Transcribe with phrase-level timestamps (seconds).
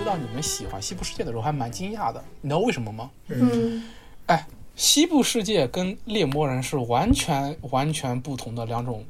[0.00, 2.24] 我知道你们喜欢西部世界的时候，还蛮惊讶的。
[2.40, 3.10] 你知道为什么吗？
[3.28, 3.84] 嗯
[4.28, 9.04] 哎，西部世界跟猎魔人是完全完全不同的两种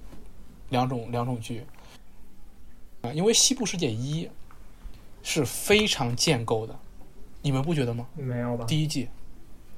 [0.71, 1.65] 两种两种剧
[3.03, 4.29] 啊，因为西部世界一
[5.23, 6.77] 是非常建构的，
[7.41, 8.05] 你们不觉得吗？
[8.17, 8.65] 没有吧？
[8.65, 9.09] 第一季，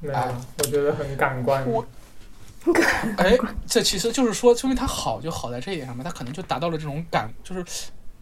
[0.00, 1.70] 没有吧，我觉得很感官。
[1.70, 1.86] 我
[3.18, 3.36] 哎，
[3.66, 7.62] 这其实就是说，说明它好就好在这一点上面，它可能就达到了这种感，就是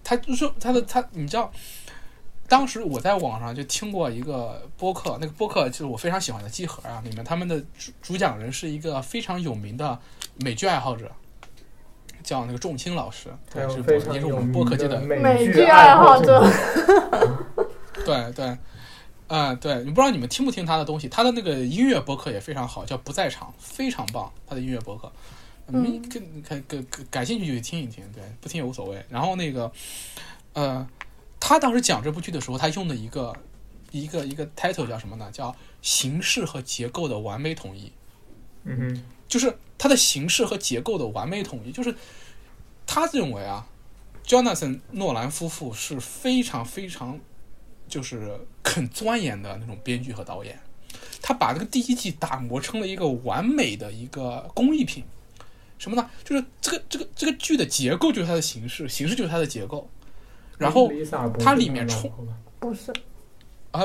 [0.03, 1.53] 它就是说它的它，你知道，
[2.51, 9.97] 当时我在网上就听过一个播客，那个播客就是我非常喜欢的集合啊，里面他们的主主讲人是一个非常有名的
[10.35, 11.09] 美剧爱好者，
[12.25, 16.45] 叫那个仲青老师，对是也是我们播客界的美剧剧爱好好者。
[18.05, 18.59] 对 对，
[19.29, 25.13] 嗯，对，你不知道你们听不听他的东西，他的那个音乐播客也非常好，叫不在场，非常棒，他的音乐播客，
[25.69, 29.01] 嗯感感感感感兴趣就去听一听，对，不听也无所谓。
[29.09, 29.71] 然后那个，
[30.55, 30.85] 呃，
[31.41, 33.35] 他当时讲这部剧的时候，他用的一个
[33.91, 35.29] 一个一个 title 叫什么呢？
[35.33, 37.91] 叫形式和结构的完美统一。
[38.65, 41.97] 嗯哼，就是它的形式和结构的完美统一，就是
[42.87, 43.67] 他认为啊
[44.27, 47.19] ，Jonathan 诺兰夫妇是非常非常
[47.89, 50.61] 就是肯钻研的那种编剧和导演，
[51.23, 55.05] 他把这个第一季打磨成了一个完美的一个工艺品。
[55.79, 56.11] 什么呢？
[56.23, 59.89] 就是这个这个这个剧的结构就是它的形式，形式就是它的结构。
[60.61, 60.93] 然后
[61.39, 62.13] 它里面充
[62.59, 62.93] 不是，
[63.71, 63.81] 啊，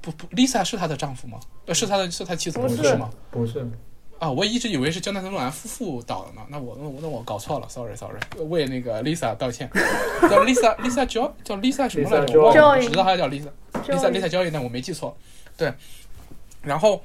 [0.00, 1.40] 不不不，Lisa 是她的丈夫吗？
[1.66, 2.68] 呃，是她的是她妻子吗？
[2.68, 3.10] 不是是吗？
[3.32, 3.68] 不是，
[4.20, 9.68] 啊，我一直以为是江南诺兰夫妇导的呢，那我那我那我搞错了，sorry sorry，为那个 Lisa 道歉，
[10.22, 15.16] 叫 Lisa Lisa Jo 叫 Lisa 什么来着？Lisa 我忘了，我知道她叫 Lisa Lisa Lisa Joy，但我没记错，
[15.56, 15.74] 对。
[16.62, 17.02] 然后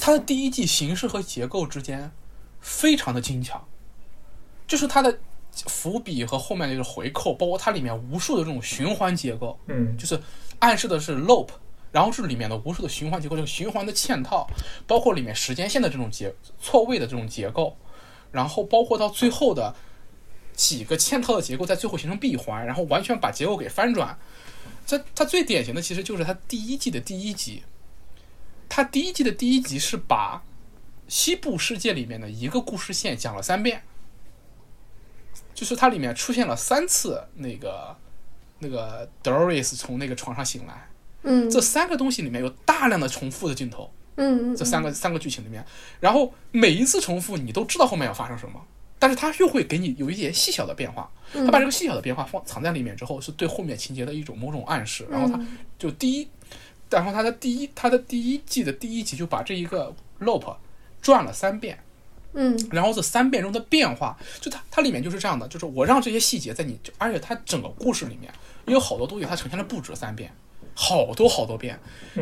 [0.00, 2.10] 它的第一季形式和结构之间
[2.60, 3.64] 非常的精巧，
[4.66, 5.18] 就是它的
[5.66, 9.96] 伏笔和后面的一个回扣，包括它里面无数的这种循环结构，嗯。
[9.96, 10.20] 就是
[10.58, 11.48] 暗示的是 loop，
[11.90, 14.48] 然后是里面的无数的循环结构，这个循环的嵌套，
[14.86, 17.76] 包括里面时间线的这种结错位的这种结构，
[18.30, 19.74] 然后包括到最后的
[20.54, 24.18] 几个嵌套的结构在最后形成闭环，然后完全把结构给翻转。
[24.86, 27.62] 这它最典型的其实就是它第一季的第一集，
[28.68, 30.42] 它第一季的第一集是把
[31.08, 33.82] 西部世界里面的一个故事线讲了三遍，
[35.62, 37.96] 就是它里面出现了三次那个
[38.58, 40.88] 那个 Doris 从那个床上醒来，
[41.22, 41.48] 嗯。
[41.48, 45.64] 这三个东西里面有大量的重复的镜头，嗯，这三个三个剧情里面，
[46.00, 48.60] 然后每一次重复你都知道后面要发生什么，
[48.98, 55.40] 但是它又会给你有一些细小的变化，它把这个细小的变化放藏在里面之后，是对后面情节的一种某种暗示，然后它
[55.78, 56.26] 就第一，
[56.90, 60.56] 然后它的第一它的第一季的第一集就把这一个 loop
[61.00, 61.78] 转了三遍，
[62.34, 62.56] 嗯。
[62.70, 68.32] 然后这三遍中的变化，就它它里面就是这样的，就是我让这些细节在你，就而且它整个故事里面
[68.66, 70.32] 也有好多东西，它呈现了不止三遍，
[70.74, 71.78] 好多好多遍，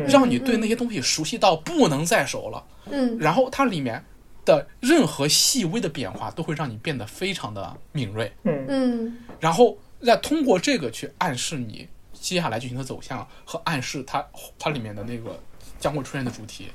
[0.07, 2.63] 让你对那些东西熟悉到不能再熟了。
[2.89, 3.17] 嗯。
[3.19, 4.03] 然后它里面
[4.43, 8.65] 的任何细微的变化都会让你变得非常的敏锐，嗯。
[8.67, 9.17] 嗯。
[9.39, 14.25] 然后再通过这个去暗示你接下来剧情的走向和暗示它
[14.59, 15.39] 它里面的那个
[15.79, 16.67] 将会出现的主题。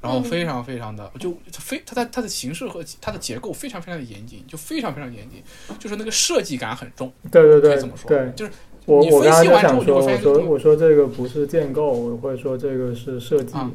[0.00, 5.42] 然后非常非常的，就非它的它的形式和它的结构非常非常的严谨，就非常非常严谨，
[5.78, 8.52] 就是那个设计感很重，对对对可以这么说，对，就是
[8.84, 13.54] 我你我刚刚就分析完之后想说，我说我说这个不是建构，我会说这个是设计。
[13.54, 13.70] 啊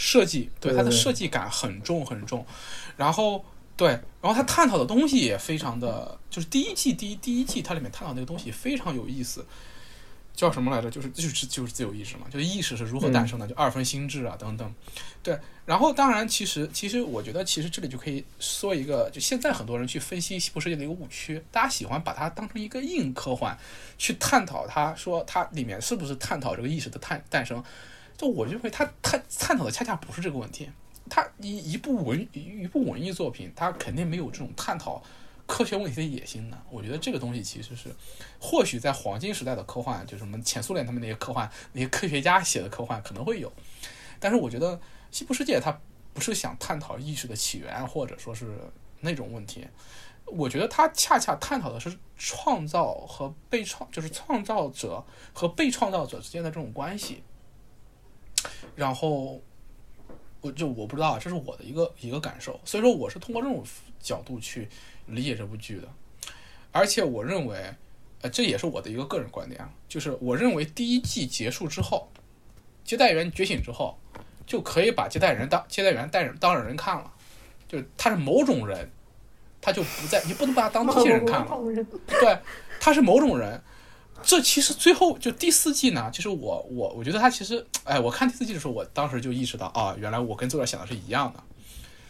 [0.00, 2.46] 设计，对对对它的设计感很重很重，
[2.96, 3.44] 然后
[3.76, 9.44] 对，然后它探讨的东西也非常的，就是第一季第一第一季它里面探讨那个东西非常有意思，
[10.38, 10.88] 叫什么来着？
[10.88, 14.72] 就是就是就是自由意识嘛，就是意识是如何诞生的，就二分心智啊等等，
[15.20, 15.36] 对，
[15.66, 23.58] 然后当然其实其实我觉得其实这里就可以说一个，就现在很多人去分析西部世界的一个误区，大家喜欢把它当成一个硬科幻
[23.98, 27.60] 去探讨它，说它里面是不是探讨这个意识的探诞生。
[28.16, 30.70] 就我认为它探探讨的恰恰不是这个问题，
[31.10, 35.02] 它一一部文一一部文艺作品，它肯定没有这种探讨
[35.48, 36.62] 科学问题的野心呢。
[36.70, 37.88] 我觉得这个东西其实是，
[38.38, 43.52] 或许在黄金时代的科幻，就什么前苏联他们那些科幻那些科学家写的科幻可能会有，
[44.20, 44.80] 但是我觉得
[45.10, 45.80] 西部世界它
[46.12, 48.60] 不是想探讨意识的起源，或者说是
[49.00, 49.66] 那种问题。
[50.26, 55.02] 我觉得它恰恰探讨的是创造和被创，就是创造者
[55.32, 57.22] 和被创造者之间的这种关系。
[58.76, 59.40] 然后，
[60.42, 63.64] 我就我不知道，这是我的一个一个感受，所以说我是通过这种
[63.98, 64.68] 角度去
[65.08, 65.88] 理解这部剧的，
[66.72, 67.74] 而且我认为，
[68.22, 72.08] 呃，这也是我的一个个人观点啊，就是我认为第一季结束之后，
[72.84, 73.98] 接待员觉醒之后，
[74.46, 77.12] 就可以把接待人当接待员带人当人看了，
[77.66, 78.90] 就是他是某种人，
[79.60, 81.58] 他就不再你不能把他当机器人看了，
[82.20, 82.38] 对，
[82.80, 83.62] 他是某种人，
[84.22, 91.42] 这其实最后就第四季呢，其实我我我觉得他其实，哎，我看第四季的时候，我当时就意识到啊，原来我跟作者想的是一样的，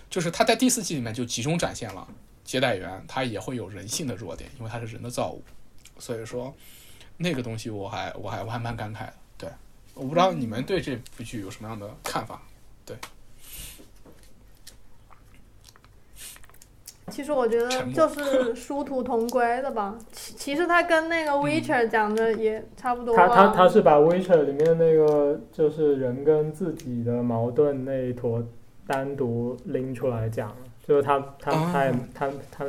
[0.09, 2.09] 就是他在第四季里面就集中展现了
[2.49, 5.43] 接待员他也会有人性的弱点，因为他是人的造物，
[5.99, 6.55] 所以说
[7.19, 9.13] 那个东西我还我还我还蛮感慨的。
[9.37, 9.51] 对，
[9.93, 12.41] 我不知道你们对这部剧有什么样的看法？
[12.87, 12.97] 对
[17.11, 19.99] 其实我觉得就是殊途同归的吧。
[20.11, 23.49] 其其实他跟那个 Witcher 讲的也差不多他他。
[23.49, 28.43] 他是把 Witcher 里面那个就是人跟自己的矛盾那一坨
[28.87, 30.57] 单独拎出来讲了，
[30.89, 32.65] 就是他他哦他也他他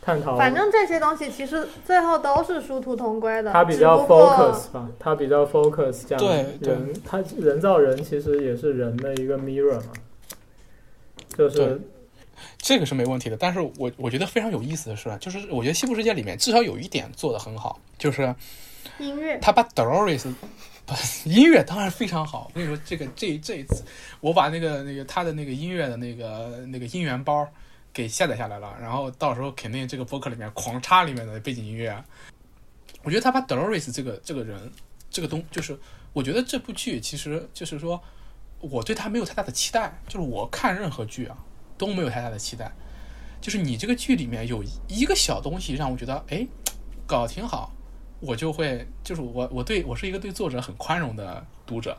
[0.00, 3.52] 探讨，反正这些东西其实最后都是殊途同归的。
[3.52, 9.92] 他比较 focus 吧，他比较 focus 这样对对人，他人造人其实也是人的一个 mirror 嘛，
[11.36, 11.80] 就是
[12.56, 18.34] 这个是没问题的，但是我我觉得非常有意思的是，就是我觉得《西部世界》里面至少有一点做得很好，就是
[18.98, 20.46] 音乐，他把 Dolores 不
[21.24, 22.50] 音乐当然非常好。
[22.54, 23.84] 我跟你说，这个这这一次
[24.20, 27.46] 我把那个那个他的那个音乐的那个那个音源包
[27.92, 32.02] 给下载下来了，然后到时候肯定这个播客里面狂插里面的背景音乐。
[33.02, 34.70] 我觉得他把 Dolores 这个这个人
[35.10, 35.78] 这个东，就是
[36.12, 38.00] 我觉得这部剧其实就是说
[38.60, 41.36] 我对他没有太大的期待，就是我看任何剧啊
[41.78, 42.70] 都没有太大的期待。
[43.40, 46.46] 就是你这个剧里面有一个小东西让我觉得，哎，
[47.06, 47.72] 搞得挺好，
[48.20, 51.96] 我就会就是我我对我是一个对作者很宽容的读者。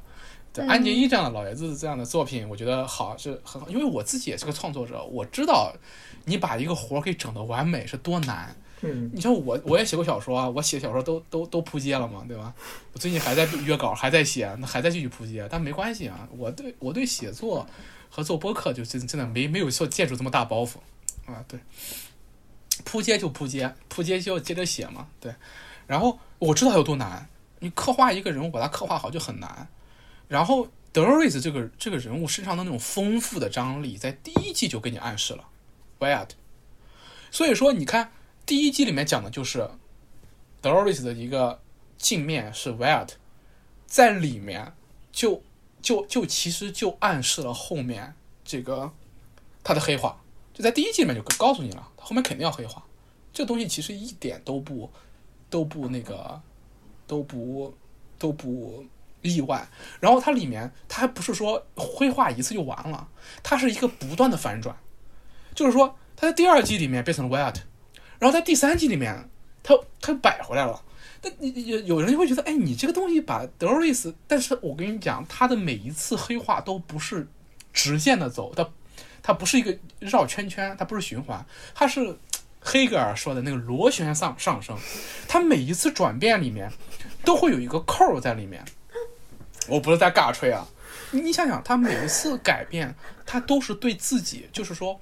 [0.53, 5.73] 对嗯安杰一这样的老爷子这样的作品，我觉得好是很好，因为我自己也是个创作者，我知道
[6.25, 8.55] 你把一个活儿给整得完美是多难。
[8.83, 12.51] 嗯你像我，我也写过小说啊，我写小说都都都扑街了嘛，对吧？
[12.93, 16.27] 我最近还在约稿，还在写，那还在继续扑街，但没关系啊。
[16.35, 17.65] 我对我对写作
[18.09, 20.77] 和做播客就真真的没没有受建筑这么大包袱
[21.27, 21.45] 啊。
[21.47, 21.59] 对，
[22.83, 25.07] 扑街就扑街，扑街就接着写嘛。
[25.19, 25.31] 对，
[25.87, 27.27] 然后我知道有多难，
[27.59, 29.67] 你刻画一个人物，把他刻画好就很难。
[30.27, 35.45] 然后德瑞斯这个这个人物身上的那种丰富的张力，在第一季就给你暗示了
[35.99, 36.35] w i a t
[37.29, 38.11] 所以说，你看
[38.45, 39.69] 第一季里面讲的就是
[40.61, 41.61] 德瑞斯的一个
[41.97, 43.15] 镜面是 w i a t
[43.85, 44.73] 在里面
[45.11, 45.43] 就
[45.81, 48.13] 就就其实就暗示了后面
[48.45, 48.91] 这个
[49.63, 50.21] 他的黑化，
[50.53, 52.83] 就在第一季里面就告诉你了，他后面肯定要黑化。
[53.33, 54.91] 这东西其实一点都不
[55.51, 56.41] 都不那个
[57.05, 57.71] 都不
[58.17, 58.83] 都不
[59.21, 59.67] 意外。
[59.99, 63.07] 然后它里面它还不是说灰化一次就完了，
[63.43, 64.75] 它是一个不断的反转，
[65.53, 67.57] 就是说他在第二季里面变成了 Wyatt，
[68.17, 69.29] 然后在第三季里面
[69.61, 70.83] 他他摆回来了。
[71.23, 77.27] 那你有有人就会觉得，哎，你这个东西把德瑞斯，但是我跟你讲，他的每一次黑化都不是
[77.71, 78.67] 直线的走，它
[79.21, 82.17] 它不是一个绕圈圈，它不是循环，它是
[82.63, 84.77] 黑格尔说的那个螺旋上上升，
[85.27, 86.71] 它每一次转变里面
[87.25, 88.63] 都会有一个扣儿在里面。
[89.67, 90.67] 我不是在尬吹啊，
[91.11, 92.93] 你你想想，他每一次改变，
[93.25, 94.99] 他都是对自己，就是说，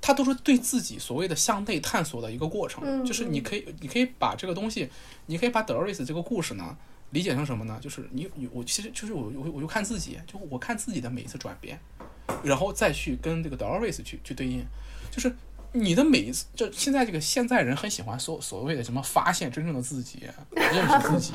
[0.00, 2.82] 他都是对自己所谓的向内探索的一个过程。
[2.84, 4.90] 嗯就是你可以，你可以把这个东西，
[5.26, 6.76] 你可以把德瑞斯这个故事呢，
[7.10, 7.78] 理解成什么呢？
[7.80, 11.78] 就是你你我其实就是我我我就看自己，就我看自己的每一次转变，
[12.42, 14.64] 然后再去跟这个德瑞斯去去对应，
[15.10, 15.34] 就是。
[15.72, 21.32] 你的每一次，就现在这个现在人很喜欢所所谓的什么发现真正的自己，认识自己，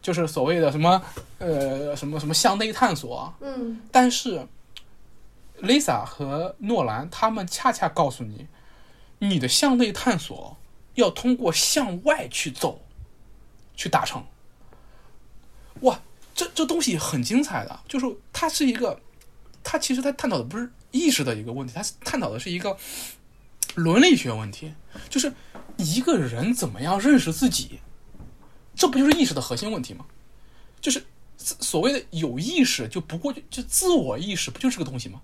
[0.00, 1.02] 就是所谓的什么
[1.38, 4.46] 呃什么什么向内探索，嗯但是
[5.60, 8.46] Lisa 和诺兰他们恰恰告诉你，
[9.18, 10.56] 你的向内探索
[10.94, 12.82] 要通过向外去走，
[13.76, 14.24] 去达成。
[15.80, 16.00] 哇，
[16.34, 19.00] 这这东西很精彩的，就是它是一个，
[19.62, 22.76] 它其实它探讨的不是意识的一个问题，它探讨的是一个
[23.74, 24.74] 伦理学问题，
[25.08, 25.32] 就是
[25.76, 27.80] 一个人怎么样认识自己，
[28.74, 30.06] 这不就是意识的核心问题吗？
[30.80, 31.04] 就是
[31.36, 35.20] 所谓的有意识，就不过就就自我意识，不就是个东西吗？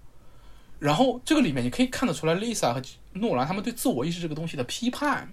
[0.78, 5.30] 然后这个里面你可以看得出来，Lisa 和诺兰他们对自我意识这个东西的批判，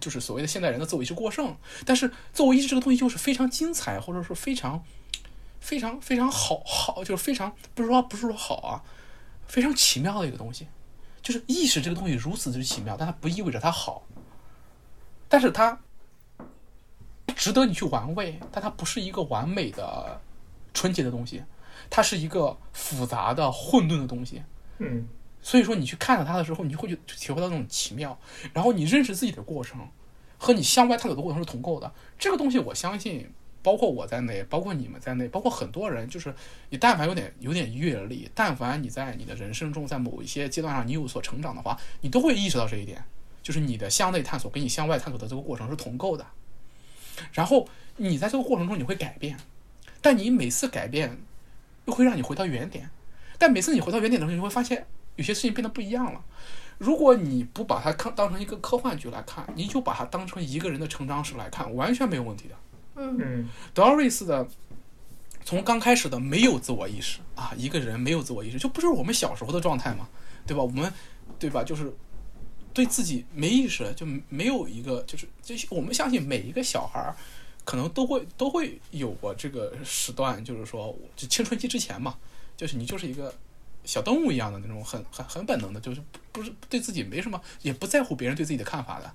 [0.00, 1.56] 就是所谓的现代人的自我意识过剩。
[1.86, 4.84] 但是自我意识这个东西就是非常精彩，或者说非常
[5.60, 8.82] 非常非常好好，就是非常不是说不是说好啊，
[9.46, 10.66] 非常奇妙的一个东西。
[11.22, 14.02] 就是意识这个东西如此之奇妙，但它不意味着它好，
[15.28, 15.78] 但是它
[17.36, 20.20] 值得你去玩味，但它不是一个完美的、
[20.72, 21.42] 纯洁的东西，
[21.90, 24.42] 它是一个复杂的、混沌的东西。
[24.78, 25.06] 嗯
[25.40, 28.18] 所以说，你去看到它的时候，你就会去体会到那种奇妙，
[28.52, 29.88] 然后你认识自己的过程
[30.36, 31.90] 和你向外探索的过程是同构的。
[32.18, 33.32] 这个东西，我相信，
[33.62, 36.34] 包括我在内，包括你们在内，包括很多人，就是
[36.70, 43.04] 你但凡有点有点阅历，但凡你在你的人生中，在某一些阶段上你有所成长的话，你都会意识到这一点，
[43.42, 46.24] 就是你的向内探索跟你向外探索的这个过程是同构的。
[47.32, 49.36] 然后你在这个过程中你会改变，
[50.00, 51.18] 但你每次改变
[51.86, 52.88] 又会让你回到原点，
[53.38, 54.86] 但每次你回到原点的时候，你会发现
[55.16, 56.24] 有些事情变得不一样了。
[56.78, 62.54] 如果你不把它看当成一个科幻剧来看，你就把它当成一个人的成长史来看，完全没有问题的。
[62.98, 64.46] 嗯 Doris 的
[65.44, 70.08] 从刚开始的没有自我意识啊，一个人没有自我意识，就不是我们小时候的状态吗？
[70.46, 70.62] 对吧？
[70.62, 70.92] 我们
[71.38, 71.62] 对吧？
[71.62, 71.92] 就是
[72.74, 77.16] 对自己没意识，就没有一个就是就是我们相信每一个小孩儿
[77.64, 82.16] 可能都会都会有过这个时段，就是说就青春期之前嘛，
[82.56, 83.32] 就是你就是一个。
[83.84, 89.10] 小动物一样的那种很很很本能的，就是不不是对自己没什么，也不在乎别人对自己的看法的，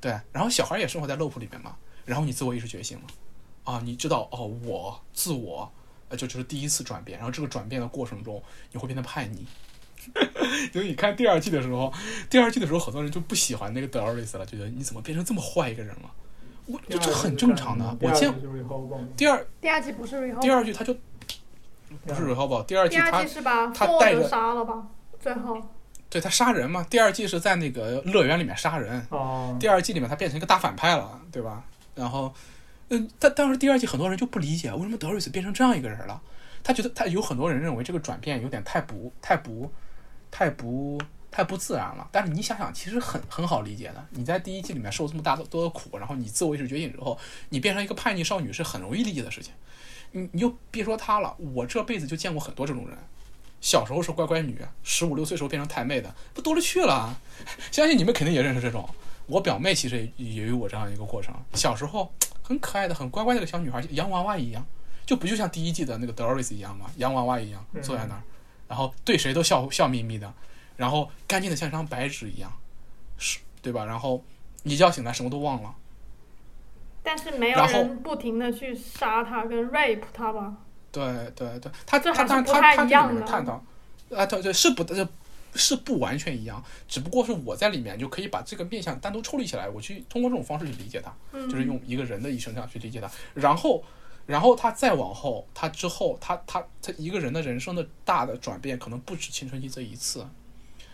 [0.00, 0.10] 对。
[0.32, 1.76] 然后小孩也生活在 loop 里面嘛，
[2.10, 3.04] 然后你自我意识觉醒了，
[3.62, 5.70] 啊，你知道哦，我自我，
[6.08, 9.46] 呃，就就是第一次转变，然后这个转变的过程中，你会变得叛逆。
[10.74, 11.92] 因为你看第二季的时候，
[12.28, 16.10] 第二季的时候，很多人就不喜欢那个 Doris 了，觉得你怎么变成这么坏一个人了？
[16.66, 17.96] 我这这很正常的。
[18.00, 18.32] 我见
[19.16, 20.94] 第二第二季不是 Rehoboam，第二季他就
[22.06, 22.34] 不是
[22.66, 24.86] 第二季第二他季是把他 Ford 带着杀了吧？
[25.20, 25.60] 最后
[26.08, 31.62] 对他杀人嘛，第二季是在那个乐园里面杀人，哦，第二季里面他变成一个大反派了，对吧？
[31.94, 32.34] 然后，
[32.88, 36.20] 嗯，但当时第二季很多人就不理解为什么德瑞斯变成这样一个人了。
[36.62, 39.70] 他觉得他有很多人认为这个转变有点太不太不
[40.30, 42.06] 太不太不自然了。
[42.12, 44.06] 但是你想想，其实很很好理解的。
[44.10, 47.18] 你在第一季里面受这么大的多的苦，然后你自我意识觉醒之后，
[47.48, 49.52] 你变成一个叛逆少女是很容易理解的事情。
[50.12, 52.98] 你你就别说他了，我这辈子就见过很多这种人。
[53.62, 57.14] 小时候是乖乖女，十五六岁时候变成太妹的，不多了去了。
[57.70, 58.88] 相信你们肯定也认识这种。
[59.30, 61.34] 我表妹其实也也有我这样一个过程。
[61.54, 64.66] 小时候很可爱的、很乖乖的一个小女孩，洋娃娃一样，
[65.06, 66.86] 就不就像第一季的那个 Doris 一样吗？
[66.96, 68.22] 洋娃娃一样坐在那儿，
[68.68, 70.32] 然后对谁都笑笑眯眯的，
[70.76, 72.52] 然后干净的像一张白纸一样，
[73.18, 73.84] 是对吧？
[73.84, 74.22] 然后
[74.64, 75.74] 一觉醒来什么都忘了。
[77.02, 80.54] 但是没有人不停的去杀他跟 rape 他吧？
[80.92, 81.02] 对
[81.36, 83.62] 对对，他这还是不太他他这里一样的面探讨，
[84.14, 85.06] 啊对对是不这
[85.54, 93.82] 是不完全一样，只不过是我在里面就可以把这个面相单独抽离起来，我去通过这种方式去理解它，嗯，就是用一个人的一生这样去理解它，然后
[94.26, 100.26] 然后他再往后，他之后他他他一个人的人生的大的转变，可能不止青春期这一次。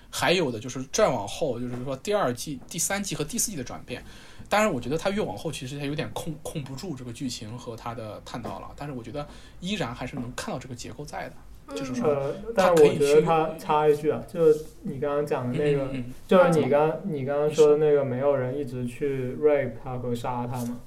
[0.08, 4.02] 还有的就是再往后，就是说第二季、第三季和第四季的转变。
[4.48, 8.72] 当然，我觉得他越往后，其实他有点控控不住这个剧情和他的探讨了。
[8.76, 9.28] 但是我觉得
[9.60, 11.34] 依然还是能看到这个结构在的。
[11.74, 16.14] 就是说呃，但是我觉得他插一句啊，就是你刚刚讲的那个，嗯嗯嗯。
[16.26, 20.80] 就是你刚你刚刚说的那个，没有人一直去 rape 他和杀他嘛？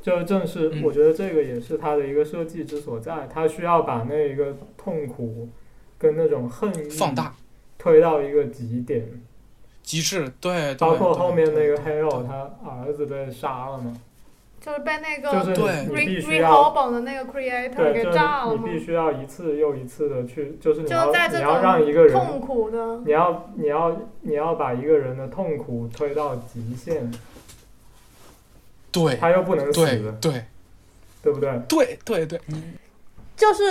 [0.00, 0.82] 就正是嗯。
[0.82, 5.48] 我觉得这个也是他的一个设计之所在，他需要把那一个痛苦
[5.98, 7.34] 跟那种恨意放大
[7.78, 9.04] 推到一个极点，
[9.82, 12.28] 极致，对，对包括后面那个对 Hale 对。
[12.28, 13.92] 他儿子被杀了嘛，
[14.64, 18.62] 就是被那个就是对你必 Re 须要 Rehoboam 的那个 creator 对，给就是炸了吗？
[18.64, 27.12] 你必须要一次又一次的去，就是你要就在这你要让一个人痛苦的，你要你要你要把一个人的痛苦推到极限，
[28.92, 30.44] 对他又不能死，对对
[31.24, 31.60] 对不对？
[31.68, 32.62] 对对对，你
[33.36, 33.64] 就是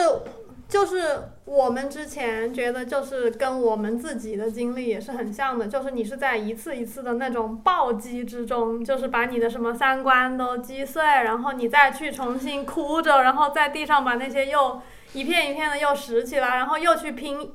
[0.72, 17.52] 就是我们之前觉得就是跟我们自己的经历也是很像的，就是你是在一次一次的那种暴击之中，就是把你的什么三观都击碎，然后你再去重新哭着，然后在地上把那些又一片一片的又拾起来，然后又去拼。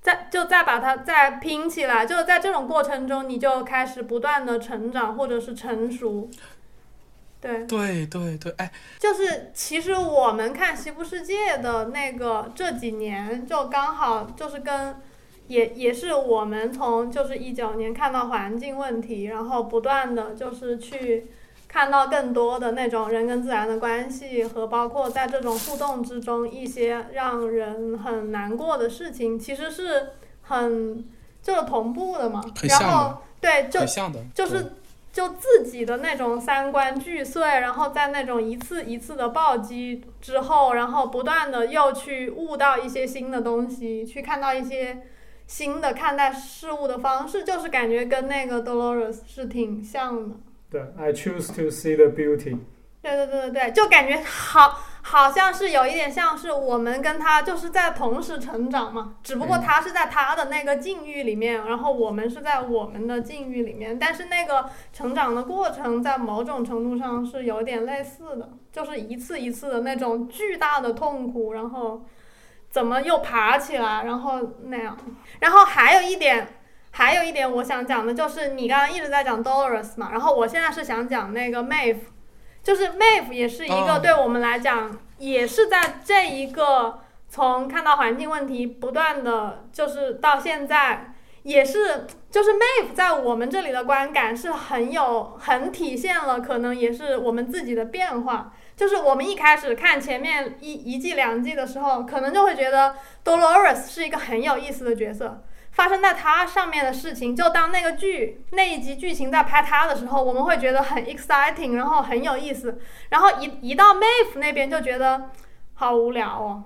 [0.00, 6.30] 再就再把它再拼起来，就是在这种过程中，你就开始不断的成长或者是成熟，
[7.46, 14.96] 对，对对对，哎，就是其实我们看《西部世界》的那个这几年，就刚好就是跟
[15.46, 21.30] 也也是我们从就是一九年看到环境问题，然后不断的就是去
[21.68, 30.10] 看到更多的那种人跟自然的关系，和包括在这种互动之中一些让人很难过的事情，其实是
[30.42, 31.04] 很
[31.42, 32.42] 就是同步的嘛。
[32.68, 33.80] 然后对，就
[34.34, 34.72] 就是
[35.16, 45.04] 就自己的那种三观俱碎，然后在那种一次一次的暴击之后，然后不断的又去悟到一些新的东西，去看到一些
[45.46, 50.36] 新的看待事物的方式，就是感觉跟那个 Dolores 是挺像的。
[50.70, 52.58] 对，I choose to see the beauty。
[53.00, 54.78] 对对对对对，就感觉好，
[55.08, 72.04] 好像是有一点像是我们跟他就是在同时成长嘛，只不过嗯他是在他的那个境遇里面，然后我们是在我们的境遇里面，但是那个成长的过程在某种程度上是有点类似的，就是一次一次的那种巨大的痛苦，然后
[72.68, 74.98] 怎么又爬起来，然后那样，
[75.38, 76.48] 然后还有一点。
[76.98, 81.98] 还有一点我想讲的就是，你刚刚一直在讲 Dolores 嘛，然后我现在是想讲那个 Maeve，
[82.66, 98.52] 就是 Maeve 也是一个哦对我们来讲，也是在这一个从看到环境问题不断的，就是到现在，也是就是 Maeve 在我们这里的观感是很有很体现了，可能也是我们自己的变化。
[98.74, 105.40] 就是我们一开始看前面一一季两季的时候，可能就会觉得 Dolores 是一个很有意思的角色，
[105.76, 112.80] 发生在他上面的事情，就当那个剧那一集剧情在拍他的时候，我们会觉得很 exciting，然后很有意思。
[113.10, 115.30] 然后一一到 Maeve 那边就觉得
[115.74, 116.64] 好无聊哦，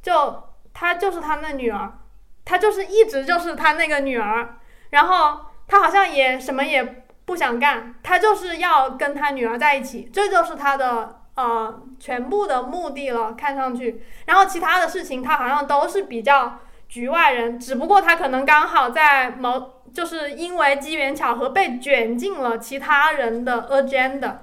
[0.00, 1.98] 就她就是他那女儿，
[2.44, 4.60] 她就是一直就是他那个女儿，
[4.90, 14.04] 然后他好像也什么也不想干，他就是要跟他女儿在一起，这就是他的呃全部的目的了，看上去。
[14.26, 16.60] 然后其他的事情他好像都是比较
[16.90, 24.34] 局外人，只不过他可能刚好在某就是因为机缘巧合被卷进了其他人的 agenda。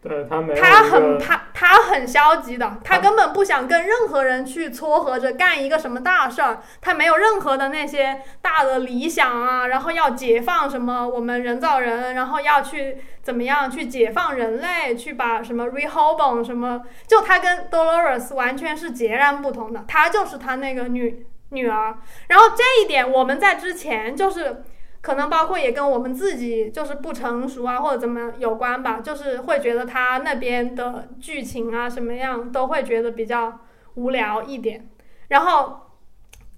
[0.00, 21.96] 对他没有他很他他很消极的，他根本不想跟任何人去撮合着干一个什么大事儿，他没有任何的那些大的理想啊，然后要解放什么我们人造人，然后要去怎么样去解放人类，去把什么 Rehoboam 什么，就他跟 Dolores 完全是截然不同的，他就是他那个女女儿，
[22.28, 24.64] 然后这一点我们在之前就是。
[25.00, 33.60] 可能包括也跟我们自己就是不成熟啊，或者怎么有关吧，就是会觉得他那边的剧情啊什么样都会觉得比较
[33.94, 34.88] 无聊一点。
[35.28, 35.82] 然后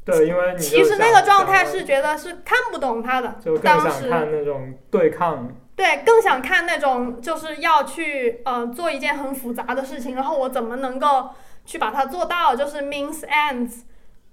[0.06, 11.28] 对，因为你其实那个状态是觉得是看不懂他的就，更当想时看那种对抗，对更想看那种就是要去呃做一件很复杂的事情，然后我怎么能够
[11.66, 13.82] 去把它做到，就是 means ends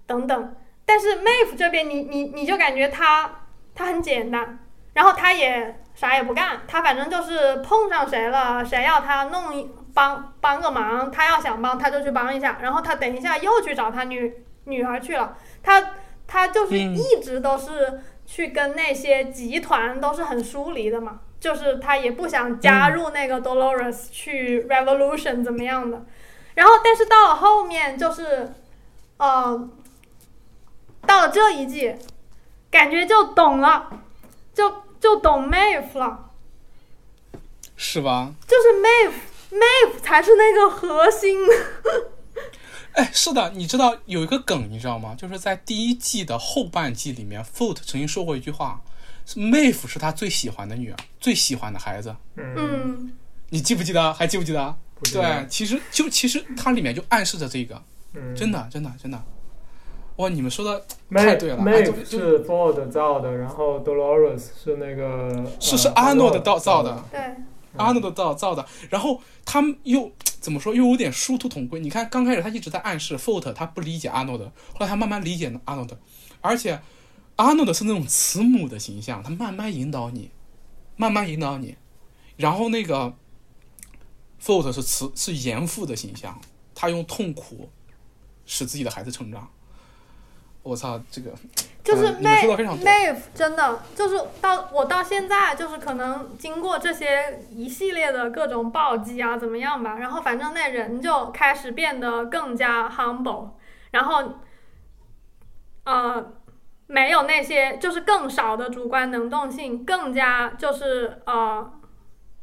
[0.08, 0.56] 等等。
[0.86, 3.43] 但是 Maeve 这边你你你就感觉他
[3.76, 4.58] 他很简单，
[4.93, 15.91] 然后他也啥也不干，他反正就是碰上谁了，谁要他弄一帮帮个忙，他要想帮他就去帮一下，然后他等一下又去找他女女儿去了，他
[16.26, 16.96] 他就是嗯。
[16.96, 26.06] 一直都是去跟那些集团都是很疏离的嘛，就是他也不想加入那个 Dolores 去 Revolution 怎么样的，
[26.56, 28.54] 然后但是到了后面就是，
[29.17, 29.70] 呃，
[31.08, 31.96] 到了这一季，
[32.70, 33.89] 感觉就懂了，
[34.54, 36.32] 就就懂 Maeve 了，
[37.76, 38.34] 是吧？
[38.46, 39.13] 就是 Maeve
[39.52, 41.39] Maeve 才是那个核心。
[42.91, 45.15] 哎，是的，你知道有一个梗，你知道吗？
[45.17, 48.82] 就是在第一季的后半季里面 f o o t 曾经说过一句话，
[49.26, 52.15] 是 Maeve 是他最喜欢的女儿，最喜欢的孩子。
[52.36, 53.13] 嗯，嗯，
[53.50, 54.13] 你记不记得？
[54.13, 54.76] 还记不记得？
[55.13, 57.80] 对，其实就其实它里面就暗示着这个，
[58.13, 59.24] 嗯，真的，真的，真的。
[60.17, 61.58] 哇，你们说的太对了
[62.03, 67.19] 是 Ford 造的，然后 Dolores 是那个是是呃阿诺的造造的，对，
[67.77, 71.80] 阿诺的造造的，然后他们又怎么说，又有点殊途同归。
[71.80, 75.95] 你看，刚开始他一直在暗示 Ford 他不理解阿诺的，后来他慢慢理解阿诺的，
[76.41, 76.82] 而且
[77.36, 80.32] 阿诺的是那种慈母的形象，他慢慢引导你，
[80.95, 81.75] 慢慢引导你。
[82.38, 83.13] 然后那个
[84.43, 86.41] Ford 是慈是严父的形象，
[86.73, 87.69] 他用痛苦
[88.47, 89.47] 使自己的孩子成长。
[90.67, 91.32] 我操，这个
[91.84, 103.51] 就是嗯你们说得非 Maeve 常对 Maeve 真的就是到我到现在就是可能经过这些一系列的各种暴击啊怎么样吧，然后反正那人就开始变得更加 humble，
[103.91, 104.34] 然后
[105.86, 106.34] 呃
[106.88, 111.73] 没有那些就是更少的主观能动性，更加就是呃。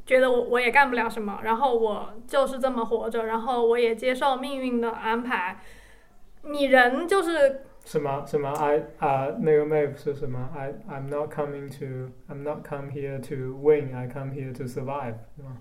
[0.06, 5.58] 觉得我我也干不了什么，然后我就是这么活着，然后我也接受命运的安排。
[6.42, 14.08] 你人就是什么什么 I 啊、那个 Maeve 是什么？I I'm not coming to I'm not come here to win, I
[14.08, 15.58] come here to survive，是吗？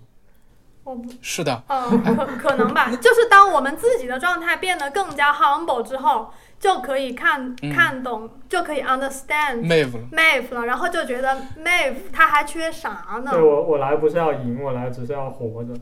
[0.84, 12.90] 我不是的，呃，可可能吧，就是当我们自己的状态变得更加 humble 之后，就可以看嗯看懂，就可以 understand Maeve 了，Maeve 了，然后就觉得 Maeve 他还缺啥
[13.24, 13.40] 呢对？
[13.42, 15.72] 我我来不是要赢，我来只是要活着。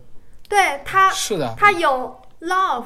[0.48, 2.84] 对他，是的，他有 love，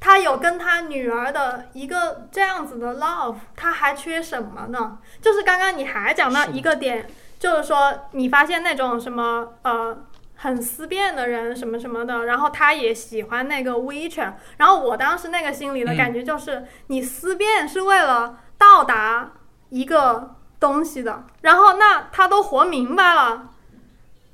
[0.00, 4.98] 他有跟他女儿的一个这样子的 love，他还缺什么呢？
[5.20, 7.06] 就是刚刚你还讲到一个点，
[7.38, 9.96] 就是说你发现那种什么呃
[10.36, 19.32] 很思辨的人什么什么的，然后他也喜欢那个 Witcher，然后我当时那个心里的嗯感觉就是，你思辨是为了到达
[19.68, 23.50] 一个东西的，然后那他都活明白了，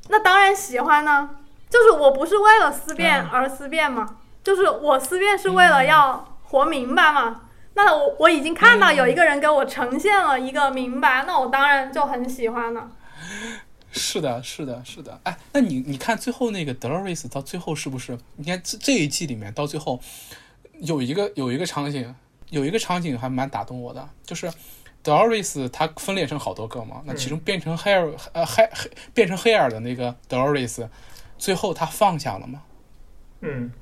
[0.09, 1.31] 那当然喜欢呢。
[1.69, 4.07] 就是我不是为了思辨嗯而思辨嘛，
[4.47, 7.41] 就是我思辨是为了要活明白嘛。
[7.75, 12.89] 那我我已经看到有一个人给我呈现了一个明白，那我当然就很喜欢了。
[13.91, 15.19] 是的，是的，是的。
[15.25, 18.17] 哎，那你你看最后那个 Dolores 到最后是不是？
[18.37, 19.99] 你看这这一季里面到最后
[20.75, 22.15] 有一个有一个场景，
[22.51, 24.49] 有一个场景还蛮打动我的，就是
[25.03, 30.89] Dolores 它分裂成好多个嘛，那其中变成黑尔呃黑黑变成黑尔的那个 Dolores，
[31.37, 32.63] 最后他放下了嘛？
[33.41, 33.73] 嗯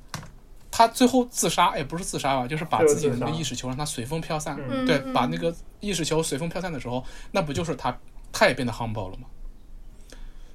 [0.77, 4.59] 他最后自杀也不是自杀吧，就是把自己的那个意识球让它随风飘散。
[4.69, 7.97] 嗯对，嗯把那个意识球随风飘散的时候，那不就是他
[8.33, 9.29] 他也变得 humble 了吗？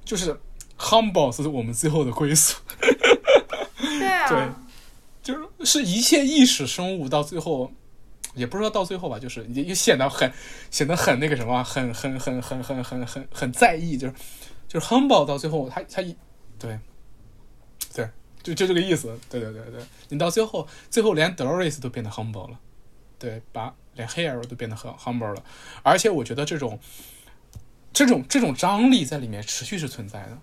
[0.04, 0.38] 就是
[0.78, 2.58] humble 是我们最后的归宿。
[3.78, 4.46] 对啊，对，
[5.22, 7.72] 就是是一切意识生物到最后，
[8.34, 10.30] 也不是说到最后吧，就是也也显得很
[10.70, 14.14] 显得很那个什么，很很很很很很很很在意，就是
[14.68, 16.14] 就是 humble 到最后，他他一
[16.58, 16.78] 对对，
[18.54, 22.58] 就就这个意思，对对对对，你到最后最后连 Dolores 都变得 humble 了，
[23.18, 25.42] 对，把连 Hair 都变得很 humble 了，
[25.82, 26.78] 而且我觉得这种
[27.92, 30.38] 这种这种张力在里面持续是存在的，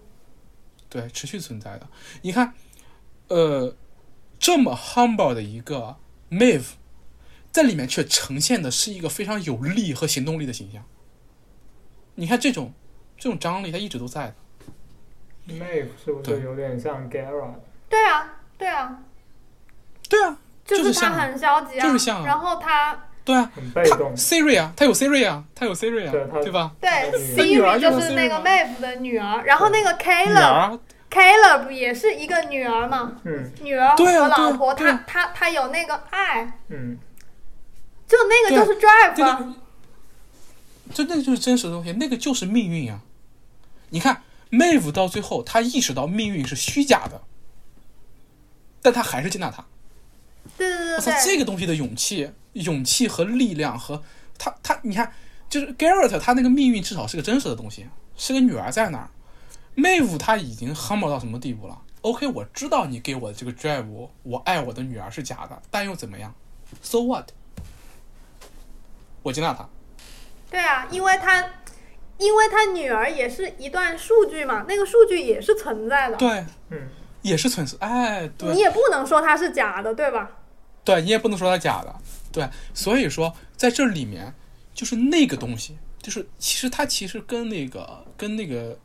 [0.89, 1.87] 对，持续存在的，
[2.21, 2.53] 你看。
[3.29, 3.75] 呃，
[4.39, 5.97] 这么 humble 的一个
[6.29, 6.75] Maeve，
[7.51, 10.85] 在里面却呈现的是一个非常有力和行动力的形象。
[12.15, 12.71] 你看这种
[13.17, 14.35] 这种张力，它一直都在的。
[15.53, 17.53] ，Maeve 是不对是有点像 Gara？
[17.89, 18.97] 对啊，对啊，
[20.09, 22.25] 对啊，就就是他很消极啊，就是像啊。
[22.25, 24.15] 然后他对啊，他很被动。
[24.15, 26.71] Siri 啊，他有 Siri 啊，他有 Siri 啊，对对吧？
[26.79, 26.89] 对
[27.35, 30.41] Siri 就就是是那个 Maeve 的女儿，然后那个女 Caleb 儿。
[30.41, 33.51] 啊 Caleb 也是一个女儿嘛，嗯。
[33.61, 35.03] 女儿对老婆，对啊。
[35.07, 36.97] 她她她有那个爱，嗯。
[38.07, 39.55] 就那个就是 drive 这啊，
[40.93, 42.99] 就那个就是真实的东西，那个就是命运啊！
[43.89, 44.21] 你看
[44.51, 47.21] ，Maeve 到最后，他意识到命运是虚假的，
[48.81, 49.63] 但他还是接纳他。
[50.57, 54.01] 对对我操，对对，这个东西的勇气、勇气和力量和
[54.37, 55.11] 他他，你看，
[55.49, 57.85] 就是 Garrett 他那个命运至少是个真实的东西，
[58.15, 59.09] 是个女儿在那儿。
[59.75, 66.33] Maeve 他已经 humble 到什么地步了？OK，我知道你给我的这个 drive，我爱我的女儿是假的，但又怎么样
[66.81, 67.29] ？So what？
[69.21, 69.67] 我接纳他。
[70.49, 71.41] 对啊，因为他
[72.17, 76.89] 因为他女儿也是一段数据嘛，那个数据也是存在的，对，嗯
[77.27, 77.77] 也是存在。
[77.79, 80.29] 哎，你，也不能说它是假的，对吧？
[80.83, 81.95] 对你也不能说它假的。
[82.31, 84.33] 对，所以说在这里面，
[84.73, 88.77] 就是那个东西，就是其实它其实跟那个跟那个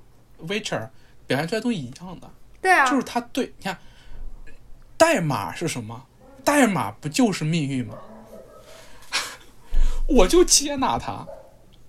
[0.46, 0.88] Witcher
[1.26, 2.30] 表现出来的东西一样的。
[2.60, 3.78] 对啊，就是它对，你看，
[4.96, 6.04] 代码是什么？
[6.44, 7.96] 代码不就是命运吗？
[10.08, 11.24] 我就接纳它，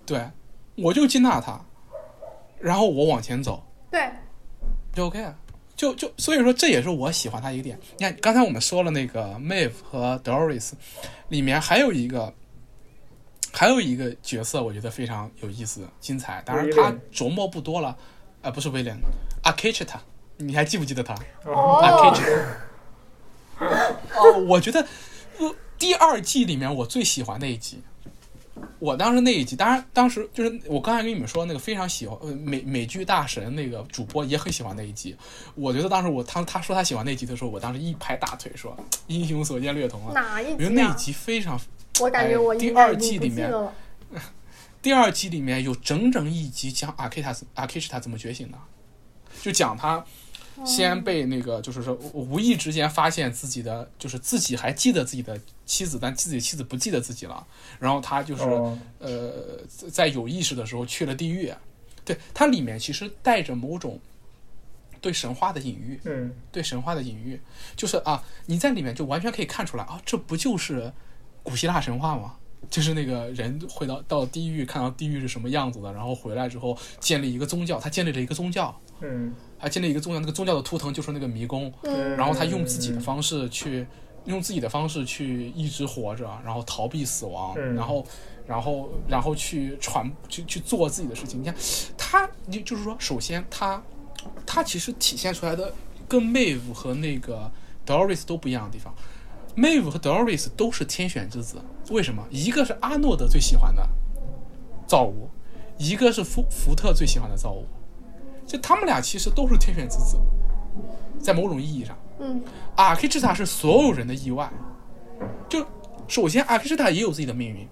[0.06, 0.30] 对，
[0.76, 1.60] 我就接纳它，
[2.60, 4.10] 然后我往前走，对
[4.92, 5.36] 就 OK 了。
[5.76, 7.78] 就就所以说，这也是我喜欢他一个点。
[7.98, 10.72] 你看，刚才我们说了那个 Maeve 和 Doris，
[11.28, 12.32] 里面还有一个，
[13.52, 16.42] 还有一个角色，我觉得非常有意思、精彩。
[16.46, 17.96] 当然，他琢磨不多了，
[18.42, 18.96] 呃，不是威廉
[19.42, 20.00] a k i c h i t a
[20.36, 21.14] 你还记不记得他？
[21.44, 22.38] 哦啊 k i c h i
[23.58, 23.68] t a
[24.16, 24.86] 哦，我觉得，
[25.38, 27.82] 呃，第二季里面我最喜欢那一集。
[28.84, 35.16] 我当时那一集，当然当时就是我刚才跟你们说那个非常喜欢呃美美剧大神那个主播也很喜欢那一集。
[35.54, 40.12] 我觉得当时我他他说他喜欢那集的时候，我当时一拍大腿说英雄所见略同啊。
[40.12, 41.58] 哪一我觉得那一集非常，
[41.98, 43.50] 我感觉哎我第二季里面。
[44.82, 48.58] 第二季里面有整整一集讲阿 K 塔阿 K 是他怎么觉醒的，
[49.40, 50.04] 就讲他
[50.66, 57.46] 先被那个就是说无意之间发现自己的就是自己还记得自己的妻子，但自己妻子不记得自己了，
[57.78, 58.78] 然后他就是、哦。
[58.98, 59.32] 呃
[59.90, 61.52] 在有意识的时候去了地狱，
[62.04, 63.98] 对它里面其实带着某种
[65.00, 66.32] 对神话的隐喻，嗯。
[66.50, 67.40] 对神话的隐喻，
[67.76, 70.92] 就是啊，你在里面就完全可以看出来啊，这不就是
[71.42, 72.36] 古希腊神话吗？
[72.70, 79.34] 就是那个人回到到地狱，看到地狱是什么样子的，然后回来之后建立一个宗教，他建立了一个宗教，嗯。
[79.58, 83.86] 他建立一个宗教，那个宗教的图腾就是那个迷宫，嗯，然后他用自己的方式去，
[84.24, 88.06] 用自己的方式去一直活着，然后逃避死亡，嗯然后，
[88.46, 91.40] 然后，然后去传，去去做自己的事情。
[91.40, 91.54] 你看，
[91.96, 93.82] 他，你就是说，首先他，
[94.46, 95.72] 他其实体现出来的
[96.08, 97.50] 跟 Maeve 和那个
[97.86, 98.94] Doris 都不一样的地方
[99.56, 101.56] ，Maeve 和 Doris 都是天选之子，
[101.90, 102.26] 为什么？
[102.30, 103.86] 一个是阿诺德最喜欢的
[104.86, 105.28] 造物，
[105.76, 107.66] 一个是福福特最喜欢的造物，
[108.46, 110.18] 就他们俩其实都是天选之子，
[111.20, 111.94] 在某种意义上。
[112.20, 112.42] 嗯
[112.76, 114.50] 阿 K 之塔是所有人的意外。
[115.48, 115.66] 就
[116.08, 117.68] 首先，阿 K 之塔也有自己的命运，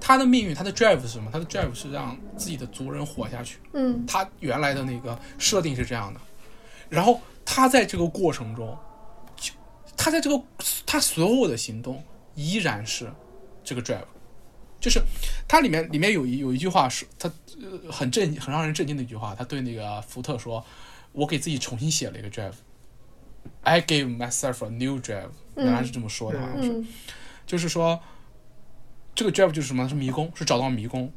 [0.00, 1.30] 他的命运，他的 drive 是什么？
[1.32, 3.58] 他的 drive 是让自己的族人活下去。
[3.72, 6.20] 嗯他原来的那个设定是这样的，
[6.88, 8.76] 然后他在这个过程中，
[9.36, 9.52] 就
[9.96, 10.42] 他在这个
[10.86, 12.02] 他所有的行动
[12.34, 13.10] 依然是
[13.64, 14.04] 这个 drive，
[14.80, 15.00] 就是
[15.46, 20.64] 它里面里面有一有一句话是他呃很震很让人震惊的一句话，他对那个福特说
[21.12, 22.52] ：“我给自己重新写了一个 drive。”
[23.62, 26.70] I gave myself a new drive，嗯原来是这么说的，好像是。
[26.70, 26.86] 嗯
[27.46, 27.98] 就是说，
[29.14, 29.88] 这个 drive 就是什么？
[29.88, 31.10] 是迷宫，是找到迷宫。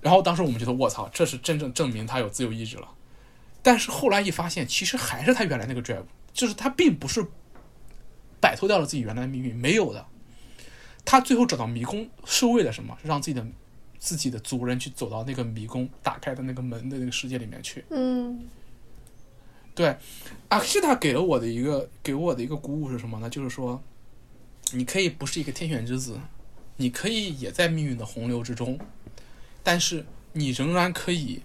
[0.00, 2.88] 然后当时我们觉得，我操，这是真正证明他有自由意志了。
[3.62, 7.26] 但是后来一发现，其实还是他原来那个 drive，就是他并不是
[8.40, 10.06] 摆脱掉了自己原来的命运，没有的。
[11.04, 12.96] 他最后找到迷宫是为了什么？
[13.02, 13.46] 是让自己的
[13.98, 17.84] 自己的族人去走到那个迷宫打开的那个门的那个世界里面去。
[17.90, 18.48] 嗯
[19.76, 19.96] 对，
[20.48, 23.28] 阿西塔给了我的一个给我的一个鼓舞是什么呢？
[23.28, 23.80] 就是说，
[24.72, 26.18] 你可以不是一个天选之子，
[26.78, 28.80] 你可以也在命运的洪流之中，
[29.62, 31.42] 但是你仍然可以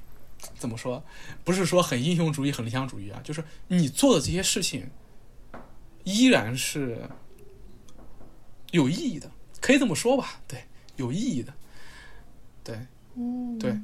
[0.58, 1.04] 怎么说？
[1.44, 4.90] 不是说很英雄主义、很理想主义啊，就是你做的这些事情
[6.06, 7.10] 依然是
[8.72, 10.42] 有意义的，可以这么说吧？
[10.48, 10.64] 对，
[10.96, 11.54] 有意义的，
[12.64, 12.80] 对。
[13.14, 13.78] 嗯，对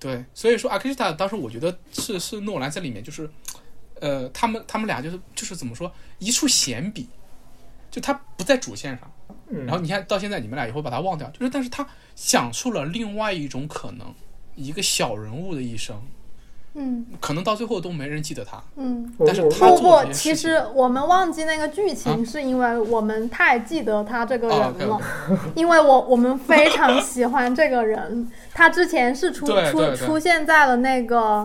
[0.00, 3.28] 对，所以说阿克西塔当时我觉得是是诺兰在里面就是，
[4.00, 7.08] 呃，他们他们俩就是就是怎么说一处闲笔，
[7.90, 9.12] 就他不在主线上，
[9.48, 11.84] 嗯，然后你看到现在你们俩也会把他忘掉，就是但是他
[12.14, 14.14] 讲述了另外一种可能，
[14.54, 16.00] 一个小人物的一生，
[16.74, 17.06] 嗯。
[17.20, 19.12] 可能到最后都没人记得他，嗯。
[19.26, 21.94] 但是他不不，做这些其实我们忘记那个剧啊？
[21.94, 25.00] 情，是因为我们太记得他这个哦人了，
[25.54, 28.28] 因为我我们非常喜欢这个人。
[28.54, 31.44] 他之前是出出出现在了那个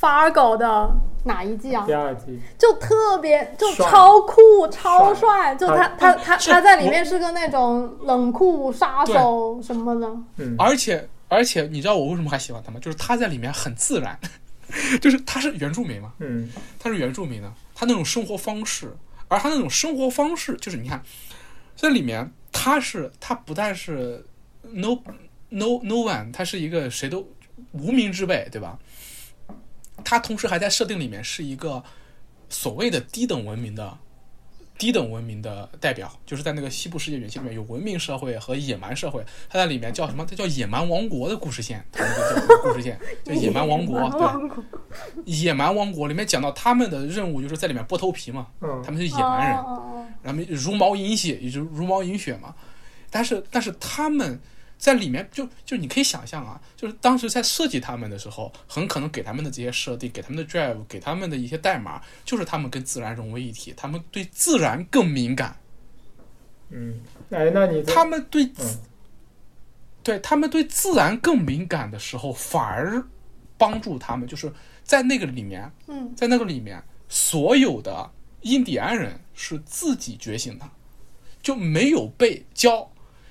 [0.00, 0.90] Fargo 的
[1.24, 1.84] 哪一季啊？
[1.86, 1.92] 第？
[1.92, 10.08] 二季，就特别就超酷超帅，就他他他他他在里面是个那种冷酷杀手什么的。
[10.38, 12.78] 嗯，而且而且你知道我为什么还喜欢他吗？
[12.80, 14.18] 就是他在里面很自然，
[15.00, 18.94] 就是他是原住民嘛，嗯他是原住民的，他那种生活方式，
[19.28, 21.02] 而他那种生活方式就是你看，
[21.76, 24.26] 这里面他是他不但是
[24.62, 24.98] no
[25.48, 27.26] no no one，他是一个谁都
[27.72, 28.78] 无名之辈，对吧？
[30.04, 31.84] 他同时还在设定里面是一个
[32.48, 33.98] 所谓的低等文明的
[34.80, 40.24] 低等文明的代表，就是在那个西部世界原型里面有文明社会和野蛮社会，他在里面叫什么？
[40.24, 44.20] 他叫野蛮王国的故事线，他那个叫 故事线叫野蛮王国，对。
[44.20, 44.64] 王国
[45.26, 49.56] 野蛮王国里面讲到他们的任务就是在里面剥头皮嘛，嗯他们是野蛮人，
[50.22, 52.54] 然后茹毛饮血，也就是茹毛饮血嘛。
[53.10, 54.40] 但是但是他们
[54.80, 65.54] 在里面就就你可以想象啊，就是当时在设计他们的时候，很可能给他们的这些设定，给他们的 drive，给他们的一些代码，就是他们跟自然融为一体，他们对自然更敏感，
[66.70, 68.78] 嗯，哎，那你他们对自嗯。
[70.02, 73.04] 对他们对自然更敏感的时候，反而
[73.58, 74.50] 帮助他们，就是
[74.82, 76.10] 在那个里面，嗯。
[76.16, 80.66] 在那个里面，所有的印第安人是自己觉醒的，
[81.42, 82.90] 就没有被教。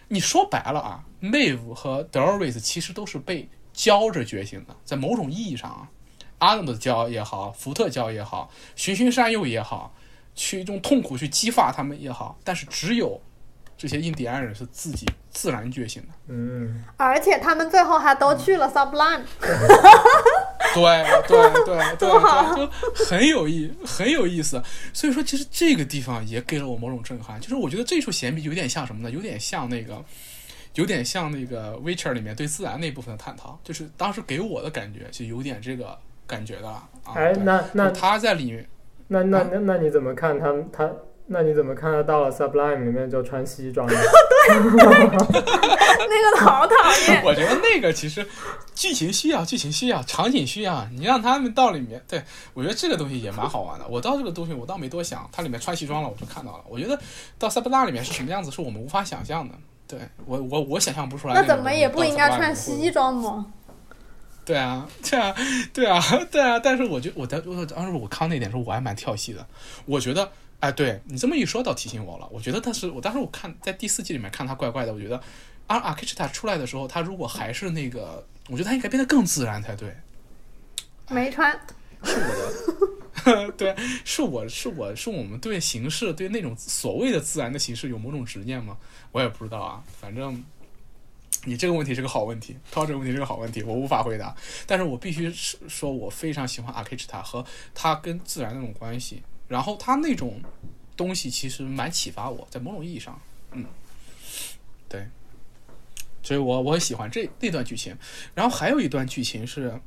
[0.09, 5.87] 你说白了啊，Maeve 和 Doris 其实都是被教着觉醒的，在某种意义上啊，
[6.39, 9.93] 阿诺的教也好，福特教也好，循循善诱也好，
[10.33, 13.21] 去用痛苦去激发他们也好，但是只有
[13.77, 16.07] 这些印第安人是自己自然觉醒的。
[16.27, 19.23] 嗯而且他们最后还都去了 Sublime。
[20.75, 24.61] 对对对对 对，就很有意很有意思。
[24.93, 27.39] 所以说，其实这个地方也给了我某种震撼。
[27.39, 29.09] 就是我觉得这处闲笔有点像什么呢？
[29.11, 30.03] 有点像那个，
[30.75, 33.59] 有点像那个《Witcher》里面对自然那部分的探讨。
[33.63, 36.87] 就是当时给我的感觉就有点这个感觉的啊。
[37.15, 38.67] 哎，那那他在里面，
[39.07, 40.91] 那那啊那那你怎么看他他？
[41.31, 43.93] 那你怎么看得到了 Sublime 里面就穿西装呢？
[44.49, 46.73] 那个好讨
[47.07, 47.21] 厌。
[47.23, 48.27] 我觉得那个其实
[48.73, 52.23] 剧情需要，剧情需要，场景需要，你让他们到里面，对
[52.55, 53.87] 我觉得这个东西也蛮好玩的。
[53.87, 56.63] 我到这个东西我倒没多想，它里面穿西装了，我就看到了。
[56.67, 56.99] 我觉得
[57.37, 59.53] 到塞布拉里面是什么样子，是我们无法想象的。
[59.87, 61.43] 对我我我想象不出来那。
[61.47, 63.45] 怎么也不应该穿西装吗？
[64.45, 65.35] 对啊，对啊，
[65.71, 66.57] 对啊，对啊。
[66.59, 69.45] 但是我觉得我当我当时我看那点时候，我还蛮跳戏的。
[69.85, 72.27] 我觉得，哎，对你这么一说，倒提醒我了。
[72.31, 75.21] 我觉得他是我当时我看在第四季里面看他怪怪的，我觉得
[75.67, 79.95] 阿阿克什塔出来的时候，他如果还是那个，我觉得他应该变得更自然才对。
[81.09, 81.51] 没穿。
[82.03, 88.77] 是我的， 对，是我是我是我们对形式对那种所谓的自然的形式有某种执念吗？
[89.11, 90.43] 我也不知道啊，反正。
[91.45, 94.35] 你这个问题是个好问题，涛这个问题是个好问题，我无法回答。
[94.67, 100.41] 但是我必须是说，我非常喜欢阿克什塔和他跟自然那种关系，然后他那种
[100.95, 103.19] 东西其实蛮启发我，在某种意义上，
[103.51, 103.65] 嗯，
[104.87, 105.05] 对，
[106.23, 107.97] 所以我我很喜欢这那段剧情。
[108.33, 109.77] 然后还有一段剧情是，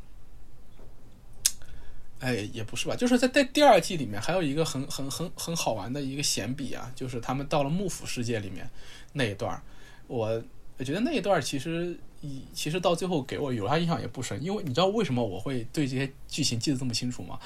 [2.18, 8.68] 哎，也不是吧，就是在在第二季里面还有一个很很很很好玩的一个闲笔啊，就是他们到了幕府世界里面
[9.12, 9.62] 那一段，
[10.09, 10.42] 我
[10.78, 17.38] 我觉得那一段其实以其实到最后给我有啥印象也不深，因为你知道为什么我会对这些剧情记得这么清楚吗？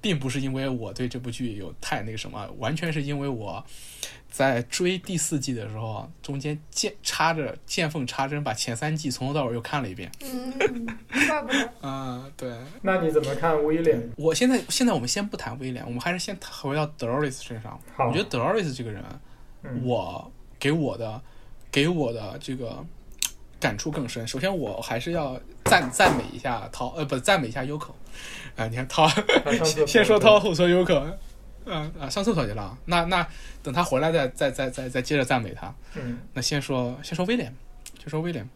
[0.00, 3.64] 并不是因为我对这部剧有太那个什么，完全是因为我
[4.30, 10.12] 在追第四季的时候，中间见插着见缝插针把前三季从头到尾又看了一遍。
[10.20, 10.86] 嗯，
[11.26, 11.72] 怪不得。
[11.82, 12.52] 嗯，对。
[12.82, 14.10] 那你怎么看威廉？
[14.16, 17.80] 我现在现在我们先不谈威廉，我们还是先回到 Dolores 身上。
[17.96, 19.02] 好我觉得 Dolores 这个人，
[19.62, 21.22] 嗯我给我的
[21.74, 22.86] 给我的这个
[23.58, 24.24] 感触更深。
[24.28, 27.90] 首先，我还是要赞赞美一下涛，呃，不赞美一下 Yoko。
[28.54, 29.08] 啊、你看涛，
[29.84, 31.16] 先说涛，后说 Yoko。
[31.64, 32.78] 嗯啊，上厕所去了。
[32.84, 33.26] 那那
[33.60, 35.74] 等他回来再再再再再接着赞美他。
[35.96, 37.52] 嗯那先说先说威廉，
[37.98, 38.48] 先说威廉。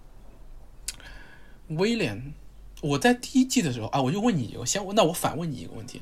[1.70, 2.32] 威廉，
[2.82, 6.00] 我在第一季的时候啊，我就问你，我先那我反问你一个问题：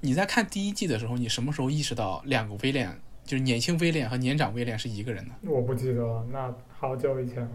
[0.00, 5.34] 你在看第一季的时候，你什么时候意识到两个威廉，就是年轻威廉和年长威廉是一个人的？
[5.42, 7.50] 我不记得了，那好久以前了。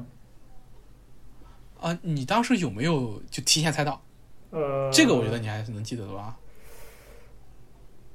[1.79, 3.99] 啊，你当时有没有就提前猜到？
[4.51, 6.37] 呃，这个我觉得你还是能记得的吧？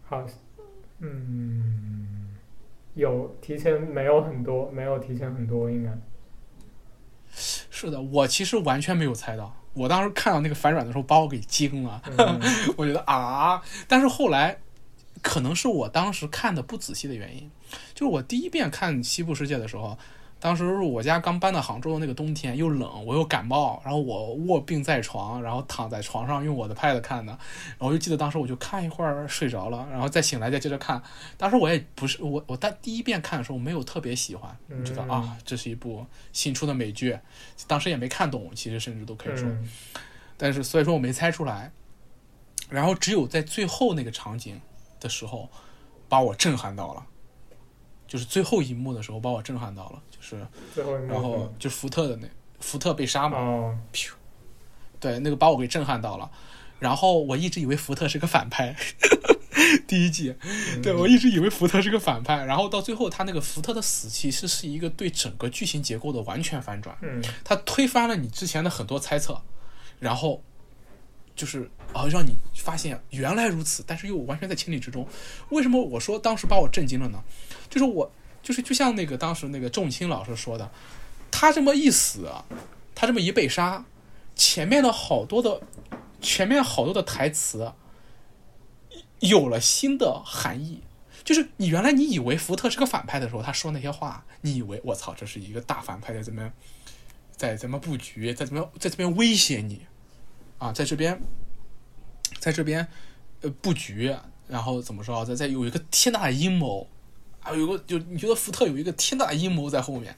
[0.04, 0.24] 好，
[1.00, 2.36] 嗯，
[2.94, 5.90] 有提前没有很多，没有提前很多，应该。
[7.30, 9.54] 是的，我其实完全没有猜到。
[9.72, 12.00] 我当时看到那个反转的时候，把我给惊了。
[12.16, 12.40] 嗯
[12.78, 14.58] 我觉得啊，但是后来
[15.22, 17.50] 可能是我当时看的不仔细的原因，
[17.94, 19.96] 就是我第一遍看《西部世界》的时候，
[20.38, 31.02] 当时我家刚搬到杭州的那个冬天，又冷，我又感冒，然后我卧病在床，然后躺在床上用我的 pad 看的，然后我就记得当时我就看一会儿睡着了，然后再醒来再接着看。
[31.38, 37.18] 当时我也不是我我当第一遍看的时候没有特别喜欢，嗯觉得啊这是一部新出的美剧，
[37.66, 39.48] 当时也没看懂，其实甚至都可以说。
[39.48, 39.68] 嗯
[40.38, 41.72] 但是所以说我没猜出来，
[42.68, 44.60] 然后只有在最后那个场景
[45.00, 45.48] 的时候，
[46.08, 47.04] 把我震撼到了，
[48.06, 51.12] 就是最后一幕的时候把我震撼到了，就是最后一幕。
[51.12, 52.28] 然后就福特的那
[52.60, 53.78] 福特被杀嘛，哦，
[54.98, 56.30] 对，那个把我给震撼到了，
[56.78, 58.74] 然后我一直以为福特是个反派，
[59.86, 60.82] 第一季，嗯。
[60.82, 66.96] 对我一直以为福特是个反派，然后到最后他那个福特的死其实是一个对整个剧情结构的完全反转。
[67.02, 67.22] 嗯。
[67.44, 69.42] 它推翻了你之前的很多猜测，
[69.98, 70.42] 然后
[71.36, 75.06] 就是啊，让你发现原来如此，但是又完全在情理之中。
[75.50, 77.22] 为什么我说当时把我震惊了呢？
[77.70, 78.10] 就是我
[78.42, 80.68] 就是就像那个当时那个仲卿老师说的，
[81.30, 82.28] 他这么一死，
[82.94, 83.84] 他这么一被杀，
[84.34, 85.60] 前面的好多的
[86.20, 87.72] 前面好多的台词
[89.20, 90.82] 有了新的含义。
[91.24, 96.52] 就是你原来你以为福特是个反派的时候，他说那些话，你以为我操，这是一个大反派在这边
[97.32, 99.84] 在怎么布局，在怎么在这边威胁你，
[100.58, 101.20] 啊，在这边，
[102.38, 102.86] 在这边，
[103.42, 104.14] 呃，布局，
[104.48, 106.88] 然后怎么说，在在有一个天大的阴谋，
[107.40, 110.16] 啊，有个就你觉得福特有一个天大的阴谋在后面，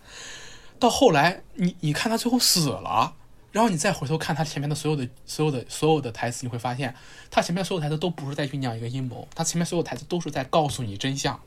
[0.79, 3.17] 到后来你你看他最后死了，
[3.51, 6.95] 然后你再回头看他前面的所有的所有的所有的台词，你会发现
[7.31, 11.41] 他前面所有台词都不是在酝酿一个阴谋，他前面所有台词都是在告诉你真相，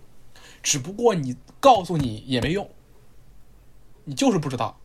[0.61, 2.69] 只不过你告诉你也没用，
[4.03, 4.77] 你就是不知道。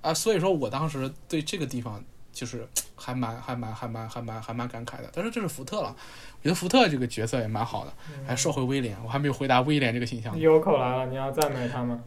[0.00, 2.02] 啊，所以说我当时对这个地方
[2.40, 5.10] 就是还蛮还蛮还蛮还蛮还蛮感慨的。
[5.12, 5.94] 但是这是福特了，
[6.38, 7.92] 我觉得福特这个角色也蛮好的。
[8.26, 12.02] 还说回威廉，我还没有回答威廉这个形象你有口来了，你要赞美他吗？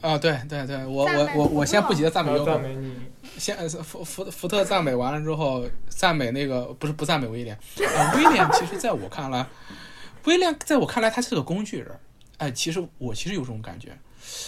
[0.00, 0.16] 啊。
[0.16, 2.96] 对对对，我我我我先不急着赞美要优口，赞美你。
[3.36, 7.54] 先呃福福福特赞美完了之后，赞美那个不是不赞美威廉。
[7.54, 9.46] 啊，威廉其实在我看来，
[10.24, 12.00] 威廉在我看来他是个工具人。
[12.38, 13.98] 哎，其实我其实有这种感觉，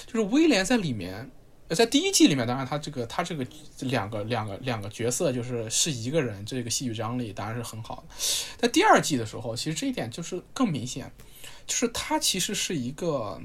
[0.07, 1.31] 就是威廉在里面。
[1.75, 3.47] 在第一季里面，当然他这个他这个
[3.81, 8.14] 两个两个两个角色就是是一个人，这个戏剧张力当然是很好的。
[8.59, 11.12] 在第二季的时候，其实这一点就是更明显，
[11.66, 13.41] 就是他其实是一个，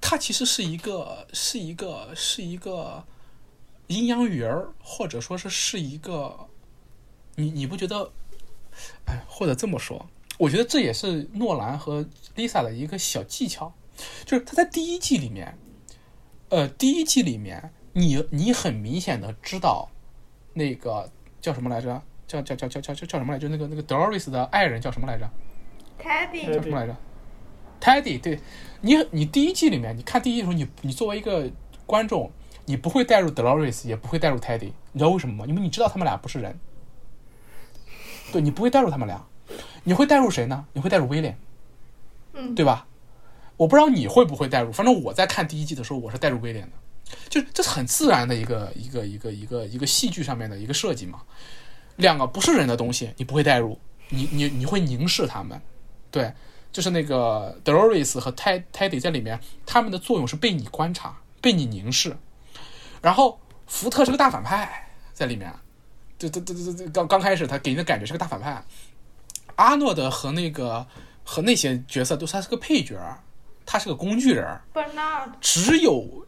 [0.00, 3.04] 他其实是一个是一个是一个
[3.88, 6.48] 阴阳鱼儿，或者说是是一个，
[7.34, 8.12] 你你不觉得？
[9.06, 10.04] 哎，或者这么说，
[10.36, 13.72] 我觉得这也是诺兰和 Lisa 的一个小技巧，
[14.24, 15.56] 就是他在第一季里面，
[16.48, 19.88] 呃，第一季里面，你你很明显的知道
[20.52, 22.02] 那个叫什么来着？
[22.26, 23.48] 叫叫叫叫叫叫叫什么来着？
[23.48, 25.30] 那个那个 Doris 的爱人叫什么来着
[26.00, 26.96] ？Teddy，叫什么来着
[27.80, 28.40] ？Teddy，对
[28.80, 31.50] 你，你第一季里面，你看第一季的时候，你你作为一个
[31.84, 32.32] 观众，
[32.64, 35.44] 你不会带入 Dolores，也不会带入 Teddy，你知道为什么吗？
[35.46, 36.58] 因为你知道他们俩不是人，
[38.32, 39.22] 对你不会带入他们俩，
[39.84, 40.66] 你会带入谁呢？
[40.72, 41.38] 你会带入威廉，
[42.32, 42.86] 嗯，对吧？
[43.56, 46.72] 我不知道你会不会带入，反正我在看第一季的时候，我是带入威廉的，
[47.28, 51.22] 就这是很自然的一个一个一个一个一个戏剧上面的一个设计嘛。
[51.96, 53.78] 两个不是人的东西，你不会带入，
[54.08, 55.60] 你你你会凝视他们，
[56.10, 56.32] 对，
[56.72, 62.16] 就是那个 Dolores 和 Teddy 在里面，他们的作用是被你观察、被你凝视。
[63.00, 63.38] 然后
[63.68, 65.54] 福特是个大反派在里面，
[66.18, 68.64] 这这这这这刚刚开始他给人的感觉是个大反派。
[69.54, 70.84] 阿诺德和那个
[71.22, 72.98] 和那些角色都算是个配角，
[73.66, 74.46] 他是个工具人。
[74.72, 76.26] Bernard，只有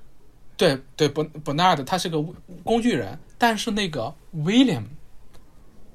[0.57, 2.22] 对对 Bernard 他是个
[2.64, 4.84] 工具人，但是那个 William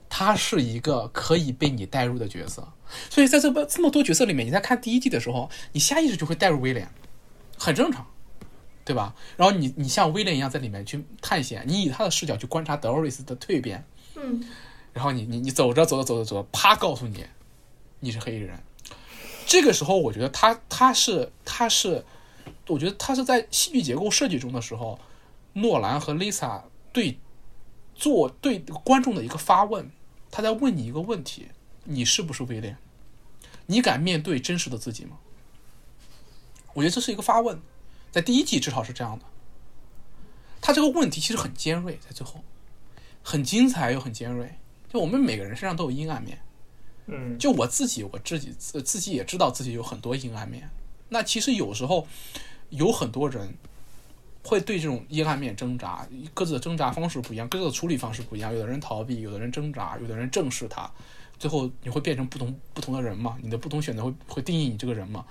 [0.10, 2.68] 他是一个可以被你带入的角色，
[3.10, 6.88] 所以在这么这么多角色里面，你在看第一季的时候，你下意识就会带入威廉，
[7.58, 8.06] 很正常，
[8.84, 9.16] 对吧？
[9.38, 13.84] 然后你你像威廉一样在里面去探险，你以他的视角去观察 Doris 的蜕变，
[14.16, 14.44] 嗯，
[14.92, 17.26] 然后你你你走着走着走着走着，啪告诉你
[18.00, 18.62] 你是黑衣人。
[19.52, 22.06] 这个时候，我觉得他他是他是，
[22.68, 24.98] 我觉得他是在戏剧结构设计中的时候，
[25.52, 26.62] 诺兰和 Lisa
[26.94, 27.20] 对
[27.94, 29.92] 做对观众的一个发问，
[30.32, 31.50] 他在问你一个问题：
[31.84, 32.78] 你是不是威廉？
[33.66, 35.18] 你敢面对真实的自己吗？
[36.74, 37.60] 我觉得这是一个发问，
[38.10, 39.26] 在第一季至少是这样的。
[40.62, 42.42] 他这个问题其实很尖锐，在最后，
[43.22, 44.56] 很精彩又很尖锐。
[44.88, 46.42] 就我们每个人身上都有阴暗面，
[47.12, 50.70] 嗯，就我自己，我自己自自己也知道自己有很多阴暗面。
[51.10, 52.08] 那其实有时候
[52.70, 53.54] 有很多人
[54.44, 58.54] 会对这种阴暗面挣扎，各自的挣扎方式不一样，各自的处理方式不一样。
[58.54, 60.90] 有的人逃避，有的人挣扎，有的人正视他，
[61.38, 63.38] 最后你会变成不同不同的人嘛？
[63.42, 65.26] 你的不同选择会会定义你这个人嘛？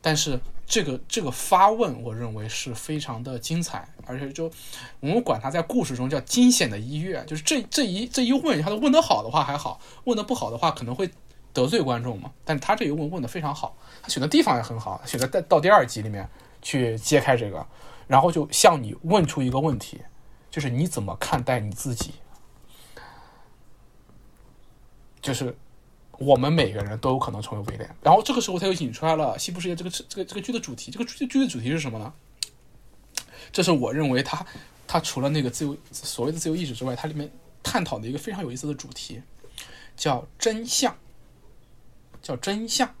[0.00, 4.50] 但是这个这个发问，我认为是非常的精彩，而且就
[5.00, 11.10] 我们管它在故事中叫惊险的一跃，就是这这一这一问，他问得好的话还好，问得不好的话可能会
[11.52, 12.32] 得罪观众嘛。
[12.44, 16.28] 但他这一问问得非常好，他选的地方也很好，选择在到第二集里面
[16.62, 17.66] 去揭开这个，
[18.06, 20.00] 然后就向你问出一个问题，
[20.50, 22.12] 就是你怎么看待你自己？
[25.20, 25.54] 就是
[26.20, 27.88] 我们每个人都有可能成为威廉。
[28.02, 30.90] 然后这个时候他又引出来了《西部世界》这个这个这个剧的主题。
[30.90, 32.12] 这个剧剧的主题是什么呢？
[33.50, 34.44] 这是我认为他
[34.86, 37.30] 他除了那个自由所谓的自由意志之外，它里面
[37.62, 39.22] 探讨的一个非常有意思的主题，
[39.96, 40.94] 叫真相。
[42.20, 42.94] 叫真相。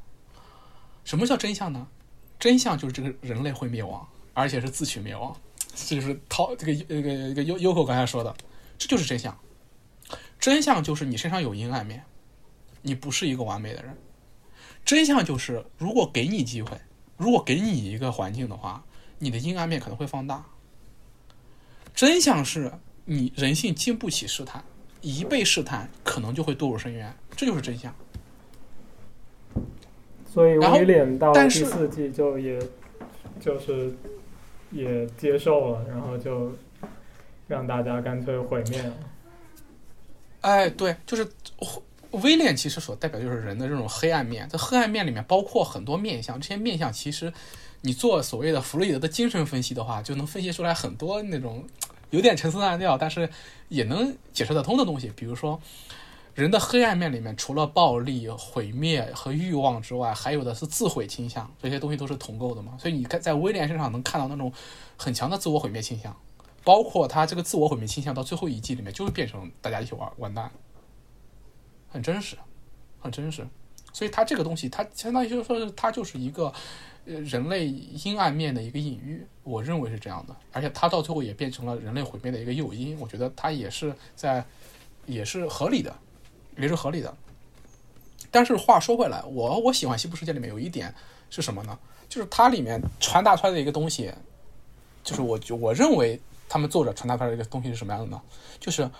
[1.04, 1.86] 什么叫真相呢？
[2.38, 5.36] 真相就是这个人类会灭亡，而且是自取灭亡。
[5.74, 8.34] 这就是涛这个这个这个优优酷刚才说的，
[8.78, 9.38] 这就是真相。
[10.40, 12.02] 真相就是你身上有阴暗面，
[12.82, 13.96] 你不是一个完美的人。
[14.84, 16.80] 真相就是，如果给你机会，
[17.16, 18.84] 如果给你一个环境的话，
[19.18, 20.44] 你的阴暗面可能会放大。
[21.94, 22.72] 真相是
[23.04, 24.64] 你人性经不起试探，
[25.02, 27.94] 一被试探，可能就会堕入深渊，这就是真相。
[30.24, 32.58] 所以然后威廉到但是第四季就也
[33.40, 33.94] 就是
[34.70, 36.52] 也接受了，然后就
[37.48, 38.94] 让大家干脆毁灭了。
[40.42, 41.28] 哎，对，就是
[42.12, 47.32] 威廉其实所代表就是人的这种黑暗面，这黑暗面里面包括很多面相，这些面相其实
[47.82, 51.64] 你做所谓的弗洛伊德的精神分析的话，就能分析出来很多那种
[52.10, 53.28] 有点陈词滥调，但是
[53.68, 55.60] 也能解释得通的东西，比如说。
[56.32, 62.72] 人的黑暗面里面，除了暴力、毁灭和欲望之外，还有的是自毁倾向，这些东西都是同构的嘛。
[62.78, 64.50] 所以你看，在威廉身上能看到那种
[64.96, 66.16] 很强的自我毁灭倾向，
[66.62, 70.50] 包括他这个自我毁灭倾向到最后一季里面，就会变成大家一起玩完蛋，
[71.90, 72.36] 很真实，
[73.00, 73.46] 很真实。
[73.92, 76.52] 所以它这个东西，它相当于就是说它就是一个
[77.04, 80.34] 呃人类阴暗面的一个隐喻，我认为是这样的。
[80.52, 84.44] 而且它到最后也变成了人类毁灭的一个诱因，我觉得它也是在
[85.06, 85.94] 也是合理的。
[86.56, 87.16] 也是合理的。
[88.30, 90.94] 但是话说回来，我我喜欢《西部世界》里面有一点
[91.30, 91.78] 是什么呢？
[92.06, 94.12] 就是它里面传达出来的一个东西，
[95.02, 96.20] 就是我我认为
[96.50, 98.20] 他们作者传达出来的一个东西是什么样的呢？
[98.58, 98.90] 就是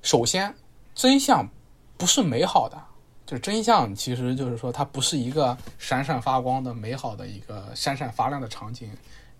[0.00, 0.54] 首先
[0.94, 1.46] 真相
[1.96, 2.82] 不是美好的，
[3.24, 8.90] 就是真相其实就是说它不是一个闪闪发光的美好的一个闪闪发亮的场景，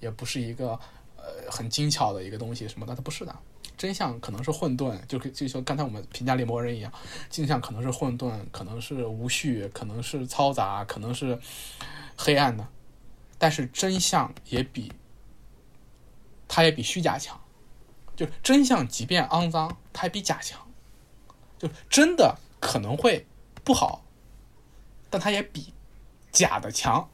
[0.01, 0.79] 也不是一个
[1.17, 3.35] 呃很精巧的一个东西什么的，它不是的。
[3.77, 6.93] 真相可能是混沌，就就像刚才我们评价猎魔人一样，
[7.29, 11.37] 真相可能是混沌，可能是无序，可能是嘈杂，可能是
[12.17, 12.65] 黑暗的，
[13.39, 14.93] 但是真相也比
[16.47, 17.41] 它也比虚假强，
[18.15, 20.61] 就真相即便肮脏，它也比假强，
[21.63, 23.25] 就真的可能会
[23.63, 24.05] 不好，
[25.09, 25.73] 但它也比
[26.33, 27.09] 假的强。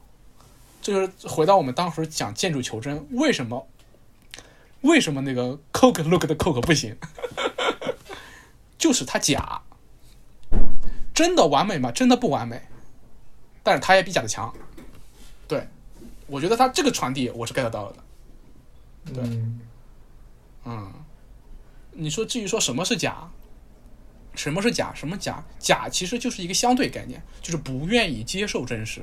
[0.81, 3.67] 这就是回到我们当时讲建筑求真，为什么？
[4.81, 6.97] 为什么那个 Coke Look 的 Coke 不行？
[8.79, 9.61] 就是它假，
[11.13, 11.91] 真的完美吗？
[11.91, 12.61] 真的不完美，
[13.61, 14.51] 但是它也比假的强。
[15.47, 15.67] 对，
[16.27, 19.13] 我觉得它这个传递我是 get 到了的。
[19.13, 19.59] 对嗯，
[20.63, 20.93] 嗯，
[21.91, 23.29] 你说至于说什么是假，
[24.39, 25.43] 什么是假，什么假？
[25.59, 29.01] 假其实就是一个相对概念，就是不愿意接受真实。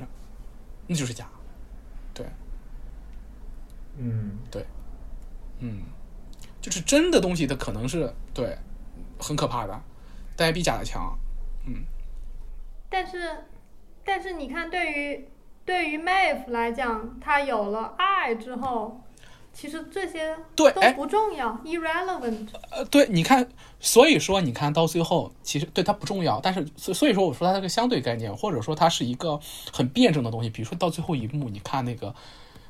[0.87, 1.29] 那就是假。
[2.11, 2.25] 对
[3.99, 4.65] 嗯，对
[5.59, 5.83] 嗯，
[6.59, 8.57] 就是真的东西，它可能是对
[9.19, 9.79] 很可怕的，
[10.35, 11.15] 但也比假的强。
[11.67, 11.83] 嗯，
[12.89, 13.45] 但是，
[14.03, 15.29] 但是你看，对于
[15.63, 19.03] 对于 Maeve 来讲，他有了爱之后，
[19.59, 22.47] 其实这些对，哎，都不重要，irrelevant。
[22.69, 23.49] 呃，对，你看，
[23.79, 29.39] 所以说你看到最后，其实对它不重要，但是所所以说我说它是个相对概念，或者说它是一个
[29.73, 30.49] 很辩证的东西。
[30.51, 32.13] 比如说到最后一幕，你看那个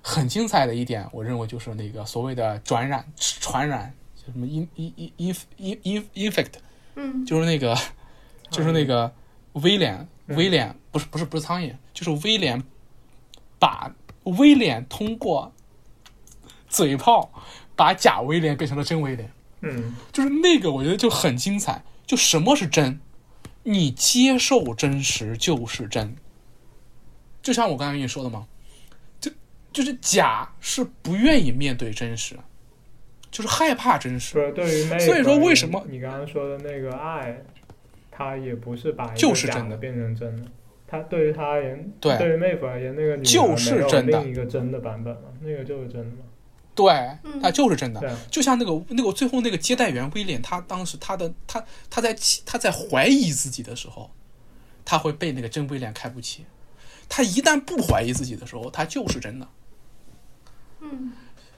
[0.01, 6.53] 很精彩的一点，我认为就是那个所谓的转染、传染，就什么 in in in in in infect，
[6.95, 7.77] 嗯就是那个
[8.49, 9.13] 就是那个
[9.51, 12.63] 威廉威廉不是不是不是苍蝇，就是威廉
[13.59, 15.51] 把威廉通过
[16.67, 17.31] 嘴炮
[17.75, 19.31] 把假威廉变成了真威廉。
[19.61, 21.83] 嗯，就是那个，我觉得就很精彩。
[22.05, 22.99] 就什么是真？
[23.63, 26.15] 你接受真实就是真。
[27.41, 28.47] 就像我刚才跟你说的嘛，
[29.19, 29.31] 就
[29.73, 32.37] 就是假是不愿意面对真实，
[33.31, 34.33] 就是害怕真实。
[34.33, 37.41] 是对于所以说为什么你刚刚说的那个爱，
[38.11, 40.43] 他也不是把就是真的假变成真的。
[40.87, 46.23] 他对于他而言，对对于 Maeve 而言，那个女就是真的另一个真的版本嘛，那个就是真的嘛。
[46.77, 47.99] 对，他就是真的。
[47.99, 52.15] 对，就像那个那个最后那个接待员威廉，他当时他的他他在
[52.45, 54.11] 他在怀疑自己的时候，
[54.85, 56.45] 他会被那个真威廉开不起。
[57.09, 59.47] 他一旦不怀疑自己的时候，他就是真的。
[60.81, 61.13] 嗯，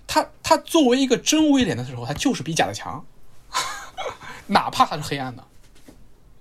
[0.07, 3.05] 他他作为一个真威廉的时候，他就是比假的强，
[4.47, 5.43] 哪怕他是黑暗的，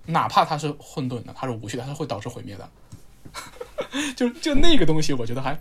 [0.05, 2.69] 哪怕他是混沌的，他是无序的，他是会导致毁灭的。
[4.15, 5.59] 就就那个东西，我觉得还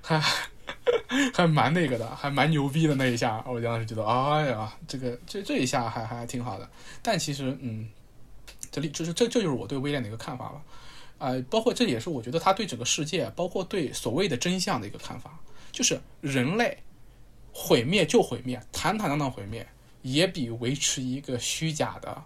[0.00, 0.22] 还
[1.34, 6.68] 还蛮那个的，还蛮牛逼的那一下，我当时觉得，哎呀，这个这这一下还还挺好的。
[7.02, 7.88] 但其实，嗯，
[8.70, 10.62] 这里就是这这就是我对威廉的一个看法吧。
[11.18, 15.38] 呃，包括这也是我觉得他对整个世界，包括对所谓的真相的一个看法，
[15.70, 16.76] 就是人类
[17.52, 19.66] 毁灭就毁灭，坦坦荡荡毁灭，
[20.02, 22.22] 也比维持一个虚假的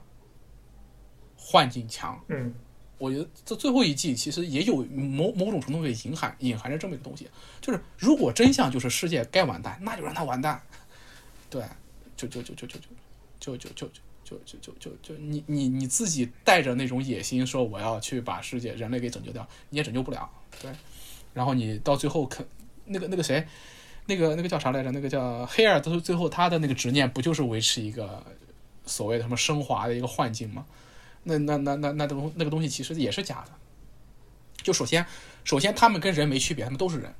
[1.36, 2.18] 幻境强。
[2.28, 2.54] 嗯，
[2.98, 7.28] 我觉得这最后一季其实也有某某种程度的隐含隐含着这么一个东西，
[7.60, 10.60] 就是如果真相就是世界该完蛋，那就让它完蛋。
[11.48, 11.62] 对，
[12.16, 12.78] 就就就就就
[13.40, 13.90] 就就就就
[14.24, 20.28] 就就就就就你你你自己带着那种野心说我要去把世界人类给拯救掉，你也拯救不了。
[20.60, 20.70] 对，
[21.32, 22.46] 然后你到最后肯
[22.84, 23.46] 那个那个谁，
[24.06, 24.90] 那个那个叫啥来着？
[24.90, 28.26] 那个叫黑尔，都最后他的那个执念不就是维持一个
[28.84, 30.66] 所谓的什么升华的一个幻境吗？
[31.22, 33.52] 那那那那那东那个东西其实也是假的。
[34.62, 35.04] 就首先
[35.44, 37.14] 首先他们跟人没区别，他们都是人，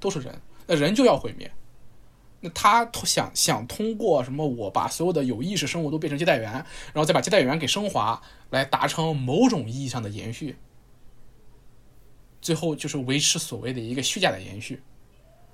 [0.00, 1.50] 都是人，那人就要毁灭。
[2.40, 10.56] 那他想想通过什么，我把所有的有意识生物都变成接待员，然后再把接待员给升华，来达成某种意义上的延续。
[12.40, 14.80] 最后就是维持所谓的一个虚假的延续。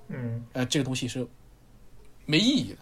[0.09, 1.27] 嗯，呃，这个东西是
[2.27, 2.77] 没意义的，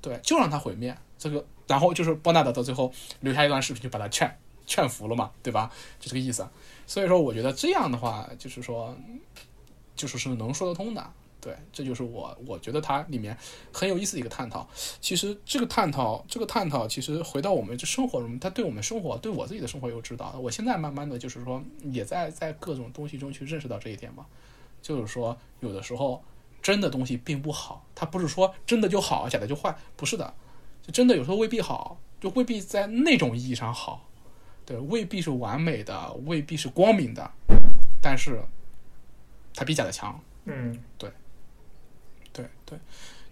[0.00, 0.96] 对，就让它毁灭。
[1.18, 2.90] 这个，然后就是波纳德到最后
[3.20, 4.34] 留下一段视频，就把他劝
[4.66, 5.70] 劝服了嘛，对吧？
[6.00, 6.46] 就这个意思。
[6.86, 8.96] 所以说，我觉得这样的话，就是说，
[9.96, 11.10] 就是是能说得通的。
[11.40, 13.36] 对，这就是我我觉得它里面
[13.70, 14.66] 很有意思的一个探讨。
[14.98, 20.34] 其实这个探讨，这个探讨，其实回到我们这生活中，它对我们生活，对我自己的生活有指导。
[20.40, 24.24] 我现在慢慢的就是说，也在在各种东西中去认识到这一点嘛。
[24.80, 26.22] 就是说，有的时候
[26.62, 30.32] 真的东西并不好，它不是说真的就好，假的就坏，不是的。
[30.82, 34.06] 就真的有时候未必好，就未必在那种意义上好，
[34.66, 37.30] 对，未必是完美的，未必是光明的，
[38.00, 38.40] 但是
[39.54, 40.18] 它比假的强。
[40.46, 41.10] 嗯，对
[42.32, 42.78] 对对，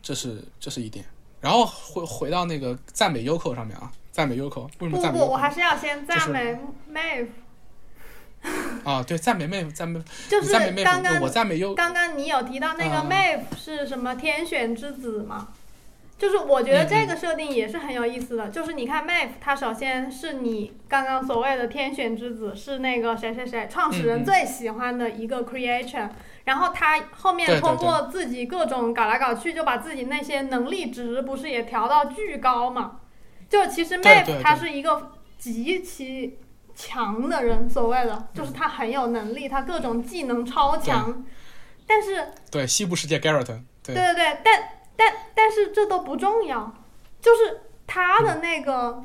[0.03, 1.05] 这是这是一点。
[1.41, 6.57] 然后回回到那个赞美 Yoko 上面啊，赞美 Yoko，为什么赞美不不，我还是要先赞美
[6.93, 7.29] Maeve，
[8.85, 9.03] 啊？
[9.03, 10.53] 对，赞美妹夫，赞美就是
[10.85, 15.49] 刚刚我赞美 Yoko，刚刚你有提到那个嗯 Maeve 是什么天选之子吗？
[16.23, 18.49] 就是我觉得嗯这个设定也是很有意思的。
[18.49, 26.11] 就是你看 Maeve，他首先是你刚刚所谓的天选之子，是那个谁谁谁创始人最喜欢的一个 creation，、
[26.45, 33.01] 然后他后面通过自己各种搞来搞去，就把自己那些能力值不是也调到巨高嘛？
[33.49, 36.39] 就其实 Maeve 他是一个极其
[36.73, 41.25] 强的人，所谓的就是他很有能力，他各种技能超强，
[41.85, 43.57] 但是对西部世界 Garrett，对。
[43.83, 44.63] 对对对，但
[44.97, 46.73] 但但是这都不重要，
[47.21, 49.05] 就是他的那个，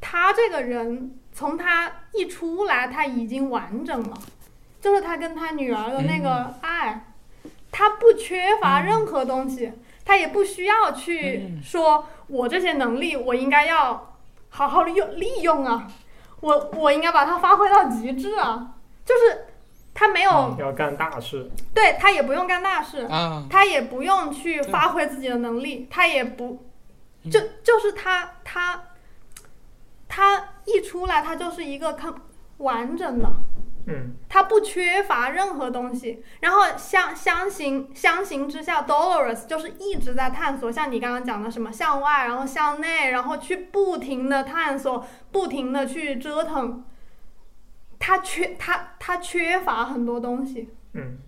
[0.00, 4.18] 他这个人从他一出来他已经完整了，
[4.80, 7.12] 就是他跟他女儿的那个爱，
[7.70, 9.72] 他不缺乏任何东西，
[10.04, 11.62] 他也不需要去嗯。
[11.62, 14.16] 说我这些能力我应该要
[14.50, 15.86] 好好利用利用啊，
[16.40, 19.46] 我我应该把它发挥到极致啊，就是
[19.98, 26.62] 他没有，嗯要干大事，对他也不用干大事，啊，他也不用去发挥自己的能力，他也不，
[27.24, 27.30] 嗯。
[27.30, 28.82] 就就是他他
[30.06, 32.14] 他一出来，他就是一个看
[32.58, 33.32] 完整的，
[33.86, 34.14] 嗯。
[34.28, 36.22] 他不缺乏任何东西。
[36.40, 46.84] 然后相相形相形之下，Dolores 就是一直在探索，像你刚刚讲的什么向外，然后向内，然后去不停的探索，不停的去折腾。
[47.98, 50.70] 他缺他他缺乏很多东西。
[50.94, 51.18] 嗯。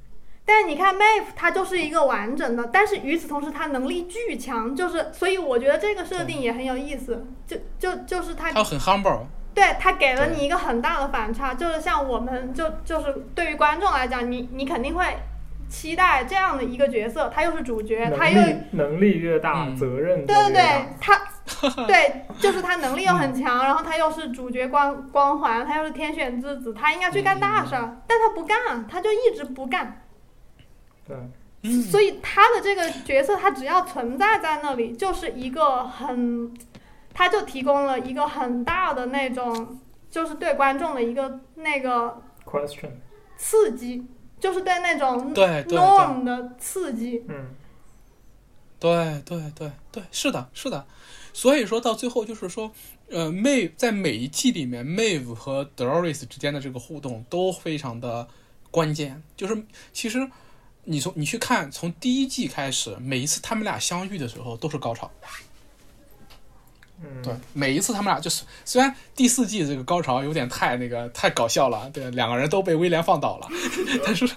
[0.45, 15.05] 但是你看 Maeve，它就是一个完整的，但是与此同时，它能力巨强，就是所以我觉得这个设定也很有意思，就就就是它他很 humble，对它给了你一个很大的反差，就是像我们就就是对于观众来讲，你你肯定会
[15.69, 18.41] 期待这样的一个角色，他又是主角，他又
[18.73, 19.77] 能力越大，嗯。
[19.77, 21.21] 责任就对对对，他
[21.87, 30.05] 对，就是他能力又很强，然后他又是主角光光环，他又是天选之子，他应该去干大事儿，但他不干，他就一直不干。
[31.07, 31.16] 对，
[31.62, 36.53] 嗯，所以他的这个角色，他只要存在在那里，就是一个很，
[37.14, 39.79] 他就提供了一个很大的那种，
[40.11, 42.91] 就是对观众的一个那个 question，
[43.37, 44.07] 刺激，
[44.41, 47.22] 就是对那种对对对 norm 的刺激。
[47.28, 47.55] 嗯
[48.80, 50.86] 对对对对，是的，是的。
[51.32, 52.70] 所以说到最后就是说，
[53.11, 58.28] 呃，Maeve 在每一季里面，Maeve 和 Dolores 之间的这个互动都非常的
[58.70, 59.20] 关键。
[59.36, 60.30] 就是其实
[60.84, 65.11] 你从你去看，从第一季开始，每一次他们俩相遇的时候都是高潮。
[67.22, 73.49] 对，每一次他们俩就是，虽然第四季这个高潮有点太那个太搞笑了，对，两个人都被威廉放倒了，
[74.05, 74.28] 但是，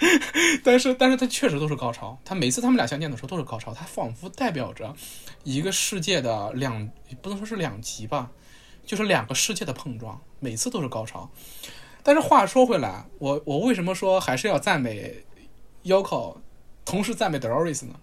[0.64, 2.18] 但是，但是他确实都是高潮。
[2.24, 4.94] 他每次他们俩相见的时候都是高潮，他仿佛代表着
[5.44, 6.90] 一个世界的两，
[7.20, 8.30] 不能说是两极吧，
[8.86, 11.30] 就是两个世界的碰撞，每次都是高潮。
[12.02, 15.24] 但是话说回来，我我为什么说还是要赞美
[15.84, 16.38] Yoko，
[16.84, 17.94] 同时赞美 Doris 呢？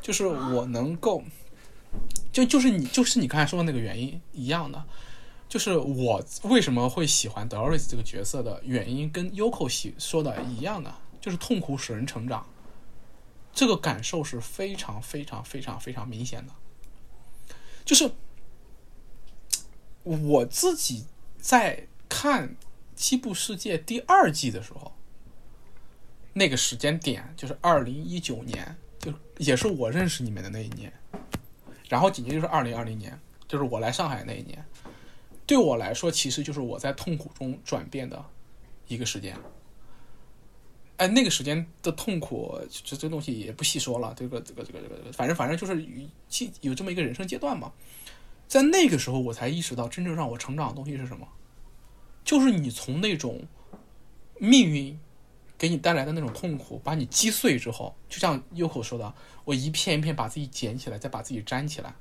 [0.00, 1.22] 就是我能够。
[2.32, 4.82] 就就是你就是你刚才说的那个原因一样的，
[5.48, 12.46] 就是我为什么会喜欢 Doris 这个角色的原因，跟 Yoko 喜说的一样的，就是痛苦使人成长，
[13.52, 16.52] 这个感受是非常非常非常非常明显的。
[17.84, 18.10] 就是
[20.02, 21.04] 我自己
[21.38, 22.48] 在看
[22.96, 24.94] 《西部世界》第二季的时候，
[26.32, 30.90] 那个时间点就是二零一九年，就也是我认识你们的那一年。
[31.92, 34.64] 然后紧接着就是二零二零年，就是我来上海那一年，
[35.44, 38.24] 对我来说，其实就是我在痛苦中转变的
[38.88, 39.36] 一个时间。
[40.96, 44.14] 哎，那个时间的痛苦，这这东西也不细说了。
[44.16, 47.70] 这个这个这个这个，反正反正就是有有这么一个人生阶段嘛。
[48.48, 51.28] 在那个时候，我才意识到真正让我成长的东西是什么，
[52.24, 53.42] 就是你从那种
[54.38, 54.98] 命运
[55.62, 61.94] 给你带来的那种痛苦，把你击碎之后，就像优口说的，我一片一片把自己捡起来，再把自己粘起来，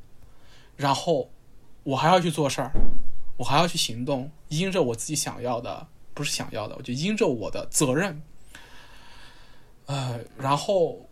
[0.75, 1.29] 然后
[1.83, 2.71] 我还要去做事儿，
[3.37, 8.19] 我还要去行动，因着我自己想要的，不是想要的，我就因着我的责任，
[9.85, 11.07] 呃，然后，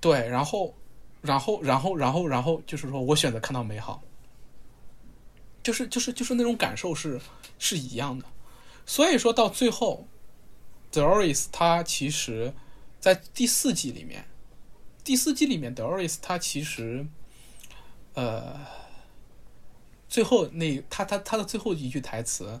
[0.00, 0.74] 对，然后，
[1.20, 4.02] 然后，然后，然后，然后，就是说我选择看到美好，
[5.62, 7.20] 就是就是就是那种感受是
[7.58, 8.24] 是一样的，
[8.86, 10.08] 所以说到最后。
[10.92, 12.52] Doris 她其实，
[13.00, 14.26] 在第四季里面，
[15.02, 17.06] 第四季里面，Doris 她其实，
[18.12, 18.60] 呃，
[20.06, 22.60] 最后那她她她的最后一句台词，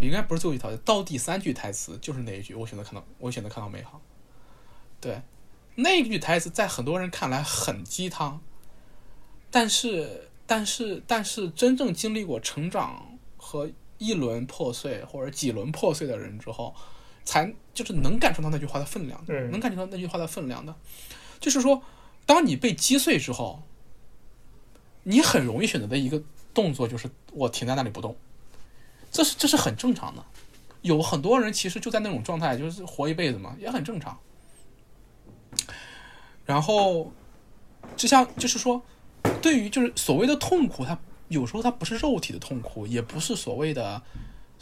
[0.00, 4.02] 应该不是最后一句台词，到第三句台词就是那一句，我选择看到，我选择看到美好。
[5.00, 5.22] 对，
[5.76, 8.40] 那句台词在很多人看来很鸡汤，
[9.48, 16.74] 但是但是但是真正经历过成长和一轮破碎或者几轮破碎的人之后。
[17.22, 20.74] 才就是能感受到那句话的分量，嗯能感觉到那句话的分量的，
[21.40, 21.82] 就是说，
[22.26, 23.62] 当你被击碎之后，
[25.04, 26.22] 你很容易选择的一个
[26.52, 28.14] 动作就是我停在那里不动，
[29.10, 30.22] 这是这是很正常的。
[30.82, 34.18] 有很多人其实就在那种状态，就是活一辈子嘛，也很正常。
[36.44, 37.10] 然后，
[37.96, 38.82] 就像就是说，
[39.40, 44.02] 对于就是所谓的痛苦，它有时候它不是肉体的痛苦，也不是所谓的。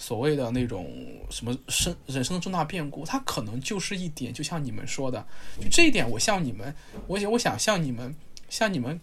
[0.01, 0.89] 所谓的那种
[1.29, 5.27] 什么生人生的重大变故，它可能就是一点，就像你们说的，
[5.61, 6.73] 就这一点，我向你们，
[7.09, 8.15] 我想我想向你们，
[8.49, 9.01] 向你们，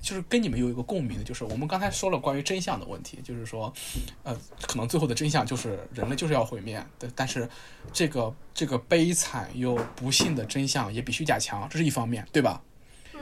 [0.00, 3.72] 就是跟你们有一个共鸣的，就是我们刚才说了关于真相的问题，就是说，
[4.24, 7.48] 呃，可能最后的真相就是人类就是要毁灭，对，但是
[7.92, 12.60] 这个这个悲惨又不幸的真相也比虚假强，这是一方面，对吧？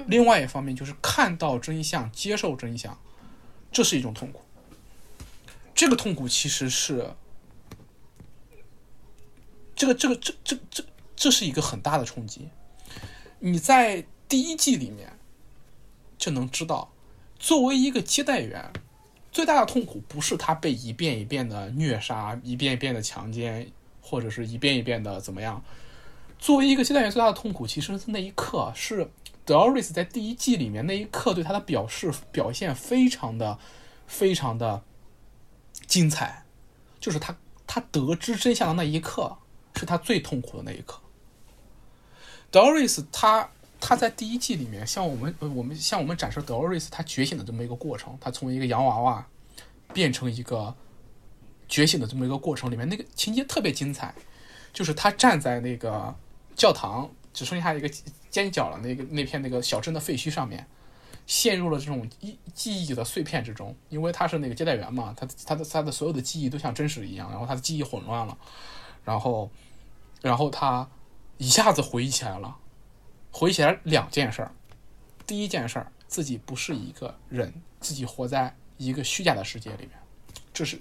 [0.07, 2.99] 另外一方面就是看到真相，接受真相，
[3.71, 4.41] 这是一种痛苦。
[5.83, 7.13] 这个痛苦其实是
[9.75, 10.85] 这个这个这这这
[11.17, 12.49] 这是一个很大的冲击。
[13.41, 15.19] 你在第一季里面
[16.17, 16.93] 就能知道，
[17.37, 18.73] 作为一个接待员，
[19.33, 23.69] 最大的痛苦不是他被一遍一遍的虐杀，一遍一遍的强奸，
[24.01, 25.65] 或者是一遍一遍的怎么样。
[26.39, 29.11] 作为一个接待员，最大的痛苦其实是那一刻，是
[29.45, 33.59] Doris 在第一季里面那一刻对他的表示表现非常的
[34.07, 34.85] 非常的
[35.93, 36.43] 精彩，
[36.99, 37.37] 就是他
[37.67, 39.37] 他得知真相的那一刻
[39.77, 40.99] 是他最痛苦的那一刻。
[42.51, 49.27] Doris 他他在第一季里面向我们我们向我们展示 Doris 他觉醒的这么一个过程，他从一个洋娃娃
[49.93, 50.75] 变成一个
[51.69, 54.15] 觉醒的这么一个过程里面，那个情节特别精彩，
[54.73, 56.15] 就是他站在那个
[56.57, 57.91] 教堂只剩下一个
[58.31, 60.67] 尖角了那个那片那个小镇的废墟上面，
[61.35, 68.37] 陷入了这种记记忆的碎片之中，因为他是那个接待员嘛，他他的他的所有的记忆都像真实一样，然后他的记忆混乱了，
[69.03, 69.51] 然后
[70.21, 70.87] 然后他
[71.39, 72.59] 一下子回忆起来了。
[73.31, 74.53] 回忆起来两件事儿，
[75.27, 79.93] 第一件事儿，自己不是一个人，自己活在一个虚假的世界里面，
[80.53, 80.79] 这是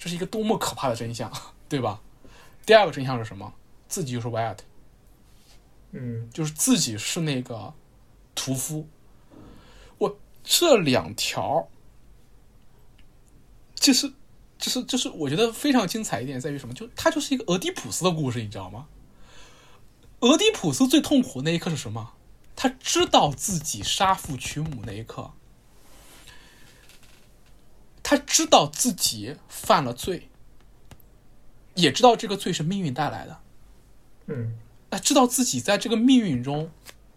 [0.00, 1.32] 这是一个多么可怕的真相，
[1.70, 2.00] 对吧？
[2.66, 3.54] 第二个真相是什么？
[3.86, 4.58] 自己就是 Wyatt，
[5.92, 7.72] 嗯就是自己是那个
[8.34, 8.88] 屠夫。
[10.42, 11.68] 我这两条，
[13.74, 14.12] 就是
[14.58, 16.74] 就是就是，我觉得非常精彩一点在于什么？
[16.74, 18.86] 就它就是一个俄狄浦斯的故事，你知道吗？
[20.20, 22.12] 俄狄浦斯最痛苦的那一刻是什么？
[22.54, 25.32] 他知道自己杀父娶母那一刻，
[28.02, 30.28] 他知道自己犯了罪，
[31.74, 33.40] 也知道这个罪是命运带来的，
[34.26, 34.58] 嗯
[34.90, 36.70] 他知道自己在这个命运中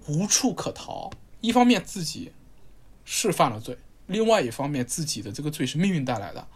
[0.07, 1.11] 无处可逃。
[1.41, 2.31] 一方面自己
[3.05, 3.77] 是犯了罪，
[4.07, 6.47] 另外一方面自己的这个罪是命运带来的。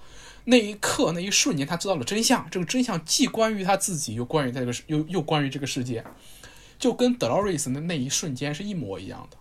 [0.45, 2.49] 那一刻，那一瞬间，他知道了真相。
[2.49, 6.03] 这个真相既关于他自己，又关于这个世，又又关于这个世界。
[6.79, 9.37] 就跟 Dolores 的那一瞬间是一模一样的。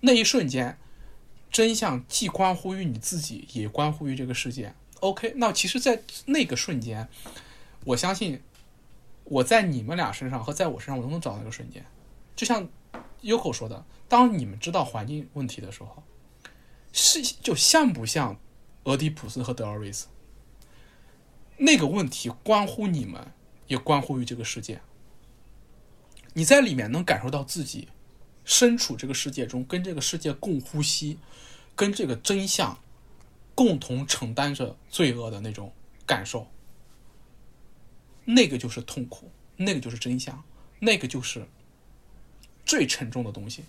[0.00, 0.78] 那一瞬间，
[1.50, 4.72] 真相既关乎于你自己，也关乎于这个世界。
[5.00, 7.08] OK，那其实，在那个瞬间，
[7.84, 8.40] 我相信
[9.24, 11.84] 我在你们俩身上和在我身上，我都能找到那个瞬间。
[12.34, 12.66] 就像
[13.20, 16.02] Yoko 说的，当你们知道环境问题的时候，
[16.98, 18.40] 是就像不像
[18.84, 20.04] 俄狄浦斯和 Dolores？
[21.58, 23.32] 那个问题关乎你们，
[23.66, 24.80] 也关乎于这个世界。
[26.32, 27.88] 你在里面能感受到自己
[28.44, 31.18] 身处这个世界中，跟这个世界共呼吸，
[31.74, 32.78] 跟这个真相
[33.54, 35.72] 共同承担着罪恶的那种
[36.06, 36.48] 感受。
[38.24, 40.42] 那个就是痛苦，那个就是真相，
[40.80, 41.46] 那个就是
[42.64, 43.64] 最沉重的东西，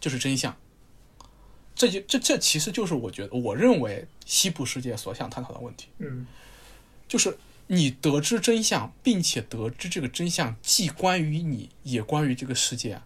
[0.00, 0.56] 就是真相。
[1.82, 5.88] 这就这这其实就是我觉得我认为西部世界所想探讨的问题。
[5.98, 6.24] 嗯
[7.08, 13.00] 就是你得知真相，并且得知这个真相既关于你，也关于这个世界。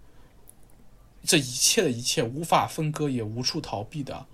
[1.25, 4.27] 这一切的一切无法分割，也无处逃避的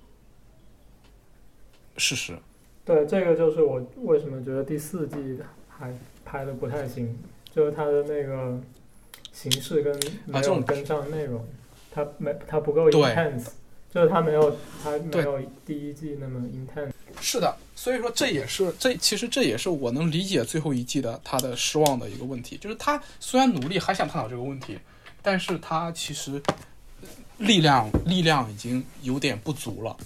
[1.96, 2.36] 事实。
[2.84, 5.38] 对，这个就是我为什么觉得第四季
[5.68, 7.16] 还拍的不太行，
[7.54, 8.60] 就是它的那个
[9.32, 9.94] 形式跟
[10.26, 11.46] 没啊这种有跟上内容，
[11.92, 13.46] 它没它不够对 intense，
[13.94, 16.90] 就是它没有它没有第一季那么 intense。
[17.20, 24.78] 是的，所以说这也是这其实这也是我能理解最后一季的他的失望的一个问题，就是他虽然努力还想探讨这个问题，
[25.20, 26.42] 但是他其实
[27.38, 29.96] 力量力量已经有点不足了。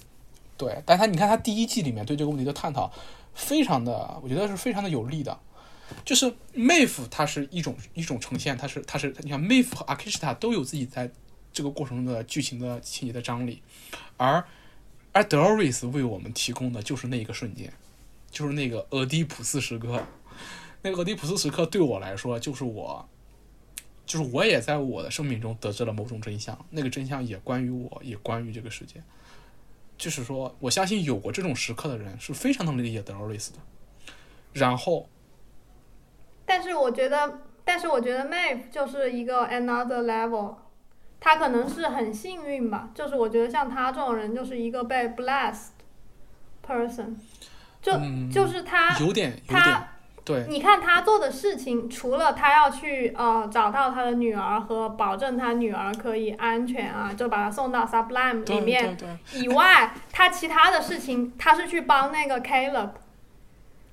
[0.57, 2.91] 对，但他你看他第一季里面对这个问题的探讨，
[3.33, 5.37] 非常的，我觉得是非常的有力的。
[6.03, 11.09] 就是 Maeve 它是一种一种呈现，它是它是你看 Maeve 和 Akishita 都有自己在
[11.57, 13.63] 这个过程的剧情的情节的张力，
[14.15, 14.45] 而
[15.11, 17.73] 而 Doris 为我们提供的就是那一个瞬间，
[18.29, 20.03] 就是那个俄狄浦斯时刻。
[20.83, 23.09] 那个俄狄浦斯时刻对我来说，就是我，
[24.05, 26.55] 就是我也在我的生命中得知了某种真相。
[26.69, 29.01] 那个真相也关于我，也关于这个世界。
[29.97, 33.57] 就是说，我相信有过这种时刻的人是非常能理解 Doris 的。
[34.53, 35.09] 然后，
[36.45, 40.55] 但是我觉得，但是我觉得，Mae 就是一个 another level，
[41.19, 45.69] 他可能是很幸运吧，就是我觉得像他这种人就是一个被 blessed
[46.65, 47.15] person，
[47.81, 49.87] 就、嗯就是他有点有点他
[50.23, 58.97] 对，你看他做的事情，除了他要去呃找到他的女儿和保证他女儿可以安全啊，就把他送到 Sublime 里面
[59.31, 62.89] 以外，他其他的事情，他是去帮那个 Caleb，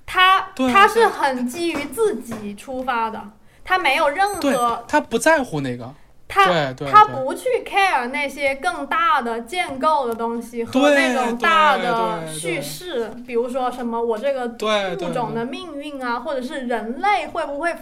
[0.05, 3.31] 他他是很基于自己出发的，
[3.63, 5.95] 他没有任何他不在乎那个，
[6.35, 17.73] 他他不去 care 那些更大的建构的东西和那种大的叙事，比如说什么我这个物种的命运啊，或者是人类会不会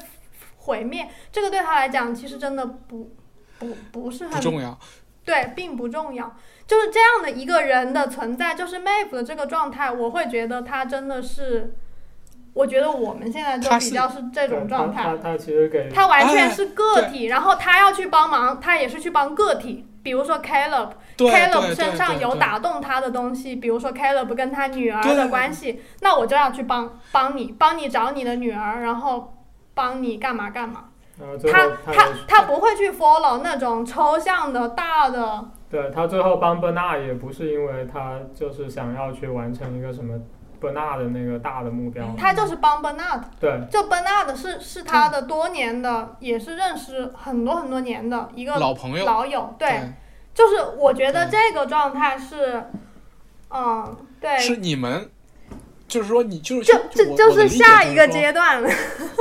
[0.57, 3.09] 毁灭，这个对他来讲其实真的不
[3.57, 4.77] 不不是很不重要。
[5.25, 6.35] 对，并不重要。
[6.67, 11.73] 就是这样的一个人的存在，就是 Maeve 的这个状态，我会觉得他真的是，
[12.53, 15.09] 我觉得我们现在就比较是这种状态他。
[15.15, 19.87] 他他其实给他完全哎是个体，然后他要去帮忙，他也是去帮个体。
[20.03, 29.33] 比如说 Caleb，对 Caleb 身上有打动他的东西，比如说 Caleb 跟他女儿的关系，那我就要去帮帮你，帮你找你的女儿，然后
[29.73, 30.85] 帮你干嘛干嘛。
[31.49, 40.19] 他他他不会去 follow 那种抽象的大的，对他最后帮 Bernard 也不是因为他就是想要去完成一个什么
[40.63, 43.21] Bernard 的那个大的目标，他就是帮 Bernard。
[43.39, 43.61] 对。
[43.69, 49.93] 就 Bernard 是是他的多年的，也是认识很多很多年的一个老朋友，老友，对，对，
[50.33, 52.63] 就是我觉得这个状态是，
[53.49, 55.09] 嗯，对，是你们，
[55.87, 58.63] 就是说你就是就这就是下一个阶段，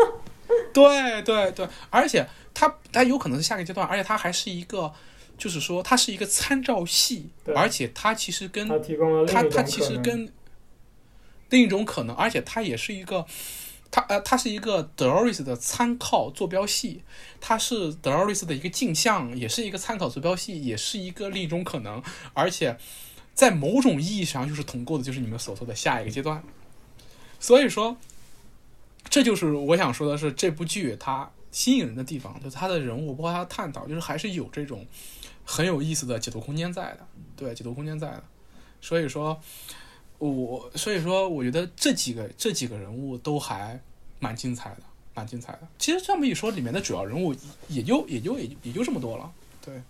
[0.72, 4.93] 对对对，而且他他有可能是下个阶段，而且他还是一个，
[5.36, 7.55] 就是说他是一个参照系，对。
[7.55, 10.30] 而且他其实跟他提供了另一种它它其实跟
[11.53, 13.25] 另一种可能，而且它也是一个。
[13.95, 17.03] 它呃，它是一个 Dolores 的参考坐标系，
[17.43, 22.79] 它是 Dolores 的一个镜像，也是一个参考坐标系，也是一个另一种可能，而且
[23.35, 26.43] 在某种意义上就是同构的，就是你们所说的下一个阶段。
[27.39, 27.99] 所以说，
[29.11, 34.87] 这就是我想说的是，这部剧它吸引人的地方，就是它的人物，包括它的探讨，就是还是有这种
[35.45, 38.25] 很有意思的解读空间在的，对，解读空间在的。
[38.81, 39.39] 所以说，
[40.31, 43.81] 我所以说，我觉得这几个这几个人物都还
[44.20, 44.83] 蛮精彩的，
[45.14, 45.61] 蛮精彩的。
[45.79, 47.35] 其实这么一说，里面的主要人物
[47.66, 49.33] 也就也就也就也就这么多了。
[49.64, 49.83] 对，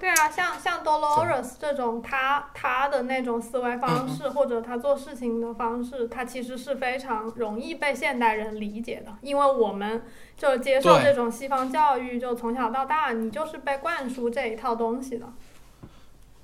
[0.00, 10.02] 对啊，像像 Dolores 这种，他他的那种思维方式、或者他做事情的方式，他其实是非常容易被现代人理解的，因为我们
[10.38, 15.26] 就接受这种西方教育，就从小到大，你就是被灌输这一套东西的。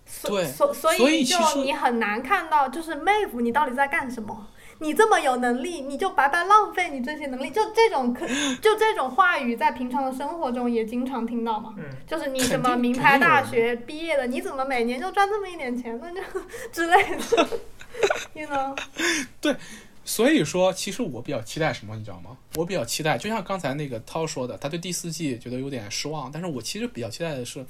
[0.06, 4.48] 所对所所所以就你很难看到，就是妹夫，你到底在干什么？
[4.78, 8.26] 你这么有能力，你就白白浪费你这些能力，就这种可
[8.60, 11.74] 就这种话语，在平常的生活中也经常听到嘛。
[11.78, 16.06] 嗯就是你肯什么名牌大学毕业的，你怎么每年就赚这么一点钱呢？
[16.14, 16.40] 就
[16.70, 17.48] 之类的
[18.34, 19.56] ，you know？
[20.04, 22.36] 所以说，其实我比较期待什么，你知道吗？
[22.54, 27.64] 我比较期待，就像刚才那个涛说的，他对第四季觉得有点失望，但是我其实比较期待的是，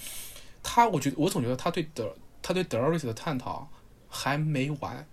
[0.62, 2.12] 他，我觉得我总觉得他对德
[2.42, 3.68] 他对德瑞斯的探讨
[4.08, 5.06] 还没完，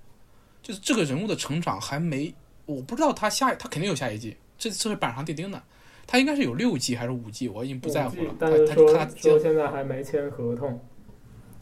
[0.61, 2.33] 就是这个人物的成长还没，
[2.65, 5.61] 我不知道他下他肯定有下一季，这这是板上钉钉的，
[6.05, 8.29] 他应该是有六季还是五季，我已经不在乎了。
[8.29, 10.79] 他但是说他他说现在还没签合同，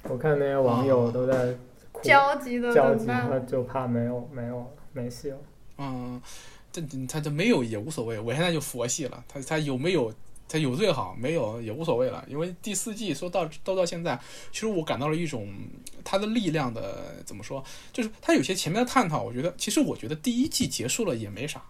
[0.03, 1.55] 我看那些网友都在
[1.91, 3.27] 哭焦急的焦急，等待。
[3.29, 5.37] 他就怕没有没有没戏了。
[5.77, 6.21] 嗯，
[6.71, 9.23] 这他这没有也无所谓，我现在就佛系了。
[9.27, 10.13] 他他有没有
[10.51, 12.25] 他有最好，没有也无所谓了。
[12.27, 14.19] 因为第四季说到都到现在，
[14.51, 15.47] 其实我感到了一种
[16.03, 21.63] 他的力量的怎么说，就是他有些前面的探讨，我觉得其实我觉得第一季结束了也没啥，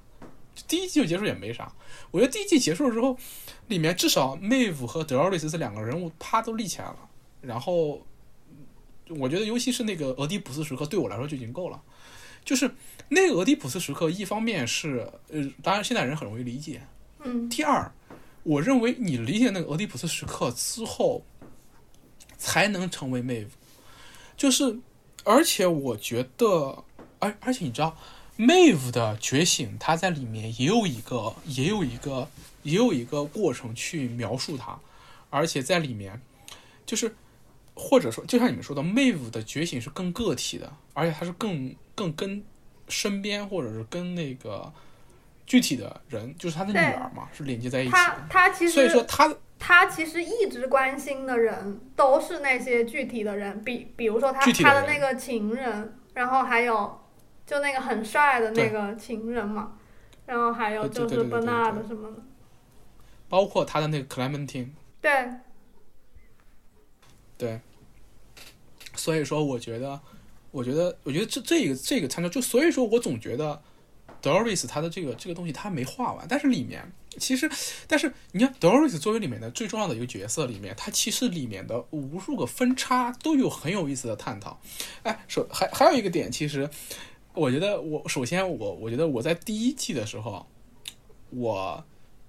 [0.67, 1.71] 第一季就结束也没啥。
[2.09, 3.15] 我觉得第一季结束了之后，
[3.67, 6.97] 里面至少 Maeve 和 Dolores 这两个人物啪都立起来了，
[7.41, 8.01] 然后
[9.09, 11.81] 我觉得尤其是那个俄狄浦斯时刻对我来说就已经够了，
[12.43, 12.71] 就是
[13.09, 16.81] 那个俄狄浦斯时刻，一方面是呃，当然现代人很容易理解，
[17.19, 17.91] 嗯，第二，
[18.43, 21.23] 我认为你理解那个俄狄浦斯时刻之后，
[22.37, 23.49] 才能成为 Mave，
[24.35, 24.79] 就是
[25.23, 26.83] 而且我觉得，
[27.19, 27.97] 而而且你知道
[28.37, 32.27] ，Mave 的觉醒，它在里面也有一个也有一个
[32.63, 34.79] 也有一个过程去描述它，
[35.29, 36.21] 而且在里面
[36.85, 37.15] 就是。
[37.73, 42.43] 或者说，就像你们说的，Mave 的觉醒是更个体的，而且它是更更跟
[42.89, 44.71] 身边或者是跟那个
[45.45, 48.23] 具体的人，就是他的女儿嘛，是连接在一起他的。
[48.29, 56.99] 他其实所以说实他他其实一直关心的人都是那些具体的人，比比如说他的他的那个情人，然后还有
[57.45, 59.77] 就那个很帅的那个情人嘛，
[60.25, 61.87] 然后还有就是 Bernard 对。
[61.87, 62.17] 什么的，
[63.29, 64.69] 包括他的那个 Clementine，
[65.01, 65.29] 对，
[67.37, 67.61] 对。
[68.93, 69.99] 所以说，我觉得，
[70.51, 73.59] 我觉得，我觉得这这个这个参照，就所以说我总觉得
[74.21, 77.49] Doris 他的这个这个东西他没画完，但是里面其实，
[77.87, 84.59] 但是你看 Doris 作为里面的最重要的一个角色里面，他其实里面的无数个分叉都有很有意思的探讨。
[85.03, 86.69] 哎，首还还有一个点，其实
[87.33, 90.45] 我觉得我首先我我觉得我在第一季的时候，
[91.29, 91.83] 我。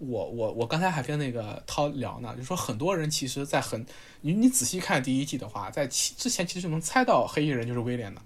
[0.05, 3.87] 我我我刚才还跟那个涛聊呢，就说很多人其实，在很
[4.23, 8.21] 你你仔细看第一季的话，在其之前其实就能猜到黑衣人就是威廉的，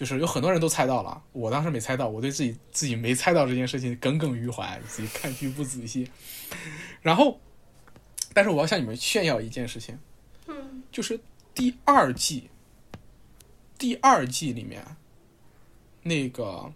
[0.00, 6.10] 就是有很多人都猜到了，我当时没猜到，我对自己自己没猜到这件事情耿耿于怀，自己看剧不仔细。
[7.02, 7.38] 然后，
[8.32, 9.98] 但是我要向你们炫耀一件事情，
[10.46, 11.20] 嗯就是
[11.54, 12.48] 第二季，
[13.76, 14.82] 第二季里面，
[16.04, 16.72] 那个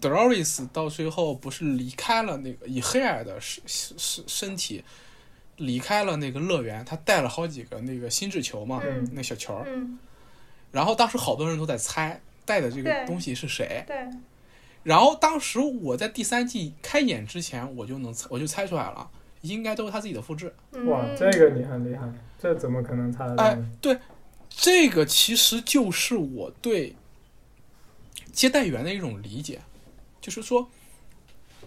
[0.00, 3.62] Doris 到最后不是离开了那个以黑矮的身
[3.96, 4.82] 身身体
[5.54, 9.96] 离开了那个乐园，他带了好几个那个心智球嘛，嗯那小球儿，嗯，
[10.72, 13.96] 然后当时好多人都在猜带的这个东西是谁，对，
[14.82, 19.10] 然后当时我在第三季开演之前，我就能猜我就猜出来了，
[19.42, 20.54] 应该都是他自己的复制。
[20.72, 22.06] 嗯哇，这个你很厉害，
[22.38, 23.98] 这怎么可能猜得到哎？，对，
[24.48, 26.96] 这个其实就是我对
[28.32, 29.60] 接待员的一种理解，
[30.20, 30.68] 就是说，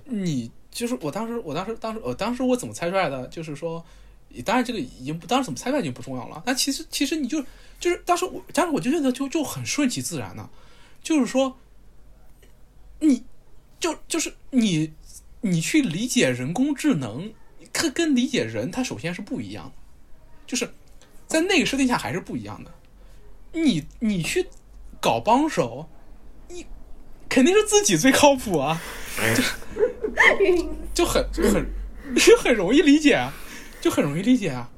[0.05, 3.27] 你就是我当时，我当时，当时，我当时我怎么猜出来的？
[3.27, 3.83] 就是说，
[4.41, 6.41] 当然这个已经，当时怎么猜出来已经不重要了。
[6.45, 7.43] 但其实，其实你就
[7.79, 10.49] 就是当时我，当时我就觉得就就很顺其自然的，
[11.03, 11.57] 就是说，
[12.99, 13.23] 你
[13.79, 14.93] 就就是你
[15.41, 17.33] 你去理解人工智能，
[17.71, 19.71] 它跟理解人，它首先是不一样的，
[20.47, 20.73] 就是
[21.27, 22.71] 在那个设定下还是不一样的。
[23.51, 24.47] 你你去
[24.99, 25.87] 搞帮手，
[26.47, 26.65] 你
[27.29, 28.81] 肯定是自己最靠谱啊，
[30.93, 31.65] 就很 就很
[32.15, 33.33] 就 很容易理解啊，
[33.83, 34.71] 就很容易理解啊，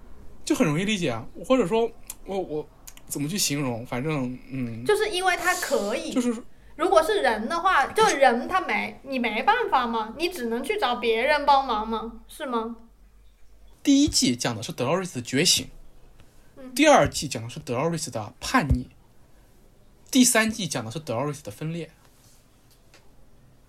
[0.43, 1.23] 就很容易理解啊。
[1.45, 1.91] 或者说，
[2.25, 2.67] 我我
[3.07, 3.85] 怎么去形容？
[3.85, 6.35] 反正嗯，就是因为他可以，就是
[6.75, 10.15] 如果是人的话，就人他没你没办法吗？
[10.17, 12.23] 你只能去找别人帮忙吗？
[12.27, 12.77] 是吗？
[13.83, 15.69] 第一季讲的是德奥瑞斯的觉醒，
[16.73, 18.87] 第二季讲的是德奥瑞斯的叛逆，
[20.09, 21.91] 第三季讲的是德奥瑞斯的分裂。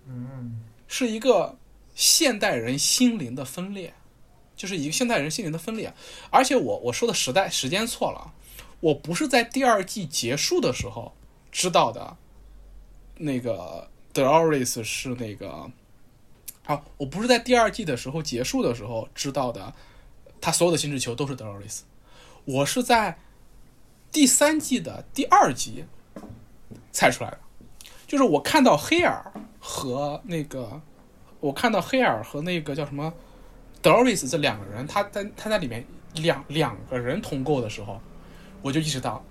[0.07, 1.59] 嗯，是一个
[1.93, 3.93] 现代人心灵的分裂，
[4.57, 5.93] 就是一个现代人心灵的分裂。
[6.29, 8.33] 而且我我说的时代时间错了，
[8.81, 11.13] 我不是在第二季结束的时候
[11.49, 12.17] 知道的，
[13.15, 15.71] 那个德奥瑞斯是那个，
[16.63, 19.73] 好，我不是在第二季的时候结束的时候知道的，
[20.41, 21.85] 他所有的心智球都是德奥瑞斯，
[22.45, 23.17] 我是在
[24.11, 25.85] 第三季的第二集
[26.91, 27.39] 猜出来的，
[28.07, 30.81] 就是我看到黑尔和那个，
[31.39, 33.13] 我看到黑尔和那个叫什么
[33.87, 35.81] 德奥瑞斯这两个人，他在他在里面
[36.15, 38.01] 两两个人同构的时候，
[38.61, 39.23] 我就意识到，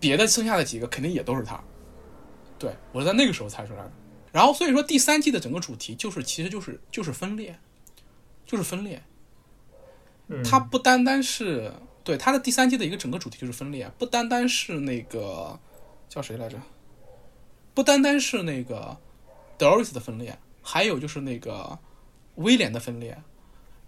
[0.00, 1.62] 别的剩下的几个肯定也都是他。
[2.58, 3.92] 对我是在那个时候猜出来的。
[4.32, 7.58] 然后所以说第三季的整个主题就是其实就是就是分裂，
[8.46, 9.02] 就是分裂。
[10.28, 11.70] 嗯它不单单是
[12.02, 15.60] 对它的第三季的一个整个主题就是分裂，不单单是那个
[16.08, 16.58] 叫谁来着？
[17.74, 18.96] 不单单是那个
[19.58, 21.78] Doris 的分裂，还有就是那个
[22.36, 23.22] 威廉的分裂。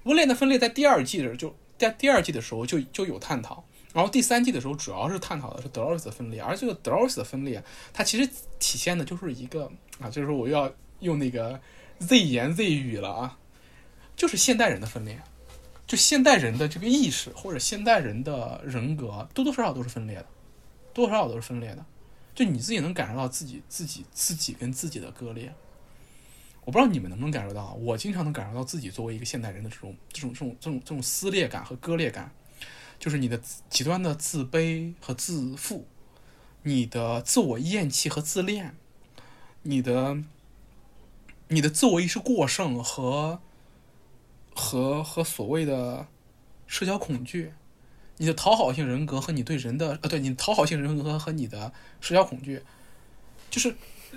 [0.07, 8.27] 威廉的分裂在第二季的时候就在第二季的时候就就有探讨，然后第三季的时候主要是探讨的是德奥瑞斯的分裂，而这个德奥瑞斯的分裂，它其实
[8.59, 11.61] 体现的就是一个啊，就是说我要用那个
[11.99, 13.39] Z 言 Z 语了啊，
[14.17, 15.21] 就是现代人的分裂。
[15.87, 20.27] 就现代人的这个意识或者现代人的人格，多多少少都是分裂的，
[20.93, 21.87] 多多少少都是分裂的。
[22.35, 25.55] 就你自己能感受到自己自己自己跟自己的割裂。
[26.67, 32.33] 我不知道你们能不能感受到，我经常能感受到自己作为一个现代人的这种这种这种这种这种撕裂感和割裂感，
[32.99, 33.41] 就是你的
[33.71, 35.87] 极端的自卑和自负，
[36.65, 38.75] 你的自我厌弃和自恋，
[39.63, 40.19] 你的
[41.47, 43.41] 你的自我意识过剩和
[44.53, 46.09] 和和所谓的
[46.67, 47.53] 社交恐惧，
[48.17, 52.63] 你的讨好性人格和你对人的呃，对你讨好性人格和你的社交恐惧，
[53.49, 53.77] 就是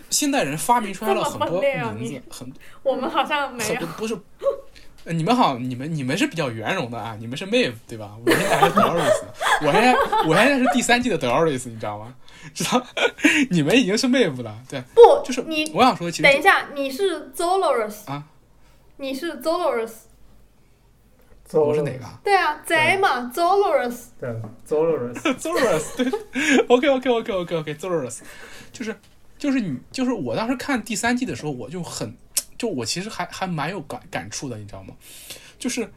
[0.09, 1.61] 现代人发明出来了很多
[1.93, 3.81] 名字，很我们好像没有。
[3.97, 4.17] 不是。
[5.05, 8.11] 呃你们好，你们你们是比较圆融的啊，你们是 Maeve 对吧？
[8.25, 9.23] 我现在还是 Doris，，
[9.65, 9.93] 我现在
[10.27, 12.13] 我现在是第三季的 Doris，，你知道吗？
[12.53, 12.85] 知道？
[13.49, 18.23] 你们已经是 Maeve 了，对，不，就是你我想说，其实等一下，你是 Zolorus 啊？
[18.97, 19.91] 你是 Zolorus？
[21.53, 22.05] 我是哪个？
[22.05, 24.07] 啊对啊贼嘛，Zolorus。
[24.19, 24.29] 对
[24.67, 28.19] Zolorus，Zorus，对，OK OK OK OK OK Zorus，
[28.71, 28.95] 就是
[29.39, 32.15] 就是你就是我当时看第三季的时候，我就很
[32.57, 34.93] 就我其实还还蛮有感感触的，你知道吗？
[35.57, 35.91] 就是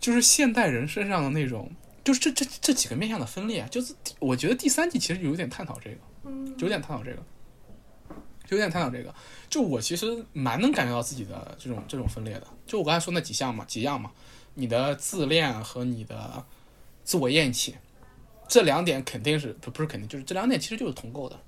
[0.00, 1.70] 就是现代人身上的那种，
[2.02, 7.22] 就是这这这几个面向的分裂，就是我觉得第三季其实有点探讨这个，嗯，有点探讨这个，
[8.48, 9.14] 有点探讨这个。
[9.48, 14.10] 就我其实蛮能感觉到自己的这种这种分裂的，就我刚才说那几项嘛，几样嘛，
[14.54, 16.44] 你的自恋和你的
[17.04, 17.76] 自我厌弃，
[18.48, 21.38] 这两点肯定是不不是肯定，就是这两点其实就是同构的。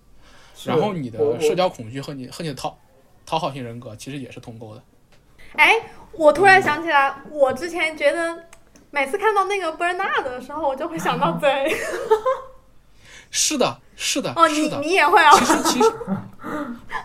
[0.57, 2.77] 是然后你的社交恐惧和你和你的讨
[3.27, 4.83] 讨好型人格其实也是同构的。
[5.55, 5.75] 哎，
[6.13, 8.45] 我突然想起来，我之前觉得
[8.91, 11.71] 每次看到那个 Bernard 的时候，我就会想到贼。
[13.31, 15.31] 是的，是的，哦，你你也会啊？
[15.35, 15.93] 其实其实，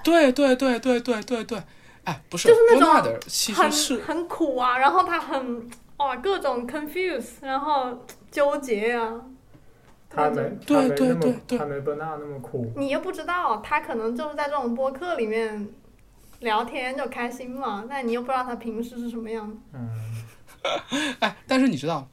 [0.04, 1.62] 对对对对对对对，
[2.06, 9.14] 哎，不是，就是那种其实很是很苦啊，然后他很哇各种 confuse，然后纠结啊。
[10.14, 12.72] 他没对他没那么对对对他没伯纳那么苦。
[12.76, 15.68] 你又不知道，他可能就是在这种播客里面
[16.42, 19.56] 聊天就开心嘛，但你又不知道他平时是什么样的。
[19.74, 22.08] 嗯， 哎，但是你知道，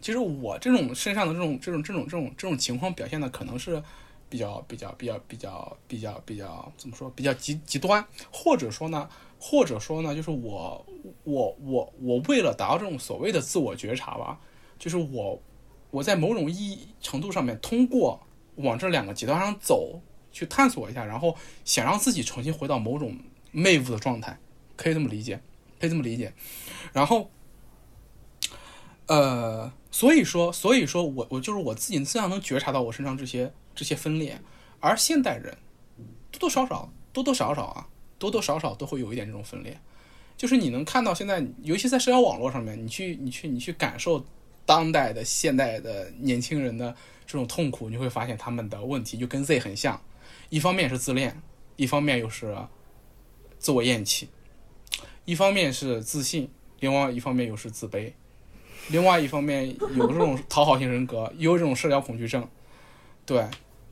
[0.00, 3.82] 其实我这种身上的这种这种这种这种这种情况表现的可能是
[4.28, 9.08] 比较比较比较比较比较比较怎么说比较极极端，或者说呢，
[9.38, 10.84] 或者说呢，就是我
[11.24, 14.38] 我我我为了达到这种所谓的自我觉察吧，
[14.78, 15.40] 就是我
[15.90, 18.26] 我在某种意义程度上面通过
[18.56, 20.00] 往这两个极端上走
[20.32, 23.18] 去探索一下，然后想让自己重新回到某种
[23.52, 24.38] 媚物的状态，
[24.76, 25.40] 可以这么理解，
[25.80, 26.32] 可以这么理解。
[26.92, 27.30] 然后，
[29.06, 34.40] 呃，所以说，所以说我我就是我自己自然能觉察到我身上这些这些分裂，
[34.80, 35.56] 而现代人
[36.30, 39.78] 多多少少多多少少啊，多多少少都会有一点这种分裂，
[40.36, 44.24] 就是你能看到现在，尤其在社交网络上面，你去你去你去感受
[44.66, 46.94] 当代的现代的年轻人的
[47.26, 50.02] 这种痛苦，你会发现他们的问题就跟 Z 很像，
[50.50, 51.40] 一方面是自恋，
[51.76, 52.54] 一方面又是
[53.58, 54.28] 自我厌弃。
[55.24, 56.48] 一方面是自信，
[56.78, 58.12] 另外一方面又是自卑，
[58.90, 62.48] 另外一方面有这种讨好型人格，有这种社交恐惧症，
[63.24, 63.44] 对，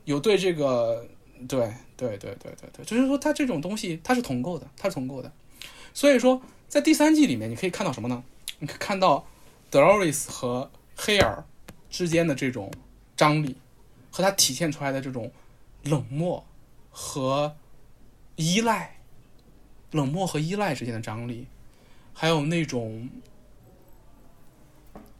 [0.04, 1.04] 有对这个，
[1.48, 1.58] 对
[1.96, 5.32] 对对对对对，就是说他这种东西它是同构的，它是同构的，
[5.92, 8.22] 所以说在第三季里面你可以看到什么呢？
[8.60, 9.26] 你可以看到
[9.74, 11.44] Doris 和黑尔
[11.90, 12.70] 之间的这种
[13.16, 13.56] 张力，
[14.12, 15.32] 和它体现出来的这种
[15.82, 16.46] 冷漠
[16.90, 17.56] 和
[18.36, 19.00] 依赖。
[19.90, 21.46] 冷漠和依赖之间的张力，
[22.12, 23.08] 还有那种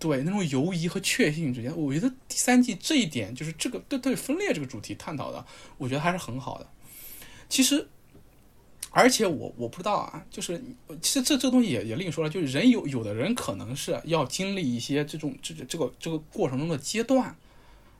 [0.00, 5.46] 对那种犹疑和确信之间，我觉得第三季这一点就是这个对对分裂这个主题探讨的，
[5.78, 6.68] 我觉得还是很好的。
[7.48, 7.88] 其实，
[8.94, 10.62] 而且我我不知道啊，就是
[11.02, 17.36] 其实这这东西也也另说了，就是人有有的人可能是要经历一些这种这这个这个过程中的阶段，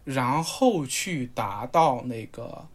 [0.05, 2.67] 然后去达到那个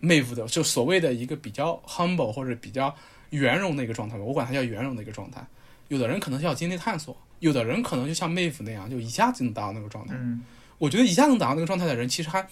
[0.00, 2.92] 妹夫的就所谓的一个比较 humble 或者比较。
[3.32, 5.42] 圆融的一个状态吧，我管它叫圆融的一个状态。
[5.88, 10.14] 有的人可能是要经历探索，有的人可能就像妹夫那样，就一下子能达到那个状态。
[10.18, 10.42] 嗯，
[10.76, 12.46] 我觉得一下子能达到那个状态的人，其实还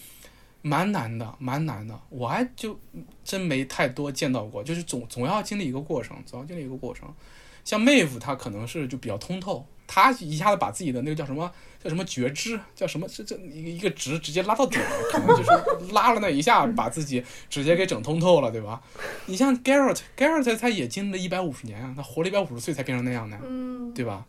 [0.61, 1.99] 蛮难的，蛮难的。
[2.09, 2.79] 我还就
[3.23, 7.11] 真没太多见到过，就是总总要经历一个过程，总要经历一个过程。
[7.63, 11.51] 像妹夫，他可能是就比较通透，他一下子把自己的那个叫什么
[11.83, 18.81] 叫什么觉知，叫什么这这一个一个值直接拉到顶了，可能就是拉了那一下，把自己直接给整通透了，对吧？
[19.27, 24.25] 你像 Garrett，Garrett 他也经历了一百五十年啊，他活了一百五十岁才变成那样的，嗯，对吧？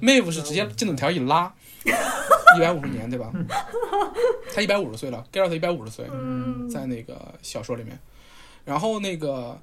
[0.00, 1.52] 妹夫是直接进度条一拉，
[2.56, 3.32] 一百五十年，对吧？
[4.54, 7.98] 他一百五十岁了，Garrett 一百五十岁，嗯，在那个小说里面，
[8.64, 9.60] 然后那个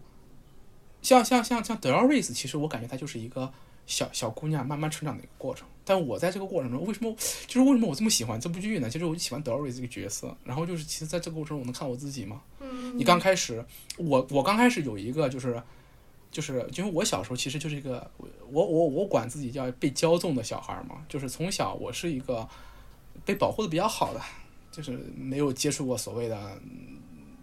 [1.02, 3.52] 像像像像 Dolores，其实我感觉她就是一个
[3.86, 5.68] 小小姑娘慢慢成长的一个过程。
[5.84, 7.16] 但我在这个过程中，为什么
[7.48, 8.90] 就是为什么我这么喜欢这部剧呢？
[8.90, 12.42] 其实我就喜欢 Dolores 这个角色，然后就是其实在这个过程中我能看我自己嘛。
[12.60, 13.64] 嗯，你刚开始，
[13.98, 15.62] 我我刚开始有一个就是。
[16.30, 18.12] 就是，因为我小时候其实就是一个
[18.52, 22.48] 我我我管自己叫被骄纵的小孩嘛，就是从小我是一个
[23.28, 24.22] 被保护的比较好的，
[24.72, 26.60] 就是没有接触过所谓的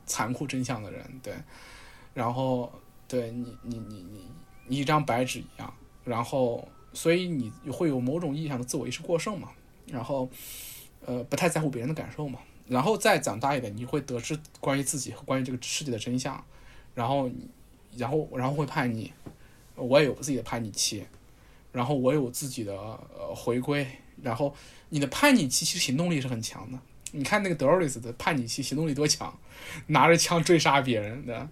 [0.05, 1.33] 残酷真相的人，对，
[2.13, 2.73] 然后
[3.07, 4.27] 对你你你你
[4.67, 9.51] 你一张白纸一样，然后所以你会有某种意义上的自我意识过剩嘛，
[9.87, 10.29] 然后
[11.07, 16.45] 呃不太在乎别人的感受嘛，然后再长大一点，你会得知关于自己和关于这个世界的真相，
[16.95, 17.31] 然后。
[17.97, 19.09] 然后，然后会叛逆，
[19.77, 21.07] 我也有自己的叛逆期，
[21.71, 23.87] 然后我有自己的呃回归，
[24.23, 24.55] 然后
[24.89, 26.79] 你的叛逆期其实行动力是很强的。
[27.13, 29.39] 你看那个 Doris 的叛逆期行动力多强，
[29.87, 31.49] 拿着枪追杀别人的，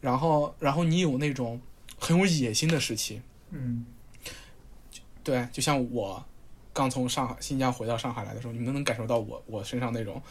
[0.00, 1.60] 然后，然后你有那种
[1.98, 3.20] 很有野心的时期，
[3.50, 3.84] 嗯，
[5.22, 6.24] 对，就像我
[6.72, 10.22] 刚从上海新疆回到上海来的时候，你们能感受到我我身上那种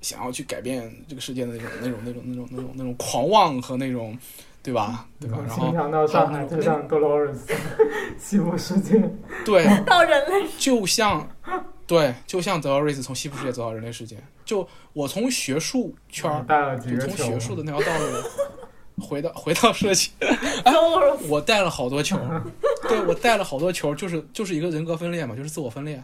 [0.00, 4.16] 想要去改变这个世界的那种那种那种那种那种那种狂妄和那种。
[4.62, 5.06] 对吧？
[5.20, 5.38] 对吧？
[5.46, 7.36] 然后经常到上海就像 Dolores，
[8.18, 9.02] 西部世界。
[9.44, 11.28] 对， 到人类就像，
[11.86, 14.16] 对，就像 Dolores 从西部世界走到人类世界。
[14.44, 18.06] 就我从学术圈从学术的那条道路
[19.06, 20.72] 回到 回到设计，哎，
[21.28, 22.18] 我带了好多球，
[22.88, 26.02] 对我带了好多球，就是就是一个人格分裂嘛，就是自我分裂，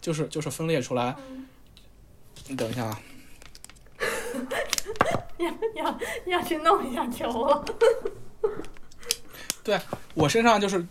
[0.00, 1.14] 就是就是分裂出来。
[2.48, 3.00] 你等一下啊。
[5.74, 7.64] 要要要去弄一下球了。
[9.62, 9.78] 对
[10.14, 10.86] 我身上就是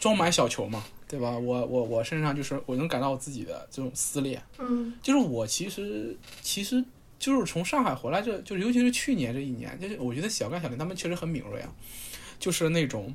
[0.00, 1.30] 装满小球嘛，对吧？
[1.30, 4.42] 我我我身上就是我能感到我自己的这种撕裂。
[4.58, 6.82] 嗯，就是我其实其实
[7.18, 11.70] 就是从上海回来这，就尤其是去年这一年，就是我觉得小刚小林他们确实很敏锐啊，
[12.38, 13.14] 就是那种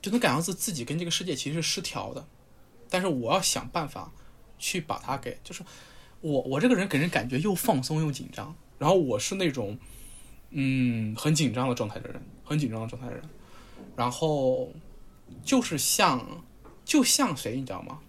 [0.00, 2.24] 就能感到自自己跟这个世界其实是失调的，
[2.88, 4.12] 但是我要想办法
[4.58, 5.64] 去把它给，就是
[6.20, 9.78] 我我这个人给人感觉又放松又紧张，然后我是那种
[10.50, 13.22] 嗯很紧张的状态的人，很紧张的状态的人，
[13.94, 14.72] 然后
[15.44, 16.20] 就是像
[16.84, 18.00] 就像谁你知道吗？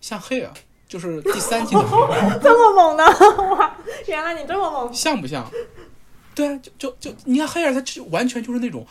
[0.00, 0.54] 像黑尔，
[0.86, 2.38] 就是第三季的 黑尔。
[2.40, 3.04] 这么猛的
[3.56, 3.76] 哇！
[4.06, 4.94] 原来你这么猛。
[4.94, 5.44] 像不像？
[6.32, 8.86] 对啊，就就就你看黑尔，他就完全就是那种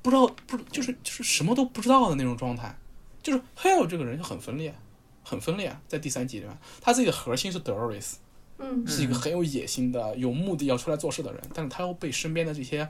[0.00, 2.74] 不知道不就是就是什么都不知道的那种状态。
[3.22, 4.74] 就是黑尔这个人就很分裂，
[5.22, 8.14] 很分裂，在第三季里面，他自己的核心是 Doris，
[8.58, 12.88] 嗯是一个很有野心的、有目的要出来做事的人，但是他又被身边的这些，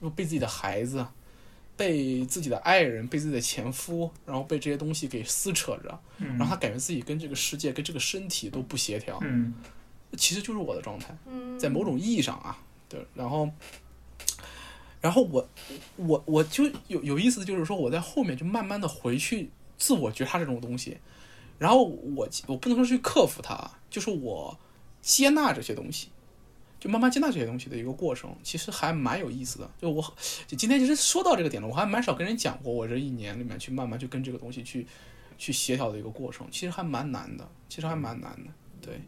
[0.00, 1.06] 又被自己的孩子、
[1.76, 9.54] 被自己的爱人、被自己的前夫，然后被这些东西给撕扯着，嗯然后他感觉自己跟这个世界、跟这个身体都不协调，嗯
[10.16, 11.14] 其实就是我的状态。
[11.26, 12.56] 嗯，在某种意义上啊，
[12.88, 13.50] 对，然后，
[15.00, 15.46] 然后我
[15.96, 20.96] 我我就有有意思，就是说我在后面就慢慢的回去自我觉察这种东西，
[21.58, 24.56] 然后我我不能说去克服它，就是我
[25.06, 26.08] 接纳这些东西，
[26.80, 29.70] 就慢慢接纳这些东西的一个过程，其实还蛮有意思的。
[29.80, 30.02] 就我
[30.48, 34.84] 就今天其实说到这个点了，我还蛮少跟人讲过我这一年里面去慢慢去跟这个东西去
[35.38, 38.50] 去协调的一个过程，其实还蛮难的，其实还蛮难的，
[38.80, 39.00] 对。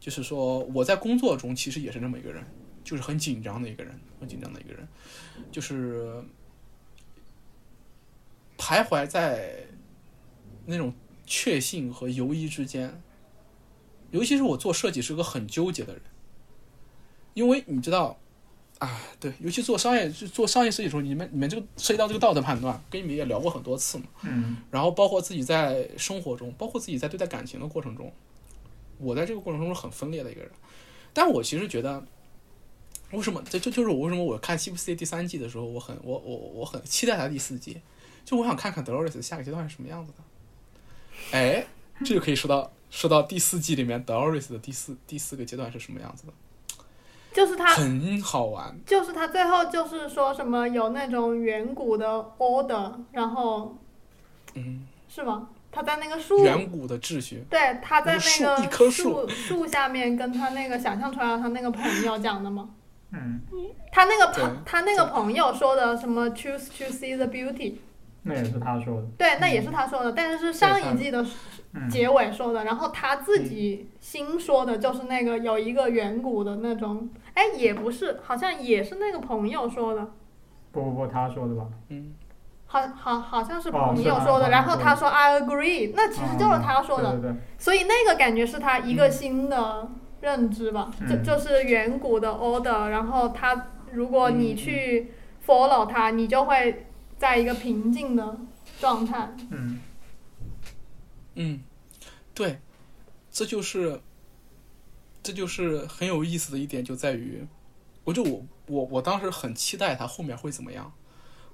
[0.00, 2.44] 就是说我在工作中其实也是这么一个人，
[2.82, 4.88] 就是很紧张的一个人，很紧张的一个人，
[5.52, 6.24] 就是
[8.58, 9.64] 徘徊在
[10.66, 10.92] 那种
[11.24, 13.00] 确信和犹疑之间。
[14.10, 16.02] 尤其是我做设计是个很纠结的人，
[17.34, 18.18] 因为你知道，
[18.78, 24.04] 啊，对，尤其做商业做商业设计的时候，你们你们这个涉及到这个道德判断，跟你们也聊过很多次嘛。
[24.22, 28.12] 嗯然后包括自己在生活中，包括自己在对待感情的过程中，
[28.98, 30.50] 我在这个过程中是很分裂的一个人。
[31.12, 32.04] 但我其实觉得，
[33.12, 37.80] 为什么这这就是我为什么我看《西部世界》第三季的时候，我很我我我很期待它第四季，
[38.24, 40.18] 就我想看看 Dolores 下个阶段是什么样子的。
[41.32, 41.66] 哎，
[42.04, 46.32] 这就可以说到说到第四季里面 Dolores 的第四第四个阶段是什么样子的，
[47.32, 48.78] 就是他，很好玩。
[48.84, 52.06] 就是他最后就是说什么有那种远古的
[52.38, 53.78] order，然后
[54.54, 55.48] 嗯，是吗？
[55.72, 62.70] 他在那个树，远古的秩序，对，他在那个树那一棵树树树下面跟他那个想象出来的他那个朋友讲的吗？
[63.12, 63.40] 嗯，
[63.92, 67.74] 他那个朋他那个朋友说的什么 choose to see the beauty，
[68.22, 69.06] 那也是他说的。
[69.16, 71.30] 对，那也是他说的，但是是上一季的嗯，
[71.88, 80.08] 结尾说的，然后他自己新说的就是那个有一个远古的那种，哎，也不是，好像也是那个朋友说的，
[80.72, 81.66] 不不不，他说的吧？
[81.88, 82.12] 嗯，
[82.66, 89.88] 好好好像是哦朋友说的，然后他说 I agree，那其实就是他说的，嗯对对对，所以那个感觉是他一个新的
[90.20, 91.08] 认知吧，嗯。
[91.08, 95.12] 就就是远古的 order，然后他如果你嗯去
[95.46, 96.86] follow 他，你就会
[97.16, 98.36] 在一个平静的
[98.80, 99.34] 状态。
[99.50, 99.80] 嗯
[101.42, 101.62] 嗯，
[102.34, 102.58] 对，
[103.32, 103.98] 这就是，
[105.22, 107.46] 这就是很有意思的一点，就在于，
[108.04, 110.92] 我就我我我当时很期待他后面会怎么样。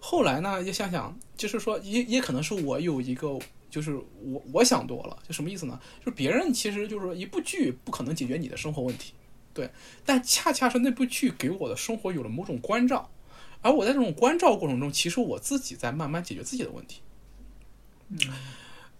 [0.00, 3.38] 后来呢，也想想，就是说，也也可能是我有一个，
[3.70, 5.80] 就是我我想多了，就什么意思呢？
[6.00, 9.12] 就是别人其实就是说一部剧不可能解决你的生活问题，
[9.54, 9.70] 对，
[10.04, 13.08] 但恰恰是那部剧给我的生活有了某种关照，
[13.62, 17.02] 而我在这种关照过程中，其实我自己在慢慢解决自己的问题。
[18.08, 18.18] 嗯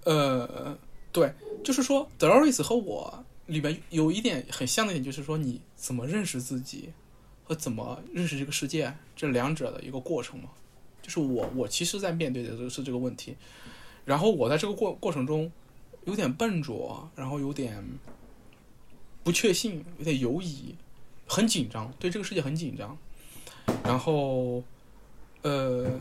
[0.07, 0.79] 呃，
[1.11, 1.35] 对，
[1.65, 6.91] 就是说，Doris 和我里边有一点很像的一点，就是说你怎么认识自己
[7.45, 10.51] 和怎么认识这个世界这两者的一个过程嘛。
[11.03, 13.37] 就是我，我其实在面对的都是这个问题，
[14.05, 15.51] 然后我在这个过过程中
[16.05, 17.85] 有点笨拙，然后有点
[19.25, 20.75] 不确信，有点犹疑，
[21.27, 22.97] 很紧张，对这个世界很紧张，
[23.83, 24.63] 然后，
[25.43, 26.01] 呃，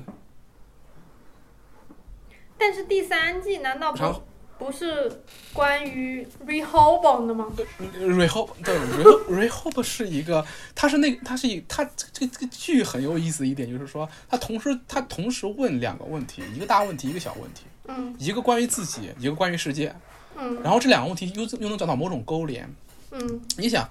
[2.65, 5.21] 但是第三季难道不是不不是
[5.53, 7.53] 关于 Rehoboam 的吗
[7.95, 10.43] ？Rehob 对 Rehob Rehob 是一个，
[10.73, 18.15] 它是那个，它是一它这个这个剧很有意思的一点就是说，它同时它同时问两个问题，一个大问题，一个小问题，嗯。
[18.17, 19.95] 一个关于自己，一个关于世界，
[20.35, 20.59] 嗯。
[20.63, 22.67] 然后这两个问题又又能找到某种勾连。
[23.11, 23.41] 嗯。
[23.57, 23.87] 你想，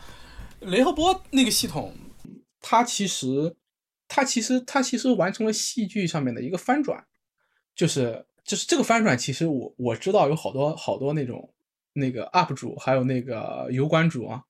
[0.58, 1.94] 雷赫波那个系统，
[2.60, 3.54] 它其实
[4.08, 7.04] 它其实它其实完成了戏剧上面的一个翻转，
[7.76, 11.54] 就是就是这个翻转，其实我我知道有好多好多那种
[11.94, 14.42] 那个 UP 主，还有那个油管主啊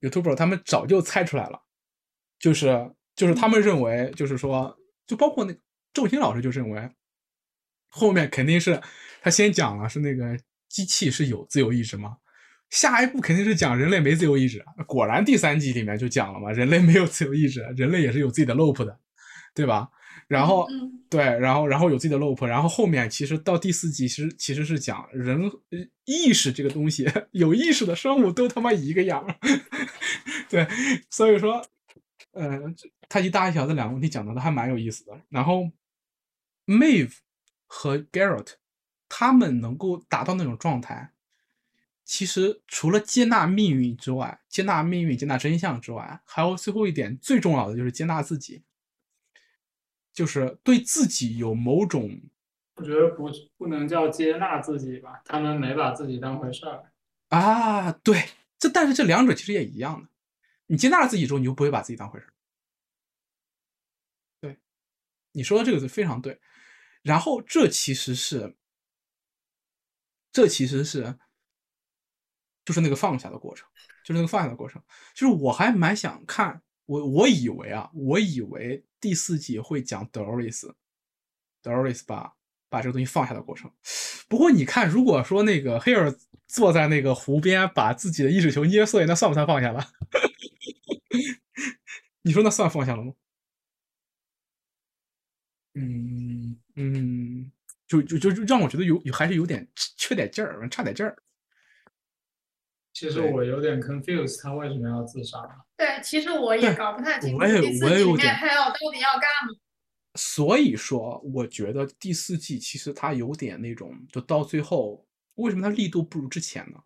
[0.00, 1.62] ，YouTube，他们早就猜出来了，
[2.38, 5.60] 就是就是他们认为就是说，就包括那个
[5.94, 6.90] 周星老师就认为，
[7.88, 8.80] 后面肯定是
[9.22, 10.36] 他先讲了是那个
[10.68, 12.16] 机器是有自由意志吗？
[12.70, 14.64] 下一步肯定是讲人类没自由意志。
[14.88, 18.98] 果然第三季里面就讲了嘛，人类没有自由意志，人类也是有自己的 loop 的，
[19.54, 19.88] 对吧？
[20.28, 29.36] 然后嗯对，然后然后有自己的 loop，然后后面其实到第四集，其实其实是讲人呃意识这个东西， 有意识的生物都他妈一个样儿，
[30.50, 30.66] 对，
[31.10, 31.64] 所以说，
[32.32, 35.16] 呃，这他一大一小这两个问题讲的都还蛮有意思的。
[35.28, 35.70] 然后
[36.66, 37.18] ，Maeve
[37.66, 38.54] 和 Garrett
[39.08, 41.12] 他们能够达到那种状态，
[42.04, 48.64] 其实除了接纳命运之外，接纳命运、接纳真相之外，还有最后一点最重要的就是接纳自己。
[50.16, 52.10] 就是对自己有某种
[52.76, 56.90] 我觉得不不能叫接纳自己吧，他们没把自己当回事儿。
[57.28, 58.24] 啊，对，
[58.58, 60.08] 这但是这两者其实也一样的，
[60.68, 62.32] 你接纳了自己之后，你就不会把自己当回事儿。
[64.40, 64.58] 对，
[65.32, 66.40] 你说的这个是非常对。
[67.02, 68.56] 然后这其实是，
[70.32, 71.18] 这其实是，
[72.64, 73.68] 就是那个放下的过程，
[74.02, 74.82] 就是那个放下的过程。
[75.14, 82.32] 就是我还蛮想看，我我以为啊，我以为第四季会讲 Doris，Doris 把
[82.68, 83.70] 把这个东西放下的过程。
[84.28, 86.14] 不过你看，如果说那个黑尔
[86.46, 89.86] 坐在那个湖边，把自己的意识球捏碎，那算不算放下了？
[92.22, 93.12] 你说那算放下了吗？
[95.74, 97.52] 嗯嗯，
[97.86, 101.16] 就就就让我觉得有有还是有点 缺点劲儿，差点劲儿。
[102.96, 105.38] 其实我有点 confused，他为什么要自杀？
[105.76, 109.52] 对，其实我也搞不太清楚我也第四季里面我也有点 Hale 到底要干嘛。
[110.14, 116.78] 所以说，我觉得第四季其实它有点那种，就到最后，为什么它力度不如之前呢？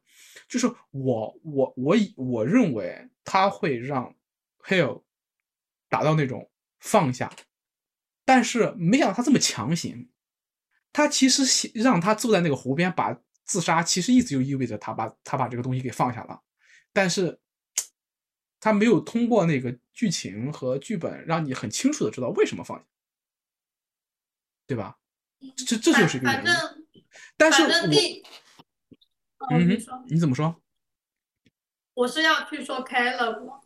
[0.48, 4.12] 就是我我我以我认为它会让
[4.64, 5.04] Hale
[5.88, 6.50] 达到那种
[6.80, 7.32] 放下，
[8.24, 10.08] 但是没想到他这么强行。
[10.92, 13.16] 他其实想让他坐在那个湖边把
[13.50, 16.40] 自杀，其实意思就意味着他把他把这个东西给放下了，
[16.92, 17.40] 但是
[18.60, 22.84] 他没有通过那个剧情和剧本让你很清楚的知道为什么放下，
[24.68, 24.98] 对吧？
[25.66, 26.44] 这这就是一个原因。
[26.44, 26.86] 反正
[27.36, 27.68] 但是我
[29.50, 30.62] 嗯你说，你怎么说？
[31.94, 33.60] 我是要去说 Caleb 吗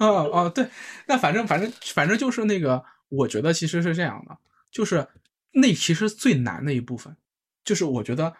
[0.00, 0.68] 哦哦，对，
[1.06, 4.36] 那反正反正反正就是那个，我觉得其实是这样的，
[4.72, 5.06] 就是
[5.52, 7.16] 那其实最难的一部分，
[7.64, 8.34] 就是我觉得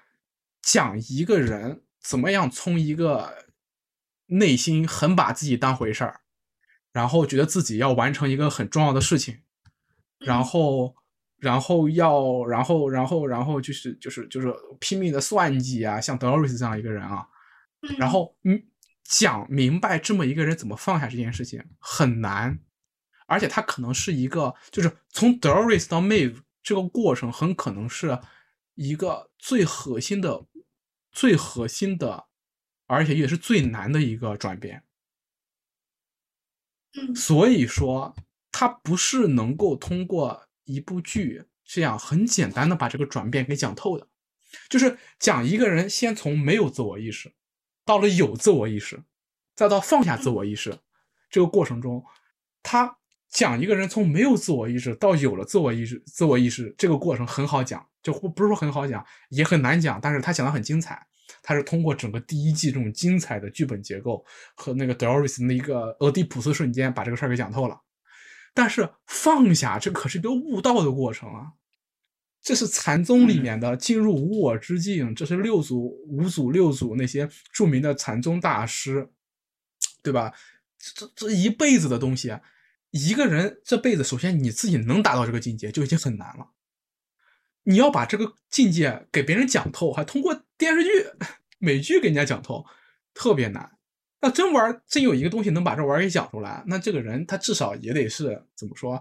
[0.63, 3.47] 讲一个人怎么样从一个
[4.27, 6.21] 内心很把自己当回事儿，
[6.93, 9.41] 然后觉得自己要完成一个很重要的事情，
[10.19, 10.95] 然后
[11.37, 17.27] 然后要然后然后然后就是就是就是拼命的算计啊，像 Doris 这样一个人啊，
[17.99, 18.11] 然嗯。
[18.11, 18.63] 后嗯，
[19.05, 22.61] 讲明白这么一个人怎么放下这件事情很难，
[23.27, 28.17] 而且他可能是一个，就是从 Doris 到 Maeve 这个过程，很可能是
[28.83, 30.47] 一个最核心的、
[31.13, 32.29] 最核心的，
[32.87, 34.85] 而且也是最难的一个转变。
[36.95, 38.17] 嗯所以说，
[38.51, 44.09] 它不是能够通过一部剧这样很简单的把这个转变给讲透的，
[44.71, 47.35] 就是讲一个人先从没有自我意识，
[47.85, 49.05] 到了有自我意识，
[49.55, 50.79] 再到放下自我意识
[51.29, 52.03] 这个过程中，
[52.63, 52.99] 他
[53.31, 61.07] 讲一个人从没有自我意识到有了自我意识，自我意识这个过程很好讲，就不不是说很好讲，也很难讲，但是他讲的很精彩。
[61.43, 64.25] 他是通过整个第一季这种精彩的剧本结构
[64.57, 67.81] 和那个 Doris 的一个俄狄浦斯瞬间，把这个事儿给讲透了。
[68.53, 71.53] 但是放下，这可是一个悟道的过程啊！
[72.43, 79.09] 这是禅宗里面的进入无我之境，这是六祖、五祖、六祖那些著名的禅宗大师，
[80.03, 80.33] 对吧？
[80.79, 82.37] 这这一辈子的东西，
[82.91, 86.51] 一个人这辈子，首先你自己能达到这个境界就已经很难了。
[87.63, 90.91] 你要把这个境界给别人讲透，还通过电视剧、
[91.59, 92.65] 美剧给人家讲透，
[93.15, 93.71] 特别难。
[94.21, 99.01] 那真玩真有一个东西能把这玩意儿给讲出来，那这个人他至少也得是怎么说？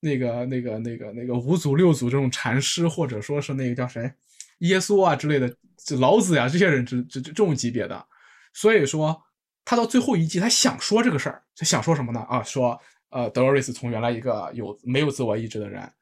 [0.00, 4.12] 那个、那个、那个、那个五祖六祖这种禅师，或者说是那个叫谁，
[4.58, 8.06] 耶稣啊之类的，这老子呀、这些人这这这种级别的。
[8.52, 9.22] 所以说，
[9.68, 12.20] 他到最后一季，他想说这个事儿，他想说什么呢？
[12.20, 12.80] 啊，说
[13.10, 15.92] 呃，德洛瑞斯从原来一个有没有自我意志的人，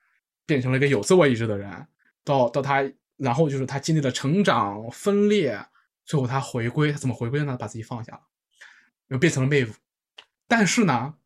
[0.47, 1.85] 变成了一个有自我意志的人，
[2.23, 5.61] 到到他，然后就是他经历了成长分裂，
[6.05, 7.57] 最后他回归，他怎么回归呢？
[7.57, 8.21] 把自己放下了，
[9.09, 9.75] 又变成了 Maeve。
[10.47, 11.17] 但是呢，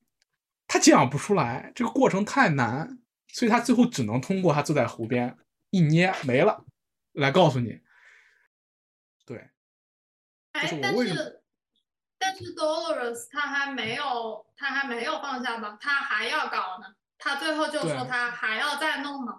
[0.67, 5.37] 他讲不出来，这个过程太难，所以他最后只能通过他坐在湖边
[5.69, 6.65] 一捏没了，
[7.13, 7.81] 来告诉你，
[9.27, 9.51] 对，
[10.55, 11.40] 就是我，哎但为什么是
[12.21, 15.77] 但是 Dolores 他还没有他还没有放下吧？
[15.81, 16.95] 他还要搞呢。
[17.19, 19.33] 他最后就说他还要再弄呢，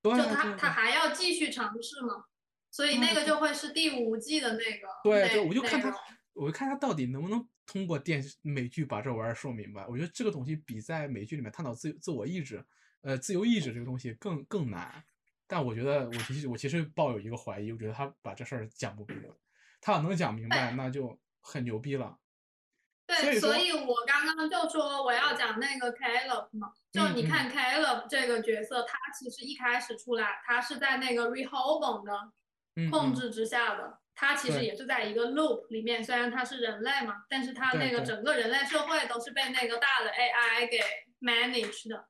[0.00, 2.26] 对就他他还要继续尝试吗？
[2.70, 5.92] 所以那个就会是第五季的那个对我就看他
[6.34, 9.86] 我就看他到底能不能通过电视美剧把这玩意儿说明白。
[9.86, 12.64] 我觉得这个东西比在美剧里面探讨自自我意志，
[13.02, 15.02] 呃，自由意志这个东西更更难。
[15.46, 19.28] 但我觉得我其实我其实抱有一个怀疑，我觉得他把这事儿讲不明白。
[19.80, 22.18] 他要能讲明白，那就很牛逼了。
[23.06, 40.80] 所对，以所以我刚刚就说我要讲那个 Caleb 嘛，就嗯你看 Caleb 这个角色，他其实一开始出来，他是在那个 Rehoboam 的控制之下的，他其实也是在一个 loop 里面，虽然他是人类嘛，但是他那个整个人类社会都是被那个大的 AI 给
[41.20, 42.06] manage 的，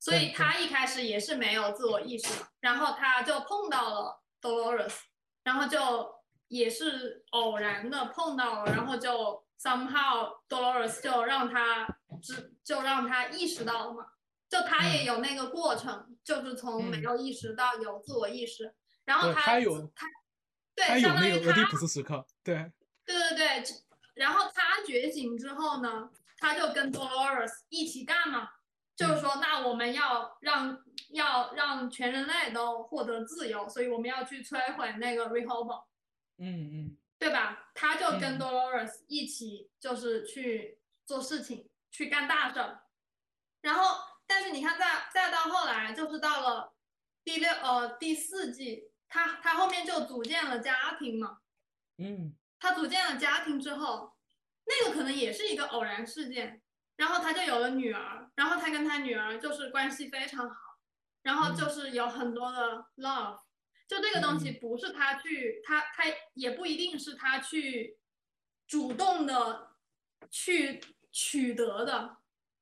[0.00, 4.96] 所以他一开始也是没有自我意识的，然后他就碰到了 Dolores，
[5.44, 6.12] 然后就
[6.50, 11.86] 也是偶然的碰到了，然后就 somehow Dolores 就让他
[12.20, 14.04] 知就让他意识到了嘛，
[14.48, 15.06] 就他也嗯。
[15.06, 17.02] 有那个过程，就是从没嗯。
[17.02, 18.74] 有意识到有自我意识。
[19.04, 20.06] 然后他他有他
[20.74, 22.54] 对，相当于他那个俄狄浦斯时刻，对，
[23.06, 23.64] 对对对，
[24.14, 28.48] 然后他觉醒之后呢，他就跟 Dolores 一起干嘛？
[28.96, 29.20] 就是嗯。
[29.20, 30.76] 说，那我们要让
[31.12, 35.84] 要让全人类都获得自由，所以我们要去摧毁那个 Rehoboam，
[36.40, 37.70] 嗯嗯对吧？
[37.74, 42.82] 他就跟嗯 Dolores 一起就是去做事情，去干大事儿。
[43.60, 46.74] 然后，但是你看再再到后来，就是到了
[47.22, 51.38] 第六呃第四季，他他后面就组建了家庭嘛。
[51.98, 54.14] 嗯他组建了家庭之后，
[54.64, 56.62] 那个可能也是一个偶然事件，
[56.96, 60.56] 然后他就有了女儿，然后他跟他女儿就是关系非常好，
[61.22, 63.40] 然后就是有很多的 love，
[63.90, 66.04] 就这个东西不是他去，他他
[66.34, 67.98] 也不一定是他去
[68.68, 69.72] 主动的
[70.30, 70.80] 去
[71.10, 72.18] 取得的，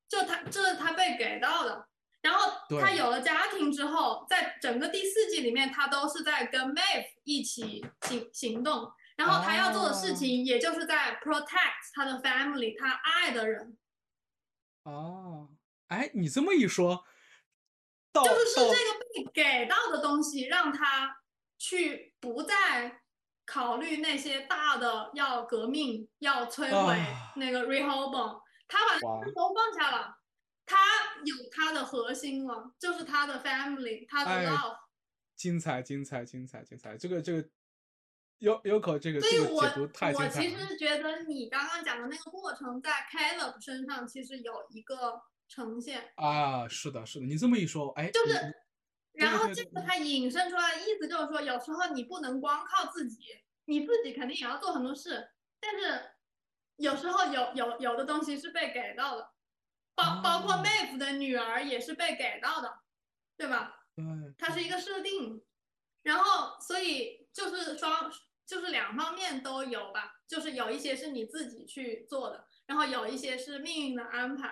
[0.07, 1.87] 就他这是他被给到的。
[2.21, 2.51] 然后
[2.81, 13.77] 他有了家庭之后，在整个第四季里面，他都是在跟 Maeve 一起行行动，然后他要做的事情，也就是在 protect 他的 family，他爱的人，
[14.81, 15.51] 哦，
[15.89, 17.05] 哎，你这么一说，
[18.11, 21.18] 到就是是这个被给到的东西，让他
[21.59, 23.01] 去不再
[23.45, 29.19] 考虑那些大的要革命、要摧毁啊那个 Rehoboam，他把哇。
[29.21, 30.17] 那些都放下了，
[30.65, 30.77] 他
[31.25, 34.77] 有他的核心了，就是他的 family，他的哎 love。
[35.35, 37.49] 精彩精彩精彩精彩，这个这个
[38.39, 39.63] 有有口这个所以我
[40.13, 40.49] 我其。
[40.49, 48.53] 实觉得你刚刚讲的那个过程，在 Caleb 身上其实有一个呈现，啊，是的，是的，你这么一说，哎，就是你
[49.13, 53.25] 然后这个它引申出来的意思就是说，有时候你不能光靠自己，
[53.65, 56.11] 你自己肯定也要做很多事，但是
[56.77, 59.31] 有时候有有有的东西是被给到的，
[59.95, 62.79] 包包括哦 Maeve 的女儿也是被给到的，
[63.35, 63.75] 对吧？
[63.95, 64.05] 对
[64.37, 65.43] 它是一个设定，
[66.03, 68.09] 然后所以就是双
[68.45, 74.49] 就是两方面都有吧，就是有一些是你自己去做的，然后有一些是命运的安排，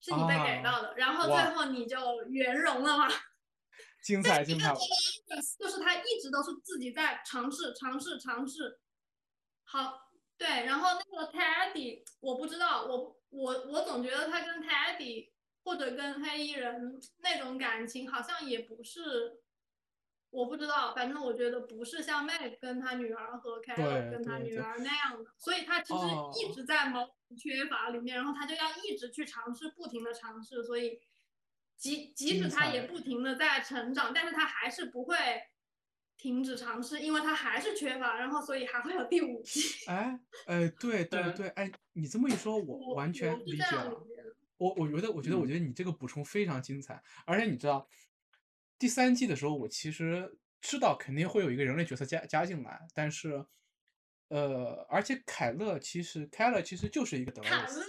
[0.00, 3.08] 是你被给到的，然后最后你就圆融了嘛。
[4.02, 4.74] 精彩精彩，
[5.58, 8.80] 就是他一直都是自己在尝试、尝试、尝试。
[9.64, 15.30] 好，对，然后那个 Teddy，我不知道，我我我总觉得他跟 Teddy
[15.62, 19.42] 或者跟黑衣人那种感情好像也不是，
[20.30, 30.98] 我不知道，反正我觉得不是像 Meg 跟他女儿和 l 跟他女儿那样的，所以他其实哦一直在某种缺乏里面，然后他就要一直去尝试，不停的尝试，所以
[31.80, 35.16] 即即使他也不停的在成长，但是他还是不会
[36.18, 39.62] 停止尝试，因为他还是缺乏，然后所以还会有第五季。
[39.86, 44.06] 哎哎，对对对对，哎，你这么一说，我我完全理解了。
[44.58, 47.88] 我我觉得，我觉得，我嗯觉得你这个补充非常精彩，而且你知道，
[48.78, 53.42] 第三季的时候，我其实知道肯定会有一个人类角色加加进来，但是，
[54.28, 57.82] 呃，而且凯勒其实凯勒其实就是一个德卡莱斯，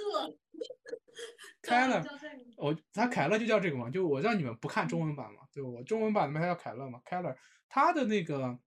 [1.61, 7.38] 勒，凯勒叫这个我他凯勒就叫这个嘛，就我让你们不看中文版嘛，就我中文版里面他叫凯勒嘛，凯勒
[7.69, 8.60] 他的那个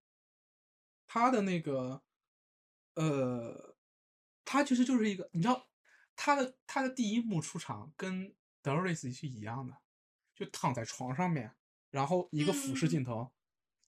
[1.06, 2.02] 他的那个
[2.94, 3.76] 呃，
[4.44, 5.68] 他其实就是一个，你知道
[6.14, 9.76] 他的他的第一幕出场跟德瑞斯是一样的，
[10.34, 11.52] 就躺在床上面，
[11.90, 13.32] 然后一个俯视嗯镜头，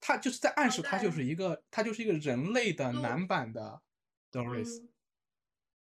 [0.01, 3.82] 他就是在暗哦示他就是一个他就是一个人类的男版的
[4.30, 4.82] 德瑞斯。
[4.82, 4.88] 嗯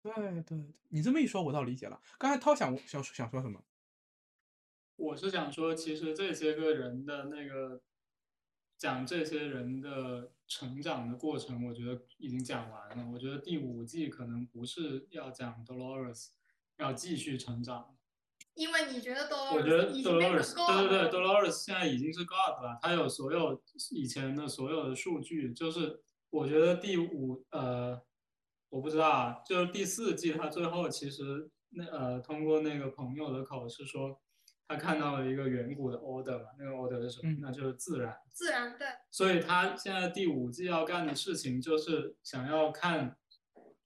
[0.02, 0.58] 对对对，
[0.88, 2.00] 你这么一说，我倒理解了。
[2.18, 3.62] 刚才涛想想想说什么？
[4.96, 7.82] 我是想说，其实这些个人的那个
[8.76, 13.10] 讲这些人的成长的过程，我觉得已经讲完了。
[13.12, 16.28] 我觉得第五季可能不是要讲 Dolores
[16.76, 17.96] 要继续成长，
[18.54, 28.02] 因为你觉得 Dolores 我觉得 Dolores，God 对对对，Dolores 现在已经是 God 了，他有所有以前的所有的数据，就是我觉得第五呃，
[28.70, 34.18] 我不知道啊，就是第四季他最后其实那呃通过那个朋友的口是说，
[34.68, 37.30] 他看到了一个远古的 order 嘛，那个 order 是什么？
[37.30, 38.16] 嗯那就是自然。
[38.32, 43.16] 自然对，所以他现在第五季要干的事情就是想要看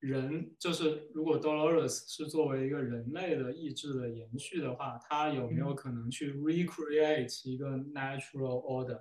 [0.01, 9.01] 人，就是如果 Dolores 是作为一个人类的意志的延续的话，他有没有嗯可能去 recreate 一个 natural order？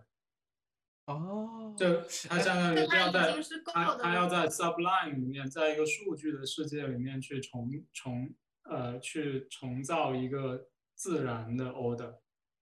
[1.05, 4.27] 哦，就他相当于就要在经是 God 他他要。
[4.29, 12.15] 在 Sublime 里面，在一个数据的世界里面去重重呃去重造一个自然的 order。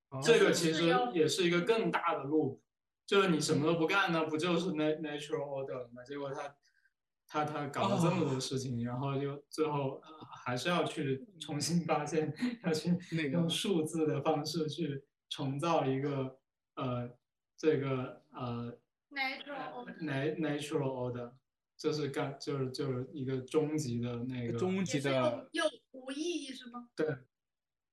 [0.10, 2.60] 哦这个其实也是一个更大的 loop，
[3.06, 6.04] 就是你什么都不干呢，不就是 na natural order 吗？
[6.04, 6.56] 结果他
[7.28, 16.40] 他他搞了这么多事情，然后就最后、呃还是要去重新发现，要去那个用数字的方式去重造一个
[16.76, 17.08] 呃
[17.56, 18.78] 这个呃
[19.10, 21.32] natural order na natural order，
[21.78, 26.90] 这是干就是就是一个终极的那个终极的又又无意义是吗？
[26.96, 27.06] 对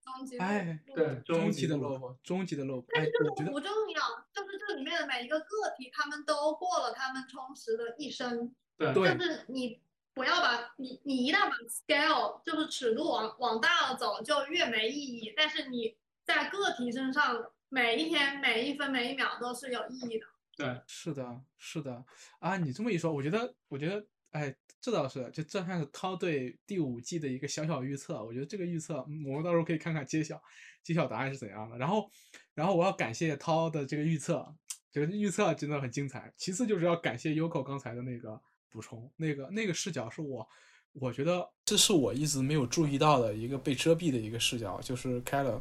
[0.01, 3.07] 终极哎对终极的极路 loop，终极的 loop，哎
[3.37, 5.47] 但是，不重要，就是这里面的每一个个
[5.77, 8.55] 体，他们都过了他们充实的一生。
[8.77, 9.83] 对对就是你
[10.15, 15.35] 不要把你你一旦把 scale 就是尺度往往大了走，就越没意义。
[15.37, 20.27] 但是你在个体身上，每一天每一分每一秒都是有意义的。
[20.57, 22.05] 对是的，是的
[22.41, 28.25] 啊，你这么一说，我觉得，我觉得，哎，这倒是，就这算是涛对第五季的一个小小预测。
[28.25, 30.43] 我觉得这个预测，嗯我们到时候可以看看揭晓
[30.83, 31.79] 揭晓答案是怎样的。
[31.79, 32.11] 然后，
[32.55, 34.53] 然后我要感谢涛的这个预测，
[34.91, 36.33] 这个预测真的很精彩。
[36.37, 40.49] 其次就是要感谢 Yoko 刚才的那个补充，那个那个视角是我，
[40.95, 45.61] 我觉得这是我一直没有注意到的一个被遮蔽的一个视角，就是 Keller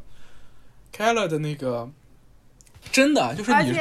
[0.98, 1.90] Keller 的那个。
[2.90, 3.74] 真的就是你而且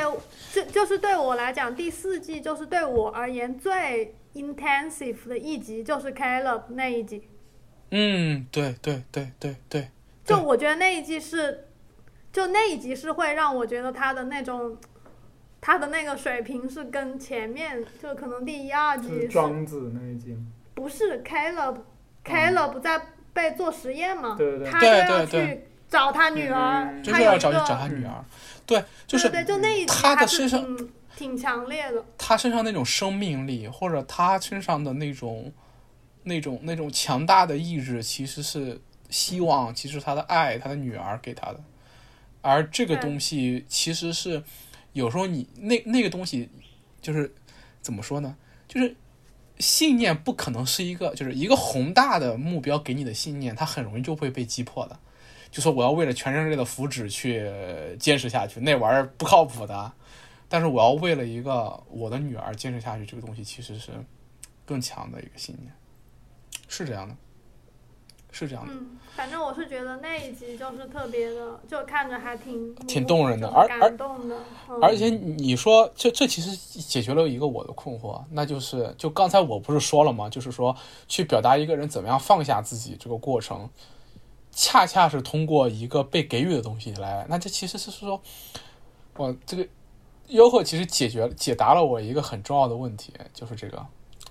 [0.53, 7.23] 就就是对我来讲，第四季就是对我而言最 intensive 的一集，就是 Caleb 那一集。
[7.93, 9.89] 嗯，对对对对对，
[10.25, 11.69] 就我觉得那一季是，
[12.33, 14.77] 就那一集是会让我觉得他的那种，
[15.61, 19.29] 他的那个水平是跟前面就可能第一、二季是
[19.65, 20.37] 子那一集。
[20.75, 23.01] 不是 Caleb，Caleb 在
[23.33, 28.25] 被做实验嘛，对对对他就对要对对去找他女儿，嗯就是要找找他女儿，
[28.67, 35.53] 对，就是对对，就那一集他的身上挺挺强烈的，他身上那种生命力，或者他身上的那种
[36.25, 41.61] 那种那种强大的意志，其实是希望，其实他的爱，他的女儿给他的，
[42.43, 44.43] 而这个东西其实是
[44.93, 46.49] 有时候你那那个东西
[47.01, 47.33] 就是
[47.81, 48.37] 怎么说呢？
[48.67, 48.97] 就是
[49.59, 54.99] 信念不可能是一个就是一个宏大的目标给你的信念，它很容易就会被击破的。
[55.57, 57.51] 就说我要为了全人类的福祉去
[57.99, 59.91] 坚持下去，那玩意儿不靠谱的。
[60.51, 63.91] 但是我要为了一个我的女儿坚持下去，这个东西其实是
[64.67, 65.73] 更强的一个信念，
[66.69, 67.17] 是这样的，
[68.31, 68.73] 是这样的。
[68.75, 74.37] 嗯，反正我是觉得那一集就是特别的，就看着还挺挺动人的而而感动的，
[74.69, 80.29] 嗯而且你说这这其实解决了一个我的困惑，那就是就刚才我不是说了吗？
[80.29, 80.77] 就是说
[81.09, 83.71] 去表达一个人怎么样放下自己这个过程，
[84.57, 87.27] 恰恰是通过一个被给予的东西来。
[87.29, 88.23] 那这其实是说，
[89.17, 89.69] 我这个
[90.29, 93.87] 优惠其实解决解答了我一个很重要的问题，就是这个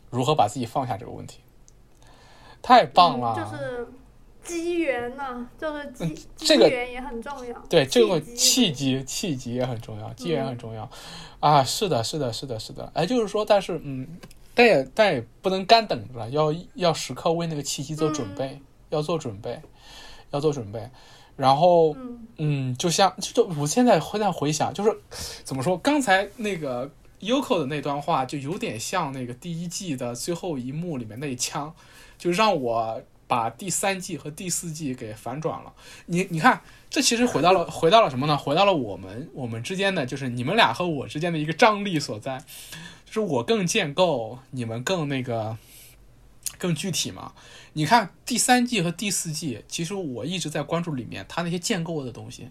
[0.09, 1.41] 如何把自己放下这个问题。
[2.63, 3.35] 太棒了！
[3.37, 3.87] 嗯就是
[4.43, 7.59] 机缘呐、就是机、嗯这个机缘也很重要。
[7.69, 10.89] 对，这个契机，契机也很重要，机缘嗯很重要，
[11.39, 14.07] 啊，是的，是的，是的，是的，哎，就是说，但是，嗯，
[14.55, 19.59] 但也但也不能干等着，要要时刻为那个契机做准备，要做准备，
[20.35, 20.89] 要做准备，
[21.35, 24.95] 然后，嗯嗯，就像就就我现在回在回想，就是
[25.43, 26.91] 怎么说，刚才那个
[27.21, 31.73] Yoko 的那段话，就有点像那个第一季的最后一幕里面那一枪，
[32.17, 35.73] 就让我把第三季和第四季给反转了。
[36.07, 38.37] 你你看，这其实回到了回到了什么呢？
[38.37, 42.43] 回到了我们我们之间的，就是你们俩和我之间的一个张力所在，
[43.05, 45.57] 就是我更建构，你们更那个
[46.57, 47.31] 更具体嘛。
[47.77, 52.47] 你看第三季和第四季，其实我一直在关注里面他那些建构的东西，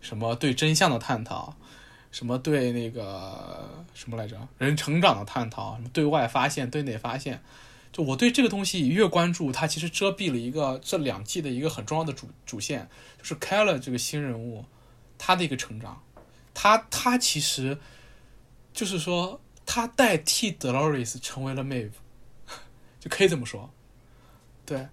[0.00, 1.56] 什么对真相的探讨，
[2.12, 7.42] 什么对那个什么来着人成长的探讨，什么对外发现、对内发现。
[7.90, 12.88] 就我对这个东西越关注，它其实遮蔽了一个这两季的一个很重要的主主线，
[13.18, 14.64] 就是 Keller 这个新人物，
[15.18, 16.00] 他的一个成长，
[16.54, 17.76] 他他其实
[18.72, 21.90] 就是说他代替 Dolores 成为了 Mave，
[23.00, 23.68] 就可以这么说，
[24.68, 24.86] 对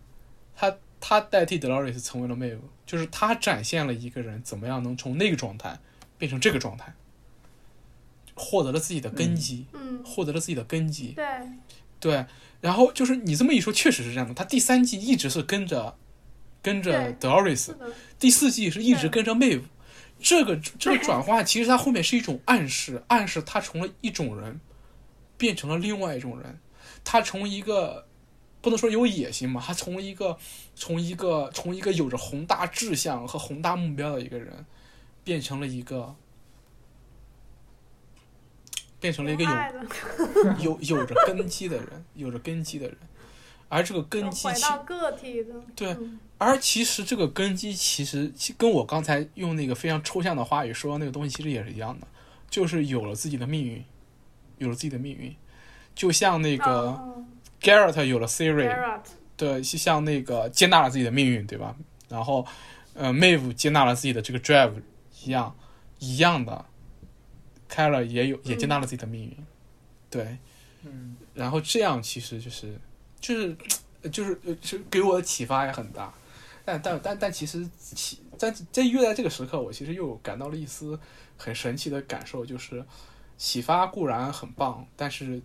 [0.55, 5.77] 他他代替 Dolores 成为了 Maeve，就是他展现了一个人怎么样能从那个状态
[6.17, 6.93] 变成这个状态，
[8.33, 11.09] 获得了自己的根基，嗯，获得了自己的根基。
[11.09, 11.25] 对，
[11.99, 12.25] 对，
[12.61, 14.33] 然后就是你这么一说，确实是这样的。
[14.33, 15.95] 他第三季一直是跟着
[16.61, 17.75] 跟着对 Dolores，
[18.17, 19.63] 第四季是一直跟着 Maeve。
[20.17, 24.61] 这个这个转化，其实它后面是一种暗示，暗示他从了一种人
[25.37, 26.57] 变成了另外一种人，
[27.03, 28.07] 他从一个
[28.65, 30.35] 不能说有野心嘛，他从一个
[30.73, 34.65] 从一个从一个有着宏大志向和宏大目标的一个人，
[35.23, 36.15] 变成了一个
[38.99, 39.43] 变成了一个
[40.59, 42.97] 有 有有着根基的人，有着根基的人，
[43.69, 46.19] 而这个根基其个体的，对嗯。
[46.39, 52.07] 而其实这个根基其实跟我刚才用那个非常抽象的话语说的那个东西其实也是一样的，
[52.49, 53.85] 就是有了自己的命运，
[54.57, 55.35] 有了自己的命运，
[55.93, 57.27] 就像那个嗯
[57.65, 58.99] Garrett 有了嗯 Siri，
[59.35, 61.75] 对，就像那个接纳了自己的命运，对吧？
[62.07, 62.45] 然后，
[62.93, 64.73] 呃，Maeve 接纳了自己的这个 Drive
[65.23, 65.55] 一样
[65.97, 66.65] 一样的
[67.67, 69.37] k y l a 也有也接纳了自己的命运，
[70.09, 70.37] 对，
[70.83, 72.79] 嗯，然后这样其实就是
[73.19, 73.57] 就是
[74.11, 76.13] 就是呃是给我的启发也很大，
[76.63, 80.97] 但但但但其实启在在越在这个时刻，我其实又感到了一丝
[81.35, 82.85] 很神奇的感受，就是
[83.35, 85.41] 启发固然很棒，但是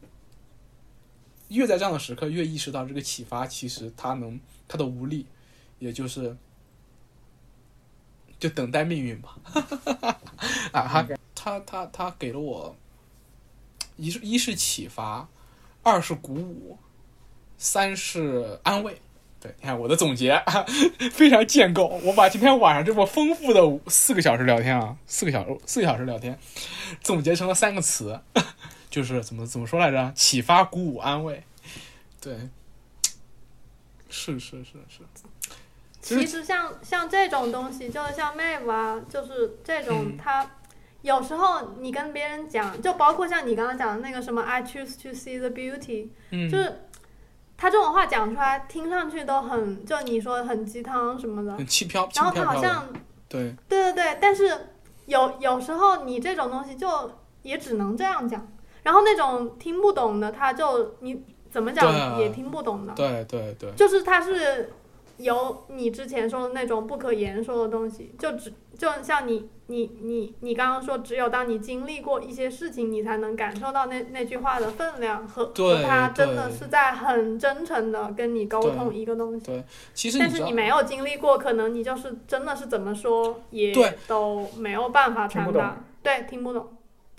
[1.51, 5.27] 越在这样的时刻，越意识到这个启发其实它能它的无力，
[5.79, 6.37] 也就是
[8.39, 9.37] 就等待命运吧。
[10.73, 12.77] 啊，他他他他给了我
[13.97, 15.29] 一是一是启发，
[15.83, 16.79] 二是鼓舞，
[17.59, 19.01] 三是安慰。
[19.41, 20.39] 对，你看我的总结
[21.11, 26.39] 非常建构，我把今天晚上这么丰富的四个小时聊天啊，四个小时四个小时聊天，
[27.03, 28.21] 总结成了三个词，
[28.91, 30.13] 就是怎么怎么说来着？
[30.15, 31.43] 启发、鼓舞、安慰。
[32.21, 32.37] 对，
[34.09, 35.03] 是是是是，
[36.03, 40.51] 其实像像这种东西，就是像 Mave 啊，就是这种嗯它。
[41.03, 46.83] 有时候你跟别人讲，就包括像你刚刚讲的那个什么 “I choose to see the beauty”，、嗯，就是
[47.57, 51.57] 他这种话讲出来，听上去都很，就你说很鸡汤什么的。
[51.57, 52.87] 很轻飘轻然后他好像
[53.31, 54.75] 对对对对，但是
[55.07, 58.47] 有有时候你这种东西就也只能这样讲，
[58.83, 64.73] 然后那种听不懂的，他就你怎么讲也听不懂的，对对对，就是他是
[65.19, 79.63] 有你之前说的那种不可言说的东西，就只就像你你你你刚刚说，只有当你经历过一些事情，你才能感受到那那句话的分量和和他真的是在很真诚的跟你沟通一个东西。
[79.93, 83.75] 其实但是你，没有经历过，可能你就是真的是怎么说也
[84.07, 86.67] 都没有办法传达，对，听不懂，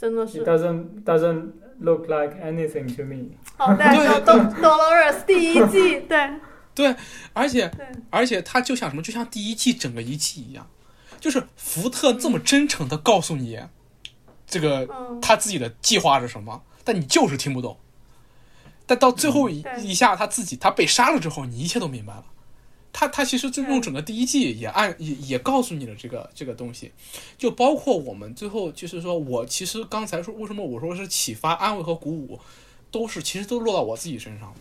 [0.01, 0.43] 真的 It 是。
[0.43, 3.37] doesn't doesn't look like anything to me。
[3.59, 6.39] 哦，对对，Do Dolores 第一季，对
[6.73, 6.95] 对
[7.33, 7.69] 而且，
[8.09, 10.67] 而且它就像什么，就像第一季整个一季一样，
[11.19, 13.59] 就是福特这么真诚的告诉你，
[14.47, 17.77] 这个嗯，他自己的计划是什么，但你就是听不懂。
[18.87, 22.23] 但到最后一、一下，他自己他被杀了之后，你一切都明白了。
[22.93, 26.91] 他他其实就用对整个第一季也按也也告诉你了这个这个东西，
[27.37, 32.39] 就包括我们最后就是说我其实刚才说为什么我说是启发、安慰和鼓舞，
[32.91, 34.53] 都是其实都落到我自己身上。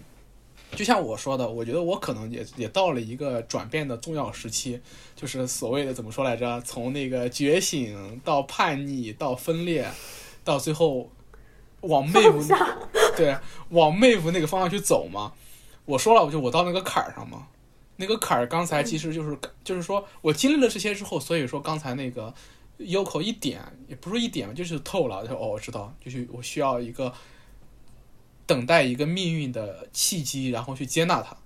[0.77, 4.81] 就像我说的，我觉得我可能也也到了一个转变的重要时期，
[5.17, 9.91] 就是所谓的怎么说来着，从那个觉醒到叛逆到分裂，
[10.45, 11.11] 到最后
[11.81, 12.41] 往妹夫
[13.17, 13.37] 对
[13.71, 15.33] 往妹夫那个方向去走嘛。
[15.87, 17.49] 我说了，我就我到那个坎儿上嘛，
[18.01, 22.33] 那个坎儿刚才其实就是就是说我经历了这些之后，所以说刚才那个
[22.79, 27.13] Yoko 一点也不是一点，就是透了，就哦我知道，就是我需要一个
[28.47, 31.37] 等待一个命运的契机，然后去接纳它。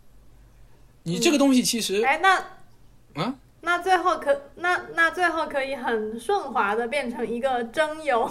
[1.02, 2.36] 你这个东西其实，哎，那
[3.20, 8.30] 啊，那最后可那那最后可以很顺滑的变成一个真友，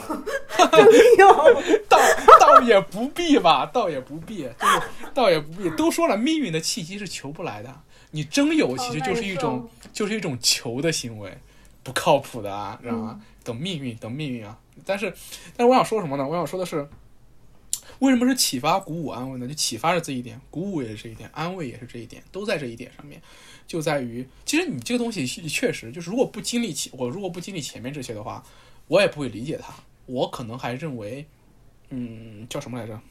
[0.57, 1.27] 真友，
[1.89, 1.99] 倒
[2.39, 4.81] 倒也不必吧，倒也不必，就是
[5.13, 5.69] 倒也不必。
[5.75, 7.81] 都说了，命运的契机是求不来的，
[8.15, 11.35] 你真有其实就是一种、就是一种求的行为，
[11.81, 13.19] 不靠谱的啊，知道吗？
[13.43, 14.59] 等命运，等命运啊！
[14.85, 15.11] 但是，
[15.57, 16.27] 但是我想说什么呢？
[16.27, 16.87] 我想说的是，
[17.97, 19.47] 为什么是启发、鼓舞、安慰呢？
[19.47, 23.19] 就启发是这一点，鼓舞也是这一点，安慰也是这一点，都在这一点上面。
[23.65, 28.43] 就在于，其实你这个东西确实就是，如果不经历前，我如果不经历前面这些的话，
[28.87, 29.73] 我也不会理解它。
[30.05, 31.25] 我可能还认为，
[31.89, 33.01] 嗯，叫什么来着？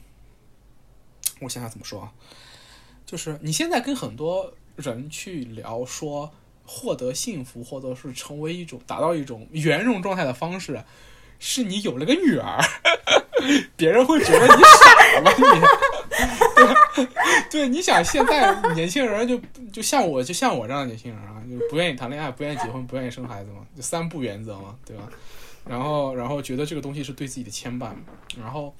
[1.40, 2.12] 我想想怎么说啊？
[3.04, 6.30] 就是你现在跟很多人去聊说
[6.64, 10.82] 获得幸福，或者是成为一种达到一种圆融状态的方式，
[11.38, 12.58] 是你有了个女儿，
[13.76, 15.42] 别人会觉得你傻了吧你？
[16.54, 17.08] 对
[17.50, 19.40] 对，你想现在年轻人就
[19.72, 25.08] 就像我，就像我这样的年轻人啊，就不愿意谈恋爱，不愿意结婚，不愿意生孩子嘛，就三不原则嘛，对吧？
[25.68, 27.90] 然后，然后觉得这个东西是对自己的牵绊，
[28.36, 28.74] 然后，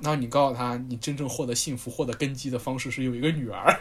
[0.00, 3.78] 然后你告诉他，你真正获得幸福、获得根基的方式是有一个女儿，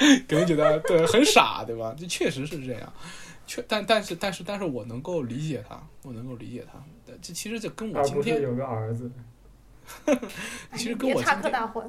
[0.26, 1.94] 肯定觉得对很傻，对吧？
[1.98, 2.92] 这确实是这样，
[3.46, 6.82] 确但但是但是但是我能够理解他，我能够理解他。
[7.22, 9.10] 这其实这跟我今天有个儿子。
[10.76, 11.84] 其实跟我今天科打诨。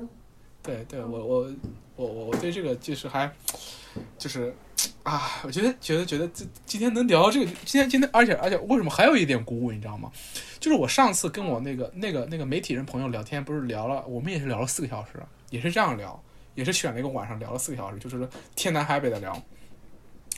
[0.64, 1.52] 对对，我我
[1.96, 3.32] 我我我对这个就是还
[4.18, 4.54] 就是
[5.04, 10.12] 啊，我觉得觉得觉得这今天能聊到这个，今天今天，而且而且为什么还有一点鼓舞，你知道吗？
[10.60, 15.12] 就是我上次跟我那个那个那个媒体人朋友聊天，不是聊了，我们也是聊了四个小时，
[15.50, 16.22] 也是这样聊，
[16.56, 19.42] 也是选了一个晚上聊了四个小时，就是天南海北的聊。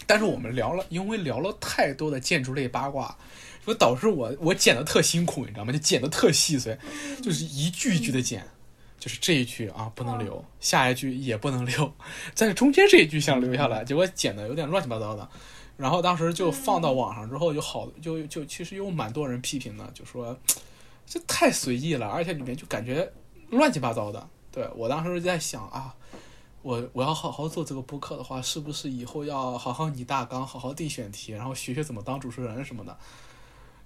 [0.06, 3.16] 但是我们聊了，因为聊了太多的建筑类八卦，
[3.66, 5.72] 就导致我我剪的特辛苦，你知道吗？
[5.72, 6.78] 就剪的特细碎，
[7.22, 8.46] 就是一句一句的剪。
[9.00, 11.94] 就是这一句啊不能留，下一句也不能留，
[12.34, 15.30] 在中间这一句想留下来，结果剪的有点乱七八糟的，
[15.76, 20.40] 然后当时就放到网上之后，就好就就其实有蛮多人批评的，就说
[21.06, 23.12] 这太随意了，而且里面就感觉
[23.50, 24.26] 乱七八糟的。
[24.50, 25.94] 对我当时就在想啊，
[26.64, 32.98] 我我要好好做这个播客的话，是不是以后要好好拟大纲，好好定选题，然后学学怎么当主持人什么的。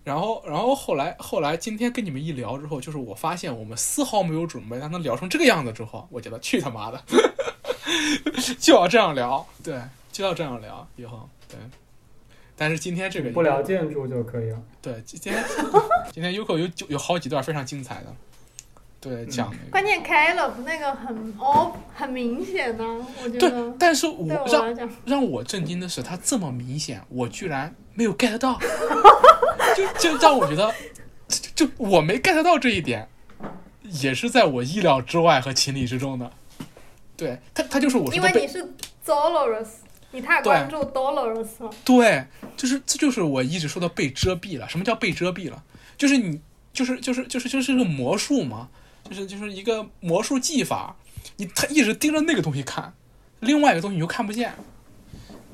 [0.03, 7.03] 然后，然后后来，后来今天跟你们一聊之后，就是我发现我们丝毫没有准备，但能聊成这个样子之后，我觉得去他妈的，
[8.57, 9.81] 就要这样聊，对，
[10.11, 11.57] 就要这样聊，以后对。
[12.55, 14.63] 但是今天这个不聊建筑就可以了。
[14.81, 15.43] 对，今天
[16.11, 18.15] 今天 Uko 有有好几段非常精彩的，
[18.99, 19.69] 对，讲那个。
[19.71, 22.83] 关键 Caleb 那个很哦，很明显呢、
[23.23, 28.59] 我觉得对得，但是我让，让我震惊的是，他这么明显，我居然没有 get 到，
[29.77, 30.73] 就就让我觉得，
[31.27, 33.07] 就就我没 get 到这一点，
[33.83, 36.31] 也是在我意料之外和情理之中的。
[37.15, 38.63] 对他，他就是我说的因为你是
[39.05, 39.67] Dolores，
[40.11, 41.69] 你太关注 Dolores 了。
[41.85, 42.25] 对，
[42.55, 44.67] 就是这就是我一直说的被遮蔽了。
[44.67, 45.63] 什么叫被遮蔽了？
[45.97, 46.39] 就是你
[46.73, 48.69] 就是就是就是就是个魔术嘛，
[49.07, 50.95] 就是就是一个魔术技法，
[51.37, 52.93] 你他一直盯着那个东西看，
[53.39, 54.53] 另外一个东西你又看不见。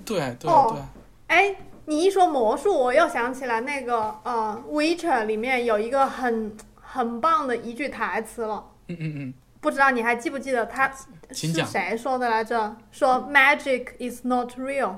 [0.05, 1.35] 对对哦对。
[1.35, 1.55] 哎，
[1.85, 10.65] 你一说魔术，我又想起来那个呃，《Witcher》里面有一个很很棒的一句台词了，嗯嗯嗯，不知道你还记不记得？
[10.65, 10.91] 他
[11.31, 12.75] 是谁说的来着？
[12.91, 14.97] 说 “Magic is not real”。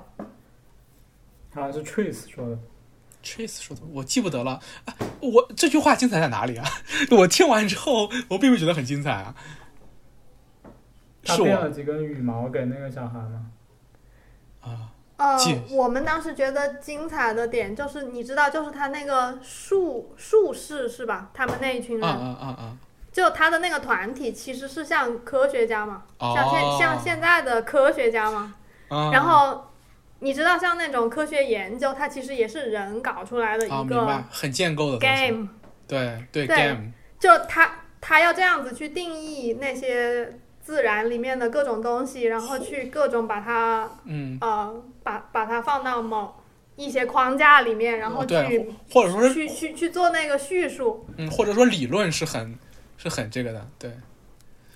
[1.54, 2.58] 好像是 Trace 说的。
[3.26, 4.60] Trace 说的，我记不得了。
[4.86, 6.66] 啊、我这句话精彩在哪里啊？
[7.12, 9.36] 我听完之后，我并不觉得很精彩啊。
[11.24, 13.48] 是他变了几根羽毛给那个小孩吗？
[14.62, 15.38] 啊，呃，
[15.72, 21.32] 我们当时觉得精彩的点就是，你知道，就是他那个术术士是吧？
[21.34, 22.78] 他们那一群人，啊啊啊啊！
[23.12, 28.54] 就他的那个团体其实是像科学家嘛，哦像现像现在的科学家嘛。
[28.90, 29.72] 啊然后
[30.20, 35.16] 你知道，像那种科学研究，它其实也是人搞出来的啊，一个明白，很建构的东西。
[35.16, 35.50] game，
[35.88, 46.34] 对对对 game，就他他要这样子去定义那些自然里面的各种东西，然后去各种把它嗯，呃把把它放到某
[46.76, 51.06] 一些框架里面，然后去、对，或者说是去去去做那个叙述。
[51.18, 52.58] 嗯，或者说理论是很
[52.98, 53.92] 是很这个的，对，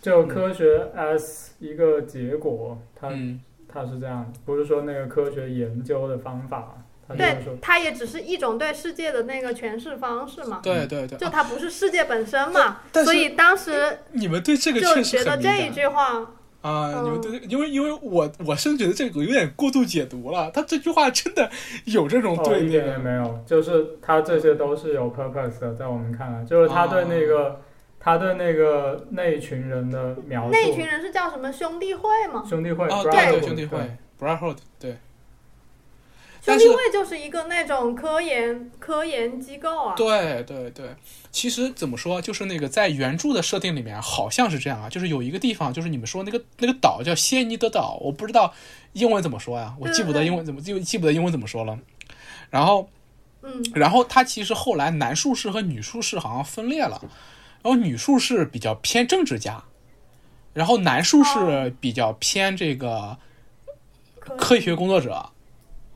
[0.02, 3.49] 就科学 as 一个结果，嗯，它
[3.86, 6.78] 是这样，不是说那个科学研究的方法，
[7.18, 11.16] 对是说，它也只是一种对世界的那个诠释方式嘛，对对对。
[11.16, 12.82] 啊就它不是世界本身嘛。
[12.92, 16.28] 但是所以当时你们对这个就确实觉得很这一句话，
[16.62, 16.94] 啊！
[16.94, 21.50] 嗯你们对，因为因为我我甚至觉得这个有点过度解读了，他这句话真的
[21.86, 27.62] 有这种哦，对立一点也没有，就是他这些都是有 purpose 的，在我们看来，就是他对那个、
[28.00, 32.44] 他对那个那一群人的描述，那一群人是叫什么兄弟会吗？
[32.48, 33.78] 兄弟会，哦，对对，兄弟会
[34.20, 34.98] brotherhood，对，
[36.42, 39.96] 兄弟会就是一个那种科研科研机构啊。
[39.96, 40.96] 对对对，
[41.32, 48.54] 其实怎么说，就是那个在原著的设定里面好像是这样啊，就是有一个地方，就是你们说那个那个岛叫仙尼德岛，我不知道
[48.94, 51.78] 英文怎么说呀，我记不得英文怎么记记不得英文怎么说了。
[52.50, 52.90] 然后，
[53.44, 57.00] 嗯，然后他其实后来男术士和女术士好像分裂了，
[57.62, 59.64] 然后女术士比较偏政治家，
[60.54, 63.18] 然后男术士比较偏这个
[64.20, 65.30] 科科学工作者，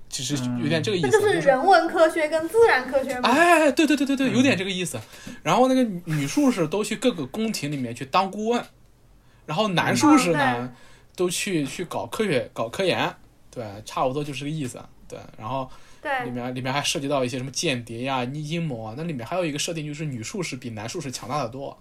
[0.09, 1.07] 其实有点这个意思。
[1.07, 3.29] 那就是人文科学跟自然科学嘛。
[3.29, 4.99] 哎，对对对对对，有点这个意思。
[5.41, 8.63] 然后那个女女术士都去各个宫廷里面去当顾问，
[9.45, 10.71] 然后男术士呢、
[11.15, 13.15] 都去去搞科学搞科研，
[13.49, 14.79] 对，差不多就是这个意思。
[15.07, 15.69] 对，然后
[16.25, 21.77] 里，面里面还涉及到一些什么间谍呀、阴阴谋啊，那里面还有一个设定就是女术士比男术士强大的多。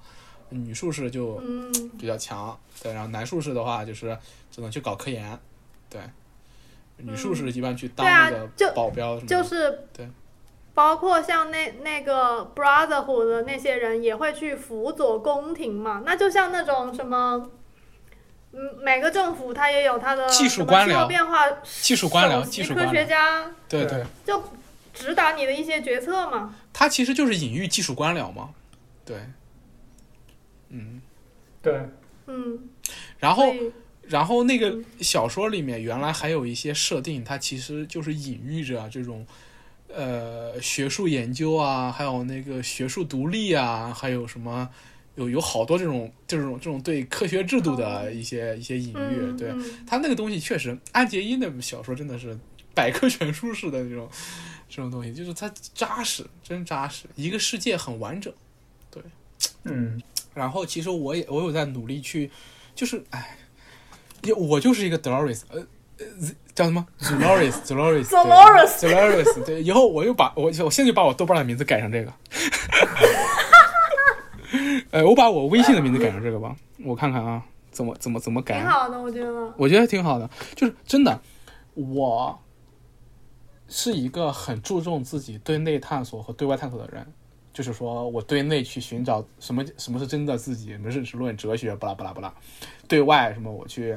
[0.51, 4.17] 女术士就嗯，比较强，对，然后男术士的话就是
[4.51, 5.39] 只能去搞科研，
[5.89, 6.01] 对，
[6.99, 10.07] 女术士一般去当那个保镖什么的，就是对，
[10.75, 17.51] 包括像那那个 Brotherhood 的那些人也会去辅佐宫廷嘛，那就像那种什么。
[18.53, 24.43] 嗯，每个政府它也有它的技术官僚变化技术官僚技术科学家对对对，就
[24.93, 26.55] 指导你的一些决策嘛。
[26.73, 28.51] 它其实就是隐喻技术官僚嘛，
[29.05, 29.17] 对，
[30.69, 31.01] 嗯，
[31.63, 31.81] 对，
[32.27, 32.59] 嗯，
[33.19, 33.55] 然后
[34.03, 39.27] 然后那个小说里面原来还有一些设定，它其实就是隐喻着这种
[39.89, 44.69] 呃学术研究啊，还有那个学术独立啊，还有什么
[45.15, 49.37] 有有好多这种这种这种对科学制度的一些一些隐喻。
[49.37, 49.53] 对
[49.87, 52.39] 他那个东西确实，安杰伊那部小说真的是
[52.75, 54.09] 百科全书式的这种
[54.69, 58.33] 这种东西，就是它扎实，真扎实，一个世界很完整。
[58.91, 59.03] 对
[59.65, 60.01] 嗯，
[60.35, 62.31] 然后其实我也我有在努力去，
[62.75, 63.37] 就是哎，
[64.23, 65.67] 因我就是一个 Dolores，呃
[65.99, 66.07] 呃
[66.55, 67.65] 叫什么？Dolores，
[69.45, 72.13] 对，以后我又把我我现在就把我豆瓣的名字改成这个，
[74.91, 76.55] 呃， 我把我微信的名字改成这个吧，
[76.85, 79.55] 我看看啊，怎么怎么怎么改啊，挺好的，我觉得。
[79.57, 81.21] 我觉得挺好的，就是真的，
[81.75, 82.39] 我
[83.69, 87.07] 是一个很注重自己对内探索和对外探索的人。
[87.55, 92.33] 就是说我对内去寻找什么什么是真的自己，什么认识论、哲学，巴拉巴拉巴拉；
[92.89, 93.95] 对外什么我去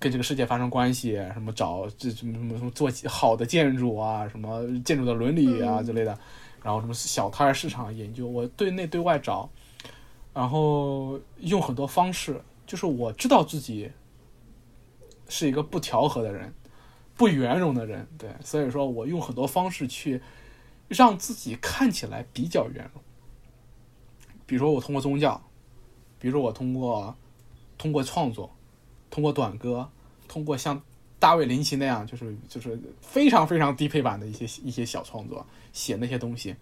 [0.00, 6.18] 跟这个世界发生关系，什么找这什么什么什么做好的建筑啊，什么建筑的伦理啊嗯之类的，
[6.64, 9.48] 然后什么小摊市场研究，我对内对外找，
[10.36, 13.90] 然后用很多方式，就是我知道自己
[15.30, 16.52] 是一个不调和的人，
[17.16, 20.20] 不圆融的人，对，所以说我用很多方式去
[20.88, 23.02] 让自己看起来比较圆融。
[24.44, 25.42] 比如说我通过宗教，
[26.18, 27.16] 比如说我通过
[27.78, 28.54] 通过创作，
[29.08, 29.90] 通过短歌，
[30.28, 30.78] 通过像
[31.18, 36.54] 大卫林奇那样，就是就是非常非常低配版的一些一些小创作，写那些东西，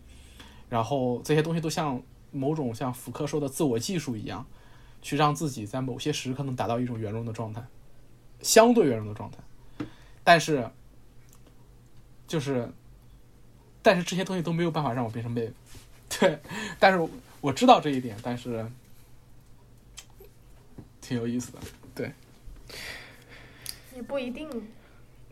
[0.69, 2.01] 然后这些东西都像
[2.35, 4.45] 某种像福柯说的自我技术一样，
[5.01, 7.63] 去让自己在某些时刻能达到一种圆融的状态，
[8.43, 9.39] 相对圆融的状态。
[10.25, 10.69] 但是，
[12.27, 12.71] 就是，
[13.83, 15.53] 但是这些东西都没有办法让我变成 babe，
[16.19, 16.41] 对，
[16.81, 17.09] 但是
[17.41, 18.67] 我知道这一点，但是
[21.01, 21.59] 挺有意思的。
[21.95, 22.13] 对
[23.95, 24.49] 也不一定。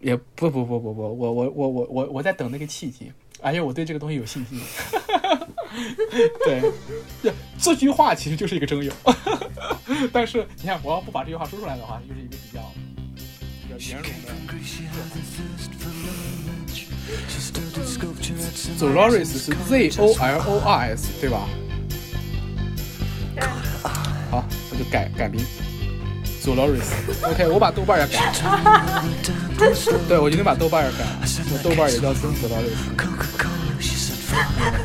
[0.00, 4.60] 也不不不不不，我我我我我我在等那个契机，而且我对这个东西有信心。
[6.44, 6.62] 对，
[7.22, 8.92] 这这句话其实就是一个征友，
[10.12, 12.72] 但是你看，我要不把这句话说出来的话，就是一个比较
[13.62, 14.32] 比较圆融的。
[18.78, 21.48] Zoloris 是 Z O L O R S 对吧？
[24.30, 25.44] 好，那就改改名
[26.42, 26.92] Zoloris。
[27.22, 29.04] OK，我把豆瓣也改了。
[30.08, 31.20] 对，我决定把豆瓣也改了，
[31.52, 32.76] 我豆瓣也叫 Zoloris。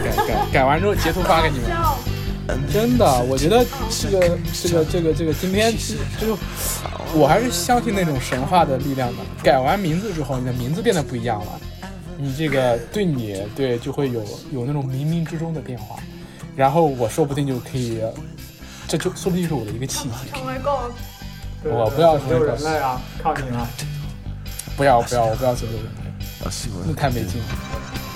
[0.03, 1.69] 改改改完之后截图发给你们。
[2.71, 5.75] 真的，我觉得这个这个这个这个今天
[6.17, 6.37] 就
[7.13, 9.23] 我还是相信那种神话的力量的。
[9.43, 11.59] 改完名字之后，你的名字变得不一样了，
[12.17, 15.97] 你这个对你对就会有有那种冥冥之中的变化，
[16.55, 18.01] 然后我说不定就可以，
[18.87, 20.15] 这就说不定是我的一个契机。
[21.65, 23.67] 我不要拯救人类啊，靠你了。
[24.77, 25.89] 不要不要，我不要拯救人类，
[26.85, 27.45] 那太没劲了。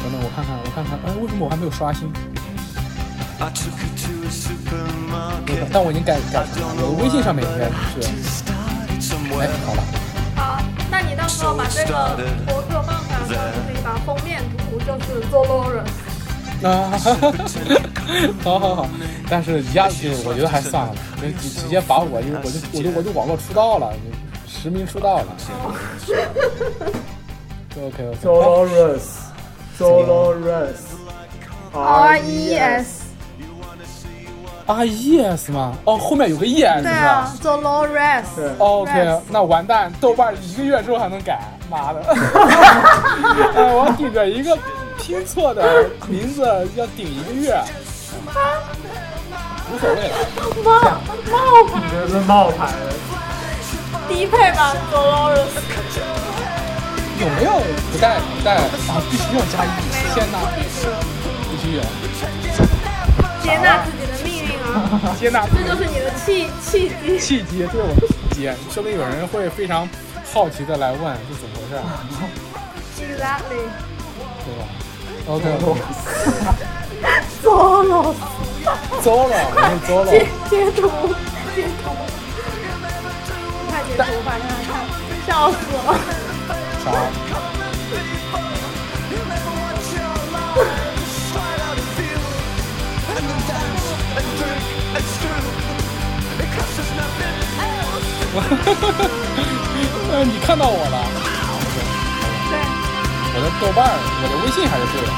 [0.04, 2.12] 等等，我看看，我看看，哎，为什么我还没有刷新？
[5.74, 8.02] 但我已经改改成了，我的微信上面应该是，
[9.40, 9.84] 哎，好了。
[10.36, 15.90] 好，那你到时候把这个博客放上，就可以把封面图就是 Dolores。
[16.62, 16.94] 啊，
[18.44, 18.88] 好好好，
[19.28, 20.96] 但是一下子就我觉得还是算了
[21.42, 23.92] 直直接把我就我就我就我就网络出道了，
[24.48, 25.26] 实名出道了。
[27.76, 28.18] OK OK。
[29.82, 30.76] Dolores Dolores
[31.74, 33.02] R E S，
[34.68, 35.74] 啊 ES 吗？
[35.86, 38.58] 哦，后面有个 ES 是对啊吧，Zoloris。
[38.58, 42.02] ？OK，那完蛋，豆瓣一个月之后还能改，妈的！
[43.56, 44.58] 哎，我顶着一个
[44.98, 46.44] 拼错的名字
[46.76, 47.60] 要顶一个月，
[49.72, 50.16] 无所谓了。
[50.64, 50.72] 冒
[51.32, 52.74] 冒牌你这是冒牌的。
[54.08, 55.48] 低配版 Zoloris。
[57.22, 57.52] 有没有？
[57.92, 58.98] 不带不带啊？
[59.12, 59.68] 必须要加一，
[60.12, 61.84] 天呐，必须有，
[63.44, 67.20] 接纳自己的命运啊，接纳这就是你的契契机。
[67.20, 69.88] 契机，对我的契机，说不定有人会非常
[70.34, 71.76] 好奇的来问是怎么回事
[72.98, 73.70] ，Exactly。
[74.44, 74.66] 对吧
[75.28, 75.46] ？OK，
[77.44, 78.16] 糟了，
[79.04, 80.10] 糟了，我是糟了。
[80.10, 80.14] 截
[80.50, 80.90] 截图
[81.54, 81.94] 截图，
[83.70, 84.70] 快截图吧，让他看，
[85.28, 85.90] 笑死了。
[86.84, 86.92] 啥？
[100.14, 101.08] 呃，你看到我了。
[102.50, 102.54] 对，
[103.36, 103.94] 我的豆瓣儿，
[104.24, 105.10] 我的微信还是对的。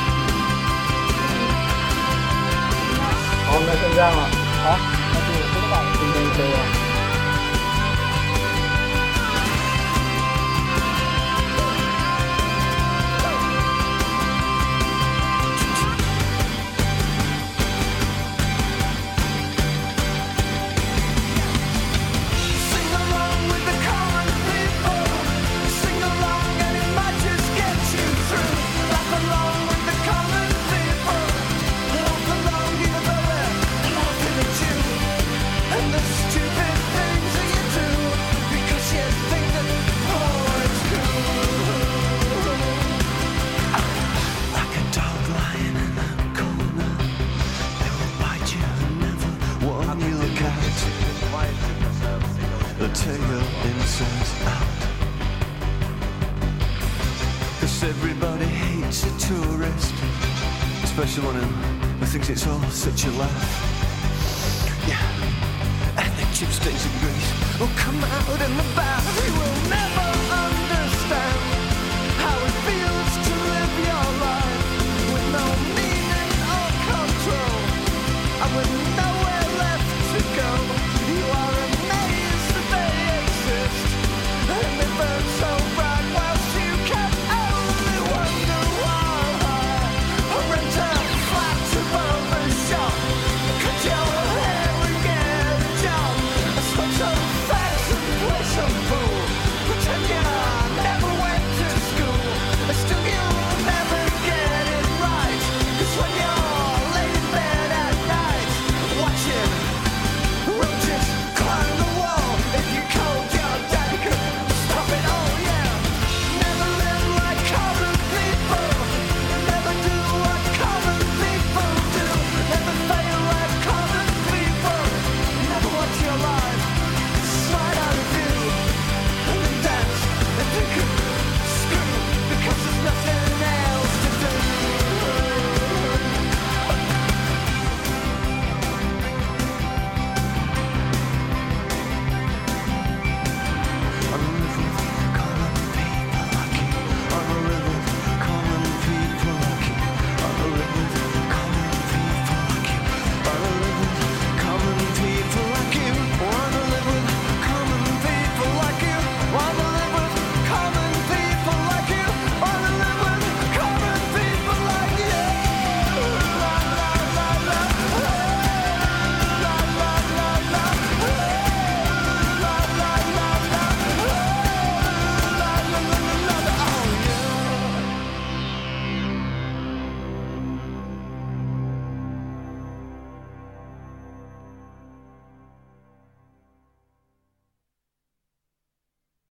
[3.46, 4.22] 好，那先这样了，
[4.64, 4.66] 好，
[5.14, 5.74] 那就回头吧。
[6.00, 6.83] 今天这样。